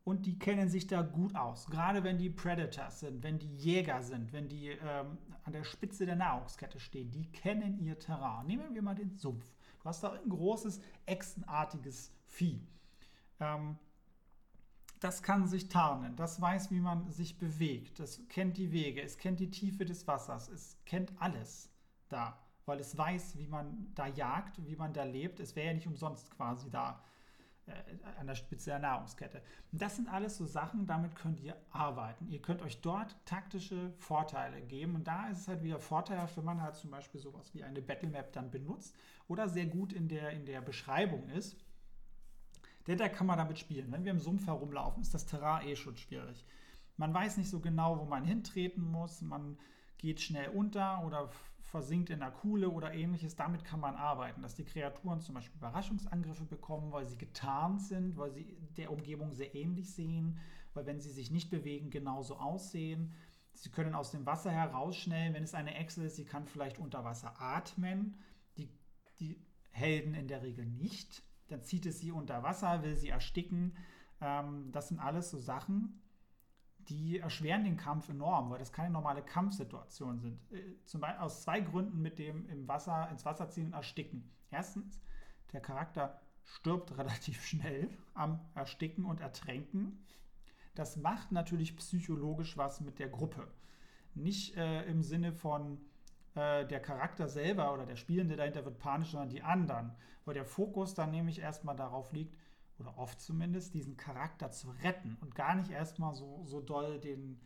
Und 0.03 0.25
die 0.25 0.39
kennen 0.39 0.69
sich 0.69 0.88
da 0.88 1.01
gut 1.01 1.36
aus. 1.36 1.67
Gerade 1.67 2.03
wenn 2.03 2.17
die 2.17 2.29
Predators 2.29 3.01
sind, 3.01 3.23
wenn 3.23 3.39
die 3.39 3.55
Jäger 3.55 4.01
sind, 4.01 4.34
wenn 4.34 4.47
die 4.47 4.69
ähm, 4.69 5.17
an 5.43 5.53
der 5.53 5.63
Spitze 5.63 6.05
der 6.05 6.15
Nahrungskette 6.15 6.79
stehen, 6.79 7.12
die 7.12 7.31
kennen 7.31 7.77
ihr 7.79 7.99
Terrain. 7.99 8.47
Nehmen 8.47 8.73
wir 8.73 8.81
mal 8.81 8.95
den 8.95 9.12
Sumpf. 9.12 9.45
Du 9.79 9.86
hast 9.86 10.03
da 10.03 10.13
ein 10.13 10.29
großes, 10.29 10.81
echsenartiges 11.05 12.12
Vieh. 12.25 12.67
Ähm, 13.39 13.77
das 15.01 15.23
kann 15.23 15.47
sich 15.47 15.67
tarnen, 15.67 16.15
das 16.15 16.39
weiß, 16.39 16.69
wie 16.69 16.79
man 16.79 17.09
sich 17.11 17.39
bewegt, 17.39 17.99
das 17.99 18.21
kennt 18.29 18.57
die 18.57 18.71
Wege, 18.71 19.01
es 19.01 19.17
kennt 19.17 19.39
die 19.39 19.49
Tiefe 19.49 19.83
des 19.83 20.07
Wassers, 20.07 20.47
es 20.47 20.77
kennt 20.85 21.11
alles 21.19 21.71
da, 22.07 22.37
weil 22.65 22.79
es 22.79 22.95
weiß, 22.95 23.35
wie 23.37 23.47
man 23.47 23.91
da 23.95 24.05
jagt, 24.05 24.63
wie 24.63 24.75
man 24.75 24.93
da 24.93 25.03
lebt. 25.03 25.39
Es 25.39 25.55
wäre 25.55 25.67
ja 25.67 25.73
nicht 25.73 25.87
umsonst 25.87 26.29
quasi 26.29 26.69
da 26.69 27.03
äh, 27.65 27.73
an 28.19 28.27
der 28.27 28.35
Spitze 28.35 28.69
der 28.69 28.77
Nahrungskette. 28.77 29.41
Das 29.71 29.95
sind 29.95 30.07
alles 30.07 30.37
so 30.37 30.45
Sachen, 30.45 30.85
damit 30.85 31.15
könnt 31.15 31.39
ihr 31.39 31.57
arbeiten. 31.71 32.27
Ihr 32.27 32.41
könnt 32.41 32.61
euch 32.61 32.79
dort 32.81 33.15
taktische 33.25 33.93
Vorteile 33.97 34.61
geben 34.61 34.93
und 34.93 35.07
da 35.07 35.29
ist 35.29 35.39
es 35.39 35.47
halt 35.47 35.63
wieder 35.63 35.79
vorteilhaft, 35.79 36.37
wenn 36.37 36.45
man 36.45 36.61
halt 36.61 36.75
zum 36.75 36.91
Beispiel 36.91 37.19
sowas 37.19 37.55
wie 37.55 37.63
eine 37.63 37.81
Battlemap 37.81 38.31
dann 38.33 38.51
benutzt 38.51 38.95
oder 39.27 39.49
sehr 39.49 39.65
gut 39.65 39.93
in 39.93 40.07
der, 40.07 40.29
in 40.29 40.45
der 40.45 40.61
Beschreibung 40.61 41.27
ist 41.29 41.57
denn 42.88 42.98
da 42.98 43.10
kann 43.10 43.28
man 43.28 43.38
damit 43.38 43.60
spielen. 43.60 43.91
Wenn 43.91 44.04
wir 44.04 44.12
im 44.12 44.20
Sumpf 44.20 44.48
herumlaufen, 44.48 45.02
ist 45.02 45.13
das 45.13 45.26
Terrain 45.26 45.67
eh 45.67 45.76
schon 45.76 45.98
schwierig. 45.98 46.46
Man 46.98 47.13
weiß 47.13 47.38
nicht 47.38 47.50
so 47.50 47.60
genau, 47.60 48.00
wo 48.00 48.06
man 48.06 48.24
hintreten 48.24 48.84
muss. 48.84 49.22
Man 49.22 49.58
geht 49.98 50.22
schnell 50.22 50.50
unter 50.50 51.06
oder 51.06 51.30
versinkt 51.72 52.10
in 52.10 52.20
der 52.20 52.32
Kuhle 52.32 52.70
oder 52.70 52.94
ähnliches. 52.94 53.36
Damit 53.36 53.63
kann 53.63 53.80
man 53.80 53.96
arbeiten, 53.96 54.41
dass 54.41 54.56
die 54.56 54.65
Kreaturen 54.65 55.22
zum 55.22 55.36
Beispiel 55.36 55.58
Überraschungsangriffe 55.58 56.46
bekommen, 56.46 56.91
weil 56.91 57.06
sie 57.06 57.17
getarnt 57.17 57.82
sind, 57.82 58.17
weil 58.17 58.32
sie 58.32 58.58
der 58.78 58.91
Umgebung 58.91 59.32
sehr 59.34 59.56
ähnlich 59.56 59.94
sehen, 59.94 60.38
weil 60.74 60.86
wenn 60.86 61.00
sie 61.00 61.12
sich 61.12 61.32
nicht 61.32 61.50
bewegen, 61.50 61.89
genauso 61.89 62.38
aussehen. 62.38 63.13
Sie 63.54 63.70
können 63.70 63.96
aus 63.96 64.12
dem 64.12 64.26
Wasser 64.26 64.52
herausschnellen, 64.52 65.34
wenn 65.34 65.44
es 65.44 65.54
eine 65.54 65.76
Echse 65.76 66.06
ist, 66.06 66.15
sie 66.15 66.26
kann 66.26 66.46
vielleicht 66.46 66.80
unter 66.80 67.04
Wasser 67.04 67.39
atmen. 67.39 68.15
Die, 68.58 68.70
die 69.20 69.41
Helden 69.70 70.13
in 70.13 70.28
der 70.28 70.41
Regel 70.41 70.65
nicht 70.65 71.24
dann 71.51 71.63
zieht 71.63 71.85
es 71.85 71.99
sie 71.99 72.11
unter 72.11 72.43
Wasser, 72.43 72.83
will 72.83 72.95
sie 72.95 73.09
ersticken. 73.09 73.75
Ähm, 74.19 74.71
das 74.71 74.87
sind 74.89 74.99
alles 74.99 75.29
so 75.31 75.39
Sachen, 75.39 76.01
die 76.87 77.19
erschweren 77.19 77.63
den 77.63 77.77
Kampf 77.77 78.09
enorm, 78.09 78.49
weil 78.49 78.59
das 78.59 78.71
keine 78.71 78.91
normale 78.91 79.21
Kampfsituation 79.21 80.19
sind. 80.19 80.39
Äh, 80.51 80.83
zum 80.85 81.01
Beispiel 81.01 81.21
aus 81.21 81.43
zwei 81.43 81.59
Gründen 81.59 82.01
mit 82.01 82.19
dem 82.19 82.47
im 82.49 82.67
Wasser, 82.67 83.09
ins 83.09 83.25
Wasser 83.25 83.49
ziehen 83.49 83.67
und 83.67 83.73
ersticken. 83.73 84.31
Erstens, 84.49 85.01
der 85.53 85.61
Charakter 85.61 86.19
stirbt 86.43 86.91
relativ 86.97 87.45
schnell 87.45 87.89
am 88.13 88.39
Ersticken 88.55 89.05
und 89.05 89.21
Ertränken. 89.21 90.05
Das 90.75 90.97
macht 90.97 91.31
natürlich 91.31 91.75
psychologisch 91.77 92.57
was 92.57 92.81
mit 92.81 92.99
der 92.99 93.09
Gruppe. 93.09 93.47
Nicht 94.13 94.55
äh, 94.55 94.83
im 94.85 95.03
Sinne 95.03 95.33
von, 95.33 95.79
äh, 96.36 96.65
der 96.65 96.80
Charakter 96.80 97.28
selber 97.28 97.74
oder 97.74 97.86
der 97.86 97.96
Spielende 97.96 98.36
dahinter 98.36 98.65
wird 98.65 98.80
panisch, 98.80 99.12
sondern 99.12 99.30
die 99.30 99.44
anderen. 99.44 99.96
Weil 100.26 100.34
der 100.34 100.46
Fokus 100.46 100.94
dann 100.94 101.12
nämlich 101.12 101.39
erstmal 101.39 101.76
darauf 101.76 102.12
liegt, 102.12 102.36
oder 102.82 102.98
oft 102.98 103.22
zumindest, 103.22 103.74
diesen 103.74 103.96
Charakter 103.96 104.52
zu 104.52 104.72
retten 104.84 105.17
und 105.22 105.36
gar 105.36 105.56
nicht 105.56 105.72
erstmal 105.72 106.13
so, 106.13 106.44
so 106.46 106.62
doll 106.62 107.00
den, 107.00 107.39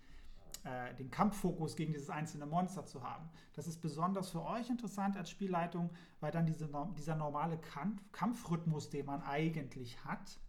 äh, 0.63 0.93
den 0.95 1.11
Kampffokus 1.11 1.75
gegen 1.75 1.93
dieses 1.93 2.09
einzelne 2.09 2.45
Monster 2.45 2.85
zu 2.85 3.03
haben. 3.03 3.29
Das 3.53 3.67
ist 3.67 3.81
besonders 3.81 4.29
für 4.29 4.43
euch 4.43 4.69
interessant 4.69 5.17
als 5.17 5.29
Spielleitung, 5.29 5.89
weil 6.21 6.31
dann 6.31 6.45
diese, 6.45 6.69
dieser 6.97 7.15
normale 7.15 7.57
Kampf, 7.57 8.01
Kampfrhythmus, 8.11 8.89
den 8.89 9.05
man 9.05 9.21
eigentlich 9.23 10.03
hat, 10.05 10.39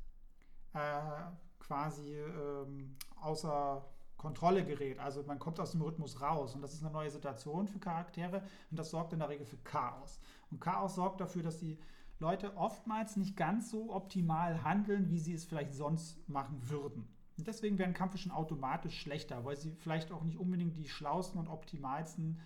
äh, 0.72 1.30
quasi 1.58 2.16
ähm, 2.16 2.96
außer 3.20 3.84
Kontrolle 4.16 4.64
gerät. 4.64 4.98
Also 4.98 5.22
man 5.22 5.38
kommt 5.38 5.60
aus 5.60 5.72
dem 5.72 5.82
Rhythmus 5.82 6.20
raus 6.20 6.54
und 6.54 6.62
das 6.62 6.74
ist 6.74 6.82
eine 6.82 6.92
neue 6.92 7.10
Situation 7.10 7.68
für 7.68 7.78
Charaktere 7.78 8.42
und 8.70 8.78
das 8.78 8.90
sorgt 8.90 9.12
in 9.12 9.18
der 9.18 9.28
Regel 9.28 9.46
für 9.46 9.58
Chaos. 9.58 10.20
Und 10.50 10.60
Chaos 10.60 10.94
sorgt 10.94 11.20
dafür, 11.20 11.42
dass 11.42 11.58
die 11.58 11.78
Leute 12.18 12.56
oftmals 12.56 13.16
nicht 13.16 13.36
ganz 13.36 13.70
so 13.70 13.92
optimal 13.92 14.64
handeln, 14.64 15.10
wie 15.10 15.18
sie 15.18 15.34
es 15.34 15.44
vielleicht 15.44 15.74
sonst 15.74 16.28
machen 16.28 16.70
würden. 16.70 17.08
Und 17.36 17.46
deswegen 17.46 17.78
werden 17.78 17.92
Kämpfe 17.92 18.16
schon 18.16 18.32
automatisch 18.32 18.98
schlechter, 18.98 19.44
weil 19.44 19.56
sie 19.56 19.72
vielleicht 19.72 20.10
auch 20.10 20.24
nicht 20.24 20.38
unbedingt 20.38 20.76
die 20.76 20.88
schlausten 20.88 21.38
und 21.38 21.48
optimalsten 21.48 22.40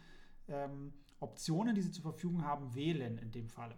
ähm, 0.49 0.92
Optionen, 1.20 1.74
die 1.74 1.82
sie 1.82 1.92
zur 1.92 2.03
Verfügung 2.03 2.44
haben, 2.44 2.74
wählen 2.74 3.18
in 3.18 3.30
dem 3.30 3.49
Falle. 3.49 3.76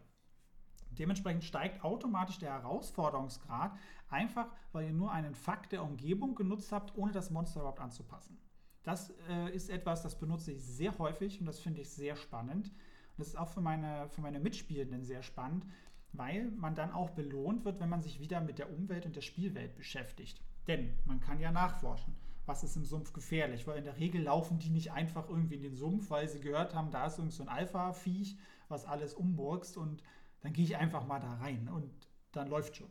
Dementsprechend 0.99 1.45
steigt 1.45 1.85
automatisch 1.85 2.39
der 2.39 2.53
Herausforderungsgrad, 2.53 3.73
einfach 4.09 4.49
weil 4.73 4.87
ihr 4.87 4.93
nur 4.93 5.13
einen 5.13 5.35
Fakt 5.35 5.73
der 5.73 5.83
Umgebung 5.83 6.35
genutzt 6.35 6.73
habt, 6.73 6.97
ohne 6.97 7.13
das 7.13 7.31
Monster 7.31 7.61
überhaupt 7.61 7.81
anzupassen. 7.81 8.39
Das 8.83 9.13
äh, 9.29 9.55
ist 9.55 9.71
etwas, 9.71 10.03
das 10.03 10.19
benutze 10.19 10.53
ich 10.53 10.63
sehr 10.63 10.99
häufig 10.99 11.41
und 11.41 11.47
das 11.47 11.61
finde 11.61 11.81
ich 11.83 11.91
sehr 11.91 12.17
spannend. 12.17 12.69
Und 12.69 13.19
das 13.19 13.29
ist 13.29 13.37
auch 13.37 13.49
für 13.49 13.61
meine, 13.61 14.09
für 14.09 14.21
meine 14.21 14.41
Mitspielenden 14.41 15.05
sehr 15.05 15.23
spannend, 15.23 15.67
weil 16.13 16.51
man 16.53 16.75
dann 16.75 16.93
auch 16.93 17.11
belohnt 17.11 17.65
wird, 17.65 17.81
wenn 17.81 17.89
man 17.89 18.03
sich 18.03 18.21
wieder 18.21 18.41
mit 18.41 18.59
der 18.59 18.71
Umwelt 18.71 19.07
und 19.07 19.17
der 19.17 19.21
Spielwelt 19.21 19.77
beschäftigt. 19.77 20.43
Denn 20.67 20.95
man 21.05 21.21
kann 21.21 21.41
ja 21.41 21.53
nachforschen, 21.53 22.17
was 22.47 22.65
ist 22.65 22.77
im 22.77 22.85
Sumpf 22.85 23.13
gefährlich, 23.13 23.67
weil 23.67 23.79
in 23.79 23.85
der 23.85 23.99
Regel 23.99 24.23
laufen 24.23 24.59
die 24.59 24.71
nicht 24.71 24.93
einfach 24.93 25.29
irgendwie 25.29 25.57
in 25.57 25.63
den 25.63 25.77
Sumpf, 25.77 26.11
weil 26.11 26.29
sie 26.29 26.41
gehört 26.41 26.75
haben, 26.75 26.91
da 26.91 27.07
ist 27.07 27.19
irgend 27.19 27.33
so 27.33 27.43
ein 27.43 27.49
Alpha-Viech, 27.49 28.37
was 28.69 28.85
alles 28.85 29.15
umburgst 29.15 29.77
und 29.77 30.03
dann 30.43 30.53
gehe 30.53 30.65
ich 30.65 30.77
einfach 30.77 31.07
mal 31.07 31.21
da 31.21 31.35
rein 31.35 31.69
und 31.69 31.91
dann 32.33 32.49
läuft 32.49 32.77
schon. 32.77 32.91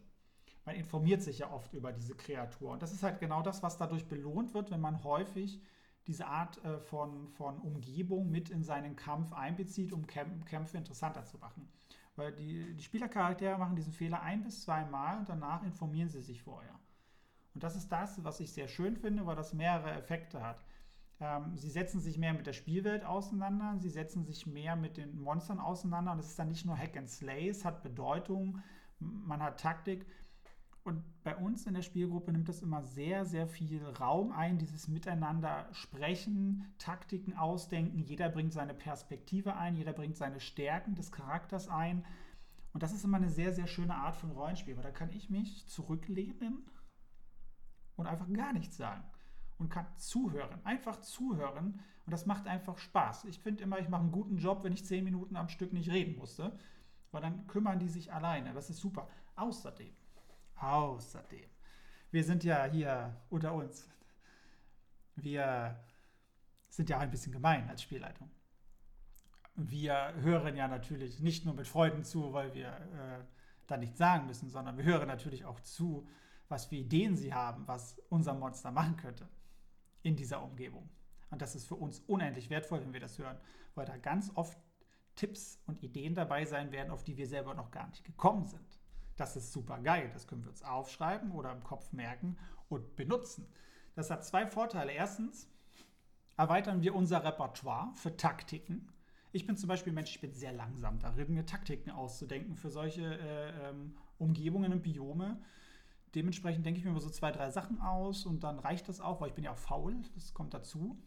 man 0.65 0.75
informiert 0.75 1.21
sich 1.21 1.39
ja 1.39 1.51
oft 1.51 1.73
über 1.73 1.91
diese 1.91 2.15
Kreatur. 2.15 2.71
Und 2.71 2.81
das 2.81 2.93
ist 2.93 3.03
halt 3.03 3.19
genau 3.19 3.41
das, 3.41 3.63
was 3.63 3.77
dadurch 3.77 4.07
belohnt 4.07 4.53
wird, 4.53 4.71
wenn 4.71 4.81
man 4.81 5.03
häufig 5.03 5.61
diese 6.07 6.27
Art 6.27 6.63
äh, 6.63 6.79
von, 6.79 7.27
von 7.29 7.59
Umgebung 7.59 8.29
mit 8.29 8.49
in 8.49 8.63
seinen 8.63 8.95
Kampf 8.95 9.33
einbezieht, 9.33 9.93
um 9.93 10.07
Kämpfe 10.07 10.77
interessanter 10.77 11.25
zu 11.25 11.37
machen. 11.37 11.67
Weil 12.15 12.33
die, 12.33 12.75
die 12.75 12.83
Spielercharaktere 12.83 13.57
machen 13.57 13.75
diesen 13.75 13.93
Fehler 13.93 14.21
ein 14.21 14.43
bis 14.43 14.63
zweimal 14.63 15.19
und 15.19 15.29
danach 15.29 15.63
informieren 15.63 16.09
sie 16.09 16.21
sich 16.21 16.41
vorher. 16.41 16.77
Und 17.53 17.63
das 17.63 17.75
ist 17.75 17.91
das, 17.91 18.23
was 18.23 18.39
ich 18.39 18.51
sehr 18.51 18.67
schön 18.67 18.95
finde, 18.95 19.25
weil 19.25 19.35
das 19.35 19.53
mehrere 19.53 19.91
Effekte 19.91 20.41
hat. 20.41 20.63
Ähm, 21.21 21.55
sie 21.55 21.69
setzen 21.69 22.01
sich 22.01 22.17
mehr 22.17 22.33
mit 22.33 22.47
der 22.47 22.53
Spielwelt 22.53 23.05
auseinander, 23.05 23.77
sie 23.77 23.89
setzen 23.89 24.25
sich 24.25 24.47
mehr 24.47 24.75
mit 24.75 24.97
den 24.97 25.21
Monstern 25.21 25.59
auseinander 25.59 26.11
und 26.11 26.19
es 26.19 26.29
ist 26.29 26.39
dann 26.39 26.49
nicht 26.49 26.65
nur 26.65 26.75
Hack 26.75 26.97
and 26.97 27.09
Slay, 27.09 27.47
es 27.47 27.63
hat 27.63 27.83
Bedeutung, 27.83 28.61
man 28.99 29.41
hat 29.41 29.59
Taktik. 29.59 30.05
Und 30.83 31.03
bei 31.23 31.35
uns 31.35 31.67
in 31.67 31.75
der 31.75 31.83
Spielgruppe 31.83 32.31
nimmt 32.31 32.49
das 32.49 32.63
immer 32.63 32.81
sehr, 32.81 33.23
sehr 33.23 33.45
viel 33.45 33.85
Raum 33.85 34.31
ein, 34.31 34.57
dieses 34.57 34.87
Miteinander 34.87 35.69
sprechen, 35.73 36.73
Taktiken 36.79 37.37
ausdenken. 37.37 37.99
Jeder 37.99 38.29
bringt 38.29 38.51
seine 38.51 38.73
Perspektive 38.73 39.55
ein, 39.55 39.75
jeder 39.75 39.93
bringt 39.93 40.17
seine 40.17 40.39
Stärken 40.39 40.95
des 40.95 41.11
Charakters 41.11 41.67
ein. 41.67 42.03
Und 42.73 42.81
das 42.81 42.93
ist 42.93 43.03
immer 43.03 43.17
eine 43.17 43.29
sehr, 43.29 43.53
sehr 43.53 43.67
schöne 43.67 43.93
Art 43.93 44.15
von 44.15 44.31
Rollenspiel, 44.31 44.75
weil 44.75 44.83
da 44.83 44.89
kann 44.89 45.11
ich 45.11 45.29
mich 45.29 45.67
zurücklehnen 45.67 46.65
und 47.95 48.07
einfach 48.07 48.31
gar 48.33 48.51
nichts 48.53 48.75
sagen 48.75 49.03
und 49.61 49.69
kann 49.69 49.85
zuhören, 49.95 50.59
einfach 50.65 50.99
zuhören 51.01 51.79
und 52.05 52.11
das 52.11 52.25
macht 52.25 52.47
einfach 52.47 52.79
Spaß. 52.79 53.25
Ich 53.25 53.39
finde 53.39 53.63
immer, 53.63 53.77
ich 53.77 53.89
mache 53.89 54.01
einen 54.01 54.11
guten 54.11 54.37
Job, 54.37 54.63
wenn 54.63 54.73
ich 54.73 54.83
zehn 54.83 55.03
Minuten 55.03 55.35
am 55.35 55.49
Stück 55.49 55.71
nicht 55.71 55.91
reden 55.91 56.17
musste, 56.17 56.57
weil 57.11 57.21
dann 57.21 57.45
kümmern 57.45 57.77
die 57.77 57.87
sich 57.87 58.11
alleine. 58.11 58.53
Das 58.53 58.71
ist 58.71 58.79
super. 58.79 59.07
Außerdem, 59.35 59.93
außerdem, 60.55 61.47
wir 62.09 62.23
sind 62.23 62.43
ja 62.43 62.65
hier 62.65 63.15
unter 63.29 63.53
uns. 63.53 63.87
Wir 65.15 65.79
sind 66.69 66.89
ja 66.89 66.97
ein 66.97 67.11
bisschen 67.11 67.31
gemein 67.31 67.69
als 67.69 67.83
Spielleitung. 67.83 68.31
Wir 69.55 70.15
hören 70.21 70.55
ja 70.55 70.67
natürlich 70.67 71.19
nicht 71.19 71.45
nur 71.45 71.53
mit 71.53 71.67
Freuden 71.67 72.03
zu, 72.03 72.33
weil 72.33 72.55
wir 72.55 72.69
äh, 72.69 73.23
da 73.67 73.77
nichts 73.77 73.99
sagen 73.99 74.25
müssen, 74.25 74.49
sondern 74.49 74.75
wir 74.77 74.85
hören 74.85 75.07
natürlich 75.07 75.45
auch 75.45 75.59
zu, 75.59 76.07
was 76.49 76.65
für 76.65 76.77
Ideen 76.77 77.15
sie 77.15 77.31
haben, 77.31 77.67
was 77.67 78.01
unser 78.09 78.33
Monster 78.33 78.71
machen 78.71 78.97
könnte 78.97 79.29
in 80.03 80.15
dieser 80.15 80.43
Umgebung. 80.43 80.89
Und 81.29 81.41
das 81.41 81.55
ist 81.55 81.67
für 81.67 81.75
uns 81.75 81.99
unendlich 82.07 82.49
wertvoll, 82.49 82.81
wenn 82.81 82.93
wir 82.93 82.99
das 82.99 83.17
hören, 83.17 83.37
weil 83.75 83.85
da 83.85 83.97
ganz 83.97 84.31
oft 84.35 84.57
Tipps 85.15 85.61
und 85.65 85.81
Ideen 85.83 86.13
dabei 86.13 86.45
sein 86.45 86.71
werden, 86.71 86.91
auf 86.91 87.03
die 87.03 87.17
wir 87.17 87.27
selber 87.27 87.53
noch 87.53 87.71
gar 87.71 87.87
nicht 87.87 88.03
gekommen 88.03 88.45
sind. 88.45 88.79
Das 89.15 89.35
ist 89.35 89.51
super 89.51 89.79
geil. 89.79 90.09
Das 90.13 90.27
können 90.27 90.43
wir 90.43 90.49
uns 90.49 90.63
aufschreiben 90.63 91.31
oder 91.31 91.51
im 91.51 91.63
Kopf 91.63 91.91
merken 91.91 92.37
und 92.69 92.95
benutzen. 92.95 93.47
Das 93.95 94.09
hat 94.09 94.25
zwei 94.25 94.47
Vorteile. 94.47 94.91
Erstens 94.91 95.49
erweitern 96.37 96.81
wir 96.81 96.95
unser 96.95 97.23
Repertoire 97.23 97.91
für 97.95 98.15
Taktiken. 98.15 98.87
Ich 99.33 99.45
bin 99.45 99.55
zum 99.57 99.69
Beispiel 99.69 99.93
Mensch, 99.93 100.11
ich 100.11 100.21
bin 100.21 100.33
sehr 100.33 100.53
langsam 100.53 100.99
darin, 100.99 101.33
mir 101.33 101.45
Taktiken 101.45 101.91
auszudenken 101.91 102.55
für 102.55 102.69
solche 102.69 103.03
äh, 103.03 103.69
ähm, 103.69 103.95
Umgebungen 104.17 104.73
und 104.73 104.81
Biome 104.81 105.41
dementsprechend 106.15 106.65
denke 106.65 106.79
ich 106.79 106.85
mir 106.85 106.91
immer 106.91 106.99
so 106.99 107.09
zwei, 107.09 107.31
drei 107.31 107.49
Sachen 107.51 107.79
aus 107.79 108.25
und 108.25 108.43
dann 108.43 108.59
reicht 108.59 108.89
das 108.89 109.01
auch, 109.01 109.21
weil 109.21 109.29
ich 109.29 109.35
bin 109.35 109.43
ja 109.43 109.51
auch 109.51 109.57
faul, 109.57 109.95
das 110.13 110.33
kommt 110.33 110.53
dazu. 110.53 111.01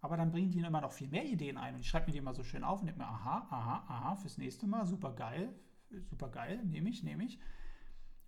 Aber 0.00 0.16
dann 0.16 0.32
bringen 0.32 0.50
die 0.50 0.58
immer 0.58 0.82
noch 0.82 0.92
viel 0.92 1.08
mehr 1.08 1.24
Ideen 1.24 1.56
ein 1.56 1.74
und 1.74 1.80
ich 1.80 1.88
schreibe 1.88 2.06
mir 2.06 2.12
die 2.12 2.18
immer 2.18 2.34
so 2.34 2.42
schön 2.42 2.64
auf 2.64 2.80
und 2.80 2.86
denke 2.86 3.00
mir, 3.00 3.08
aha, 3.08 3.46
aha, 3.50 3.84
aha, 3.88 4.16
fürs 4.16 4.36
nächste 4.36 4.66
Mal, 4.66 4.86
super 4.86 5.12
geil, 5.14 5.54
super 6.02 6.28
geil, 6.28 6.62
nehme 6.64 6.90
ich, 6.90 7.02
nehme 7.02 7.24
ich. 7.24 7.38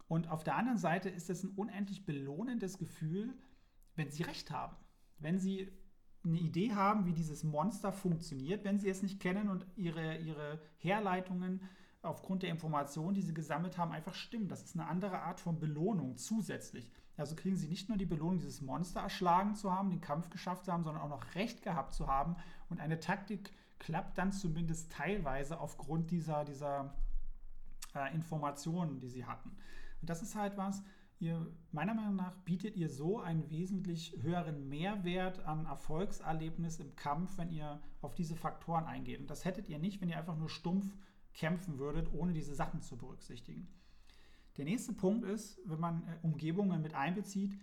Und 0.09 0.29
auf 0.29 0.45
der 0.45 0.57
anderen 0.57 0.79
Seite 0.79 1.11
ist 1.11 1.29
es 1.31 1.43
ein 1.43 1.51
unendlich 1.51 2.07
belohnendes 2.07 2.79
Gefühl, 2.79 3.37
wenn 3.95 4.11
sie 4.11 4.23
recht 4.23 4.51
haben. 4.51 4.77
Wenn 5.19 5.39
sie 5.39 5.71
eine 6.25 6.39
Idee 6.39 6.75
haben, 6.75 7.07
wie 7.07 7.13
dieses 7.13 7.45
Monster 7.45 7.93
funktioniert, 7.93 8.65
wenn 8.65 8.79
sie 8.79 8.89
es 8.89 9.03
nicht 9.03 9.21
kennen 9.21 9.49
und 9.49 9.67
ihre, 9.77 10.19
ihre 10.19 10.61
Herleitungen 10.79 11.63
aufgrund 12.07 12.43
der 12.43 12.51
Informationen, 12.51 13.15
die 13.15 13.23
sie 13.23 13.35
gesammelt 13.35 13.79
haben, 13.79 13.93
einfach 13.93 14.15
stimmen. 14.15 14.49
Das 14.49 14.63
ist 14.63 14.75
eine 14.75 14.89
andere 14.89 15.21
Art 15.21 15.41
von 15.41 15.59
Belohnung 15.59 16.17
zusätzlich. 16.17 16.91
Also 17.17 17.35
kriegen 17.35 17.57
sie 17.57 17.69
nicht 17.69 17.89
nur 17.89 17.97
die 17.97 18.07
Belohnung, 18.07 18.39
dieses 18.39 18.61
Monster 18.61 19.01
erschlagen 19.01 19.55
zu 19.55 19.73
haben, 19.73 19.91
den 19.91 20.01
Kampf 20.01 20.29
geschafft 20.31 20.65
zu 20.67 20.73
haben, 20.73 20.85
sondern 20.85 21.03
auch 21.03 21.09
noch 21.09 21.35
Recht 21.35 21.63
gehabt 21.63 21.95
zu 21.95 22.07
haben. 22.07 22.37
Und 22.69 22.81
eine 22.81 23.01
Taktik 23.01 23.53
klappt 23.79 24.19
dann 24.19 24.33
zumindest 24.33 24.93
teilweise 24.93 25.59
aufgrund 25.61 26.11
dieser, 26.11 26.45
dieser 26.45 26.95
äh, 27.95 28.15
Informationen, 28.15 29.01
die 29.01 29.09
sie 29.09 29.25
hatten. 29.25 29.51
Und 30.01 30.11
das 30.11 30.23
ist 30.23 30.35
halt 30.35 30.57
was, 30.57 30.83
ihr, 31.19 31.47
meiner 31.73 31.95
Meinung 31.95 32.17
nach 32.17 32.37
bietet 32.39 32.77
ihr 32.77 32.91
so 32.91 33.19
einen 33.21 33.51
wesentlich 33.51 34.15
höheren 34.21 34.69
Mehrwert 34.69 35.45
an 35.47 35.67
Erfolgserlebnis 35.67 36.81
im 36.81 36.95
Kampf, 36.97 37.39
wenn 37.39 37.51
ihr 37.51 37.81
auf 38.03 38.15
diese 38.15 38.37
Faktoren 38.37 38.85
eingeht. 38.85 39.21
Und 39.21 39.31
das 39.31 39.45
hättet 39.45 39.69
ihr 39.69 39.79
nicht, 39.79 40.01
wenn 40.01 40.09
ihr 40.09 40.19
einfach 40.19 40.37
nur 40.37 40.51
stumpf 40.51 40.95
kämpfen 41.37 41.79
würdet, 41.79 42.13
ohne 42.13 42.33
diese 42.33 42.55
Sachen 42.55 42.83
zu 42.83 42.97
berücksichtigen. 42.97 43.69
Der 44.57 44.65
nächste 44.65 44.95
Punkt 44.95 45.25
ist, 45.25 45.61
wenn 45.65 45.79
man 45.79 46.03
äh, 46.09 46.17
Umgebungen 46.23 46.83
mit 46.83 46.95
einbezieht, 46.95 47.57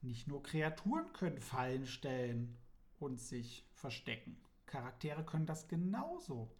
nicht 0.00 0.26
nur 0.26 0.42
Kreaturen 0.42 1.12
können 1.12 1.40
Fallen 1.40 1.86
stellen 1.86 2.56
und 2.98 3.20
sich 3.20 3.68
verstecken. 3.74 4.36
Charaktere 4.66 5.24
können 5.24 5.46
das 5.46 5.68
genauso. 5.68 6.50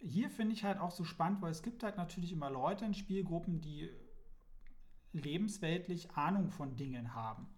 Hier 0.00 0.30
finde 0.30 0.54
ich 0.54 0.64
halt 0.64 0.78
auch 0.78 0.92
so 0.92 1.02
spannend, 1.02 1.40
weil 1.42 1.50
es 1.50 1.62
gibt 1.62 1.82
halt 1.82 1.96
natürlich 1.96 2.30
immer 2.30 2.50
Leute 2.50 2.84
in 2.84 2.94
Spielgruppen, 2.94 3.60
die 3.60 3.90
lebensweltlich 5.12 6.12
Ahnung 6.12 6.50
von 6.50 6.76
Dingen 6.76 7.14
haben. 7.14 7.48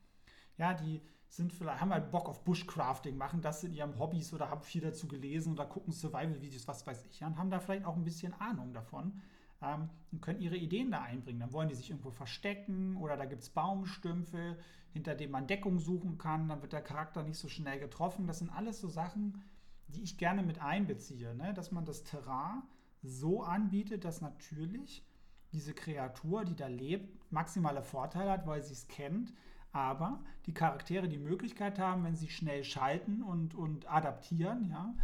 Ja, 0.56 0.72
die 0.72 1.02
sind 1.30 1.52
vielleicht, 1.52 1.80
haben 1.80 1.92
halt 1.92 2.10
Bock 2.10 2.28
auf 2.28 2.44
Bushcrafting, 2.44 3.16
machen 3.16 3.40
das 3.40 3.62
in 3.62 3.72
ihrem 3.72 3.98
Hobbys 3.98 4.34
oder 4.34 4.50
haben 4.50 4.62
viel 4.62 4.82
dazu 4.82 5.06
gelesen 5.06 5.52
oder 5.52 5.64
gucken 5.64 5.92
Survival-Videos, 5.92 6.66
was 6.66 6.86
weiß 6.86 7.06
ich, 7.06 7.22
und 7.22 7.38
haben 7.38 7.50
da 7.50 7.60
vielleicht 7.60 7.84
auch 7.86 7.96
ein 7.96 8.04
bisschen 8.04 8.34
Ahnung 8.40 8.72
davon 8.72 9.20
ähm, 9.62 9.88
und 10.10 10.20
können 10.20 10.40
ihre 10.40 10.56
Ideen 10.56 10.90
da 10.90 11.02
einbringen. 11.02 11.38
Dann 11.38 11.52
wollen 11.52 11.68
die 11.68 11.76
sich 11.76 11.90
irgendwo 11.90 12.10
verstecken 12.10 12.96
oder 12.96 13.16
da 13.16 13.26
gibt 13.26 13.42
es 13.42 13.50
Baumstümpfe, 13.50 14.58
hinter 14.92 15.14
denen 15.14 15.30
man 15.30 15.46
Deckung 15.46 15.78
suchen 15.78 16.18
kann, 16.18 16.48
dann 16.48 16.62
wird 16.62 16.72
der 16.72 16.82
Charakter 16.82 17.22
nicht 17.22 17.38
so 17.38 17.48
schnell 17.48 17.78
getroffen. 17.78 18.26
Das 18.26 18.40
sind 18.40 18.50
alles 18.50 18.80
so 18.80 18.88
Sachen, 18.88 19.40
die 19.86 20.02
ich 20.02 20.18
gerne 20.18 20.42
mit 20.42 20.60
einbeziehe, 20.60 21.32
ne? 21.36 21.54
dass 21.54 21.70
man 21.70 21.84
das 21.84 22.02
Terrain 22.02 22.62
so 23.02 23.44
anbietet, 23.44 24.04
dass 24.04 24.20
natürlich 24.20 25.06
diese 25.52 25.74
Kreatur, 25.74 26.44
die 26.44 26.56
da 26.56 26.66
lebt, 26.66 27.32
maximale 27.32 27.82
Vorteile 27.82 28.32
hat, 28.32 28.46
weil 28.48 28.62
sie 28.62 28.72
es 28.72 28.88
kennt, 28.88 29.32
aber 29.72 30.20
die 30.46 30.54
Charaktere 30.54 31.08
die 31.08 31.18
Möglichkeit 31.18 31.78
haben, 31.78 32.04
wenn 32.04 32.16
sie 32.16 32.28
schnell 32.28 32.64
schalten 32.64 33.22
und, 33.22 33.54
und 33.54 33.90
adaptieren, 33.90 34.68
ja, 34.70 34.94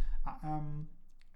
ähm, 0.43 0.87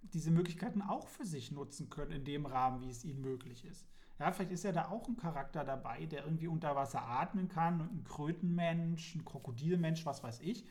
diese 0.02 0.32
Möglichkeiten 0.32 0.82
auch 0.82 1.08
für 1.08 1.26
sich 1.26 1.52
nutzen 1.52 1.90
können 1.90 2.12
in 2.12 2.26
dem 2.26 2.46
Rahmen, 2.46 2.82
wie 2.82 2.90
es 2.90 3.06
ihnen 3.06 3.22
möglich 3.22 3.66
ist. 3.66 3.88
Ja, 4.20 4.32
vielleicht 4.32 4.52
ist 4.52 4.64
ja 4.64 4.72
da 4.72 4.90
auch 4.90 5.08
ein 5.08 5.18
Charakter 5.18 5.64
dabei, 5.64 6.06
der 6.06 6.26
irgendwie 6.26 6.48
unter 6.48 6.76
Wasser 6.76 7.02
atmen 7.02 7.48
kann 7.48 7.82
ein 7.82 8.04
Krötenmensch, 8.04 9.16
ein 9.16 9.26
Krokodilmensch, 9.26 10.06
was 10.06 10.24
weiß 10.24 10.42
ich. 10.42 10.66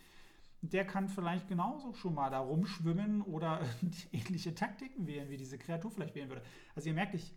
Der 0.63 0.87
kann 0.87 1.09
vielleicht 1.09 1.49
genauso 1.49 1.95
schon 1.95 2.15
mal 2.15 2.31
da 2.31 2.41
rumschwimmen 2.41 3.23
oder 3.23 3.61
ähnliche 4.13 4.55
Taktiken 4.55 5.07
wählen, 5.07 5.31
wie 5.31 5.37
diese 5.37 5.59
Kreatur 5.59 5.91
vielleicht 5.91 6.15
wählen 6.15 6.29
würde. 6.29 6.43
Also 6.77 6.91
ihr 6.91 6.95
merkt, 6.95 7.15
ich 7.15 7.35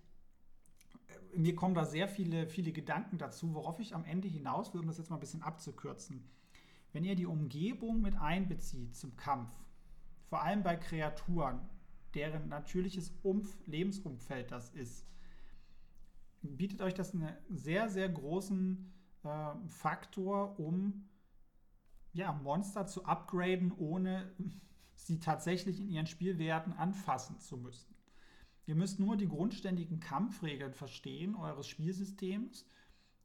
mir 1.35 1.55
kommen 1.55 1.75
da 1.75 1.85
sehr 1.85 2.07
viele, 2.07 2.47
viele 2.47 2.71
Gedanken 2.71 3.17
dazu, 3.17 3.53
worauf 3.53 3.79
ich 3.79 3.95
am 3.95 4.05
Ende 4.05 4.27
hinaus 4.27 4.73
will, 4.73 4.81
um 4.81 4.87
das 4.87 4.97
jetzt 4.97 5.09
mal 5.09 5.17
ein 5.17 5.21
bisschen 5.21 5.43
abzukürzen. 5.43 6.23
Wenn 6.91 7.03
ihr 7.03 7.15
die 7.15 7.25
Umgebung 7.25 8.01
mit 8.01 8.15
einbezieht 8.15 8.95
zum 8.95 9.15
Kampf, 9.15 9.51
vor 10.29 10.41
allem 10.41 10.63
bei 10.63 10.75
Kreaturen, 10.75 11.59
deren 12.13 12.49
natürliches 12.49 13.11
Umf 13.23 13.57
Lebensumfeld 13.65 14.51
das 14.51 14.69
ist, 14.69 15.05
bietet 16.41 16.81
euch 16.81 16.93
das 16.93 17.13
einen 17.13 17.35
sehr, 17.49 17.89
sehr 17.89 18.09
großen 18.09 18.93
äh, 19.23 19.53
Faktor, 19.67 20.59
um 20.59 21.09
ja, 22.13 22.31
Monster 22.31 22.85
zu 22.85 23.05
upgraden, 23.05 23.71
ohne 23.71 24.31
sie 24.95 25.19
tatsächlich 25.19 25.79
in 25.79 25.89
ihren 25.89 26.07
Spielwerten 26.07 26.73
anfassen 26.73 27.39
zu 27.39 27.57
müssen. 27.57 27.92
Ihr 28.65 28.75
müsst 28.75 28.99
nur 28.99 29.17
die 29.17 29.27
grundständigen 29.27 29.99
Kampfregeln 29.99 30.73
verstehen 30.73 31.35
eures 31.35 31.67
Spielsystems 31.67 32.65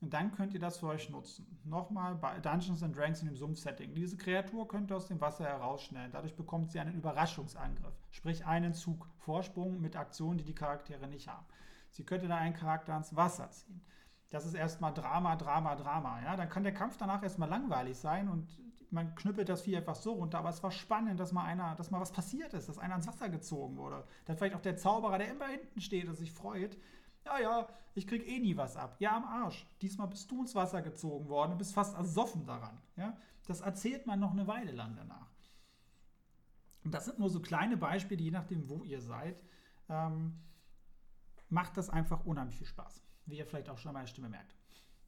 und 0.00 0.12
dann 0.12 0.32
könnt 0.32 0.54
ihr 0.54 0.60
das 0.60 0.78
für 0.78 0.88
euch 0.88 1.10
nutzen. 1.10 1.60
Nochmal 1.64 2.14
bei 2.14 2.38
Dungeons 2.40 2.82
and 2.82 2.96
Dragons 2.96 3.20
in 3.22 3.28
dem 3.28 3.36
Sumpf-Setting. 3.36 3.94
Diese 3.94 4.16
Kreatur 4.16 4.66
könnt 4.66 4.90
ihr 4.90 4.96
aus 4.96 5.06
dem 5.06 5.20
Wasser 5.20 5.44
herausschnellen. 5.44 6.12
Dadurch 6.12 6.36
bekommt 6.36 6.70
sie 6.70 6.80
einen 6.80 6.94
Überraschungsangriff, 6.94 7.94
sprich 8.10 8.46
einen 8.46 8.74
Zug 8.74 9.08
Vorsprung 9.18 9.80
mit 9.80 9.96
Aktionen, 9.96 10.38
die 10.38 10.44
die 10.44 10.54
Charaktere 10.54 11.06
nicht 11.08 11.28
haben. 11.28 11.46
Sie 11.90 12.04
könnte 12.04 12.28
da 12.28 12.36
einen 12.36 12.54
Charakter 12.54 12.92
ans 12.92 13.14
Wasser 13.16 13.50
ziehen. 13.50 13.80
Das 14.30 14.44
ist 14.44 14.54
erstmal 14.54 14.92
Drama, 14.92 15.36
Drama, 15.36 15.74
Drama. 15.74 16.22
Ja? 16.22 16.36
Dann 16.36 16.48
kann 16.48 16.62
der 16.62 16.74
Kampf 16.74 16.96
danach 16.96 17.22
erstmal 17.22 17.48
langweilig 17.48 17.96
sein 17.96 18.28
und 18.28 18.46
man 18.90 19.14
knüppelt 19.14 19.48
das 19.48 19.62
Vieh 19.62 19.76
einfach 19.76 19.94
so 19.94 20.12
runter, 20.12 20.38
aber 20.38 20.48
es 20.48 20.62
war 20.62 20.70
spannend, 20.70 21.20
dass 21.20 21.32
mal 21.32 21.44
einer, 21.44 21.74
dass 21.74 21.90
mal 21.90 22.00
was 22.00 22.12
passiert 22.12 22.54
ist, 22.54 22.68
dass 22.68 22.78
einer 22.78 22.94
ans 22.94 23.06
Wasser 23.06 23.28
gezogen 23.28 23.76
wurde. 23.76 24.04
Dann 24.24 24.36
vielleicht 24.36 24.54
auch 24.54 24.60
der 24.60 24.76
Zauberer, 24.76 25.18
der 25.18 25.30
immer 25.30 25.48
hinten 25.48 25.80
steht 25.80 26.08
und 26.08 26.14
sich 26.14 26.32
freut. 26.32 26.78
Ja, 27.24 27.38
ja, 27.38 27.68
ich 27.94 28.06
krieg 28.06 28.26
eh 28.26 28.38
nie 28.38 28.56
was 28.56 28.76
ab. 28.76 28.96
Ja, 29.00 29.16
am 29.16 29.24
Arsch. 29.24 29.66
Diesmal 29.82 30.08
bist 30.08 30.30
du 30.30 30.40
ins 30.40 30.54
Wasser 30.54 30.82
gezogen 30.82 31.28
worden 31.28 31.52
und 31.52 31.58
bist 31.58 31.74
fast 31.74 31.96
ersoffen 31.96 32.46
daran. 32.46 32.80
Ja? 32.96 33.16
Das 33.46 33.60
erzählt 33.60 34.06
man 34.06 34.20
noch 34.20 34.32
eine 34.32 34.46
Weile 34.46 34.72
lang 34.72 34.94
danach. 34.96 35.28
Und 36.84 36.94
das 36.94 37.04
sind 37.04 37.18
nur 37.18 37.28
so 37.28 37.40
kleine 37.40 37.76
Beispiele, 37.76 38.22
je 38.22 38.30
nachdem, 38.30 38.68
wo 38.68 38.84
ihr 38.84 39.00
seid. 39.00 39.42
Ähm, 39.88 40.38
macht 41.50 41.76
das 41.76 41.90
einfach 41.90 42.24
unheimlich 42.24 42.56
viel 42.56 42.66
Spaß. 42.66 43.02
Wie 43.26 43.36
ihr 43.36 43.46
vielleicht 43.46 43.68
auch 43.68 43.78
schon 43.78 43.90
an 43.90 43.94
meiner 43.94 44.06
Stimme 44.06 44.28
merkt. 44.28 44.54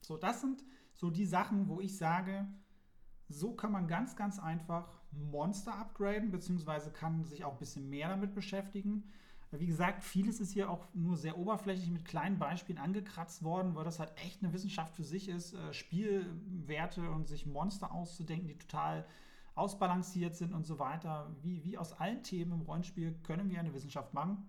So, 0.00 0.16
das 0.16 0.40
sind 0.40 0.64
so 0.94 1.10
die 1.10 1.26
Sachen, 1.26 1.68
wo 1.68 1.80
ich 1.80 1.96
sage, 1.96 2.46
so 3.30 3.52
kann 3.52 3.72
man 3.72 3.86
ganz, 3.86 4.16
ganz 4.16 4.38
einfach 4.38 4.88
Monster 5.12 5.74
upgraden, 5.74 6.30
beziehungsweise 6.30 6.90
kann 6.90 7.24
sich 7.24 7.44
auch 7.44 7.52
ein 7.52 7.58
bisschen 7.58 7.88
mehr 7.88 8.08
damit 8.08 8.34
beschäftigen. 8.34 9.04
Wie 9.52 9.66
gesagt, 9.66 10.04
vieles 10.04 10.38
ist 10.38 10.52
hier 10.52 10.70
auch 10.70 10.86
nur 10.94 11.16
sehr 11.16 11.36
oberflächlich 11.36 11.90
mit 11.90 12.04
kleinen 12.04 12.38
Beispielen 12.38 12.78
angekratzt 12.78 13.42
worden, 13.42 13.74
weil 13.74 13.84
das 13.84 13.98
halt 13.98 14.12
echt 14.16 14.42
eine 14.42 14.52
Wissenschaft 14.52 14.94
für 14.94 15.02
sich 15.02 15.28
ist, 15.28 15.54
äh, 15.54 15.72
Spielwerte 15.72 17.10
und 17.10 17.26
sich 17.26 17.46
Monster 17.46 17.92
auszudenken, 17.92 18.46
die 18.46 18.58
total 18.58 19.04
ausbalanciert 19.56 20.36
sind 20.36 20.52
und 20.52 20.66
so 20.66 20.78
weiter. 20.78 21.34
Wie, 21.42 21.64
wie 21.64 21.78
aus 21.78 21.92
allen 21.94 22.22
Themen 22.22 22.52
im 22.52 22.60
Rollenspiel 22.60 23.14
können 23.24 23.50
wir 23.50 23.58
eine 23.58 23.74
Wissenschaft 23.74 24.14
machen. 24.14 24.48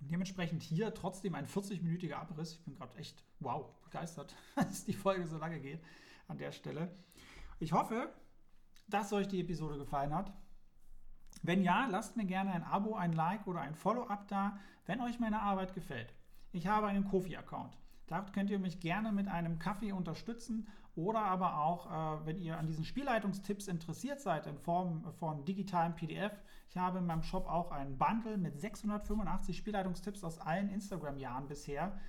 Dementsprechend 0.00 0.62
hier 0.62 0.92
trotzdem 0.92 1.34
ein 1.34 1.46
40-minütiger 1.46 2.16
Abriss. 2.16 2.52
Ich 2.52 2.64
bin 2.64 2.74
gerade 2.74 2.96
echt, 2.98 3.24
wow, 3.38 3.70
begeistert, 3.84 4.34
dass 4.54 4.84
die 4.84 4.92
Folge 4.92 5.26
so 5.26 5.38
lange 5.38 5.60
geht 5.60 5.80
an 6.28 6.38
der 6.38 6.52
Stelle. 6.52 6.90
Ich 7.62 7.74
hoffe, 7.74 8.08
dass 8.88 9.12
euch 9.12 9.28
die 9.28 9.42
Episode 9.42 9.76
gefallen 9.76 10.14
hat. 10.14 10.32
Wenn 11.42 11.62
ja, 11.62 11.86
lasst 11.90 12.16
mir 12.16 12.24
gerne 12.24 12.52
ein 12.52 12.64
Abo, 12.64 12.94
ein 12.94 13.12
Like 13.12 13.46
oder 13.46 13.60
ein 13.60 13.74
Follow-up 13.74 14.26
da, 14.28 14.58
wenn 14.86 15.02
euch 15.02 15.20
meine 15.20 15.42
Arbeit 15.42 15.74
gefällt. 15.74 16.14
Ich 16.52 16.66
habe 16.66 16.86
einen 16.86 17.04
Kofi-Account. 17.04 17.76
Dort 18.06 18.32
könnt 18.32 18.48
ihr 18.48 18.58
mich 18.58 18.80
gerne 18.80 19.12
mit 19.12 19.28
einem 19.28 19.58
Kaffee 19.58 19.92
unterstützen 19.92 20.68
oder 20.96 21.20
aber 21.20 21.58
auch, 21.58 22.22
äh, 22.22 22.26
wenn 22.26 22.38
ihr 22.38 22.56
an 22.56 22.66
diesen 22.66 22.84
Spielleitungstipps 22.84 23.68
interessiert 23.68 24.22
seid, 24.22 24.46
in 24.46 24.56
Form 24.56 25.04
von 25.18 25.44
digitalen 25.44 25.94
PDF. 25.94 26.32
Ich 26.70 26.78
habe 26.78 26.98
in 26.98 27.06
meinem 27.06 27.22
Shop 27.22 27.46
auch 27.46 27.72
einen 27.72 27.98
Bundle 27.98 28.38
mit 28.38 28.58
685 28.58 29.54
Spielleitungstipps 29.54 30.24
aus 30.24 30.38
allen 30.38 30.70
Instagram-Jahren 30.70 31.46
bisher. 31.46 32.00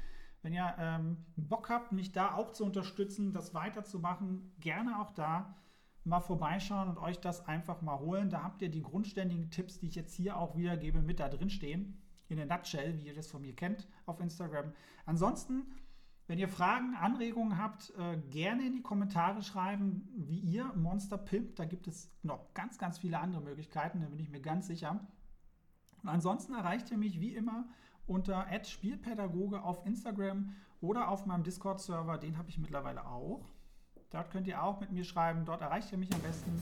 Wenn 0.42 0.54
ihr 0.54 0.74
ähm, 0.80 1.18
Bock 1.36 1.70
habt, 1.70 1.92
mich 1.92 2.12
da 2.12 2.34
auch 2.34 2.52
zu 2.52 2.66
unterstützen, 2.66 3.32
das 3.32 3.54
weiterzumachen, 3.54 4.52
gerne 4.60 5.00
auch 5.00 5.12
da 5.12 5.56
mal 6.04 6.20
vorbeischauen 6.20 6.90
und 6.90 6.98
euch 6.98 7.20
das 7.20 7.48
einfach 7.48 7.82
mal 7.82 8.00
holen. 8.00 8.30
Da 8.30 8.44
habt 8.44 8.62
ihr 8.62 8.70
die 8.70 8.82
grundständigen 8.82 9.52
Tipps, 9.52 9.80
die 9.80 9.88
ich 9.88 9.96
jetzt 9.96 10.16
hier 10.16 10.38
auch 10.38 10.58
wiedergebe, 10.58 11.02
mit 11.02 11.20
da 11.20 11.30
drin 11.30 11.50
stehen. 11.50 12.02
In 12.28 12.38
der 12.38 12.46
Nutshell, 12.46 12.98
wie 12.98 13.08
ihr 13.08 13.14
das 13.14 13.28
von 13.28 13.42
mir 13.42 13.56
kennt 13.56 13.88
auf 14.06 14.20
Instagram. 14.20 14.74
Ansonsten, 15.06 15.66
wenn 16.28 16.40
ihr 16.40 16.48
Fragen, 16.48 16.96
Anregungen 16.96 17.58
habt, 17.58 17.94
äh, 17.98 18.18
gerne 18.30 18.66
in 18.66 18.74
die 18.74 18.82
Kommentare 18.82 19.44
schreiben, 19.44 20.08
wie 20.16 20.40
ihr 20.40 20.74
Monster 20.76 21.18
pimpt. 21.18 21.60
Da 21.60 21.66
gibt 21.66 21.88
es 21.88 22.10
noch 22.24 22.54
ganz, 22.54 22.78
ganz 22.78 22.98
viele 22.98 23.20
andere 23.20 23.42
Möglichkeiten, 23.42 24.00
da 24.00 24.08
bin 24.08 24.20
ich 24.20 24.30
mir 24.30 24.42
ganz 24.42 24.68
sicher. 24.68 25.06
Und 26.02 26.10
ansonsten 26.10 26.54
erreicht 26.54 26.90
ihr 26.90 26.98
mich 26.98 27.20
wie 27.20 27.36
immer 27.36 27.66
unter 28.12 28.46
Spielpädagoge 28.64 29.64
auf 29.64 29.86
Instagram 29.86 30.54
oder 30.82 31.08
auf 31.08 31.26
meinem 31.26 31.44
Discord-Server. 31.44 32.18
Den 32.18 32.38
habe 32.38 32.50
ich 32.50 32.58
mittlerweile 32.58 33.06
auch. 33.06 33.46
Dort 34.10 34.30
könnt 34.30 34.48
ihr 34.48 34.62
auch 34.62 34.82
mit 34.82 34.92
mir 34.92 35.06
schreiben. 35.06 35.46
Dort 35.46 35.62
erreicht 35.62 35.92
ihr 35.92 35.98
mich 35.98 36.14
am 36.14 36.22
besten. 36.22 36.62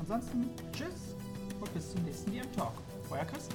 Ansonsten 0.00 0.48
tschüss 0.72 1.14
und 1.60 1.72
bis 1.74 1.92
zum 1.92 2.02
nächsten 2.04 2.32
DM 2.32 2.50
Talk. 2.52 2.72
Euer 3.10 3.24
Chris. 3.26 3.48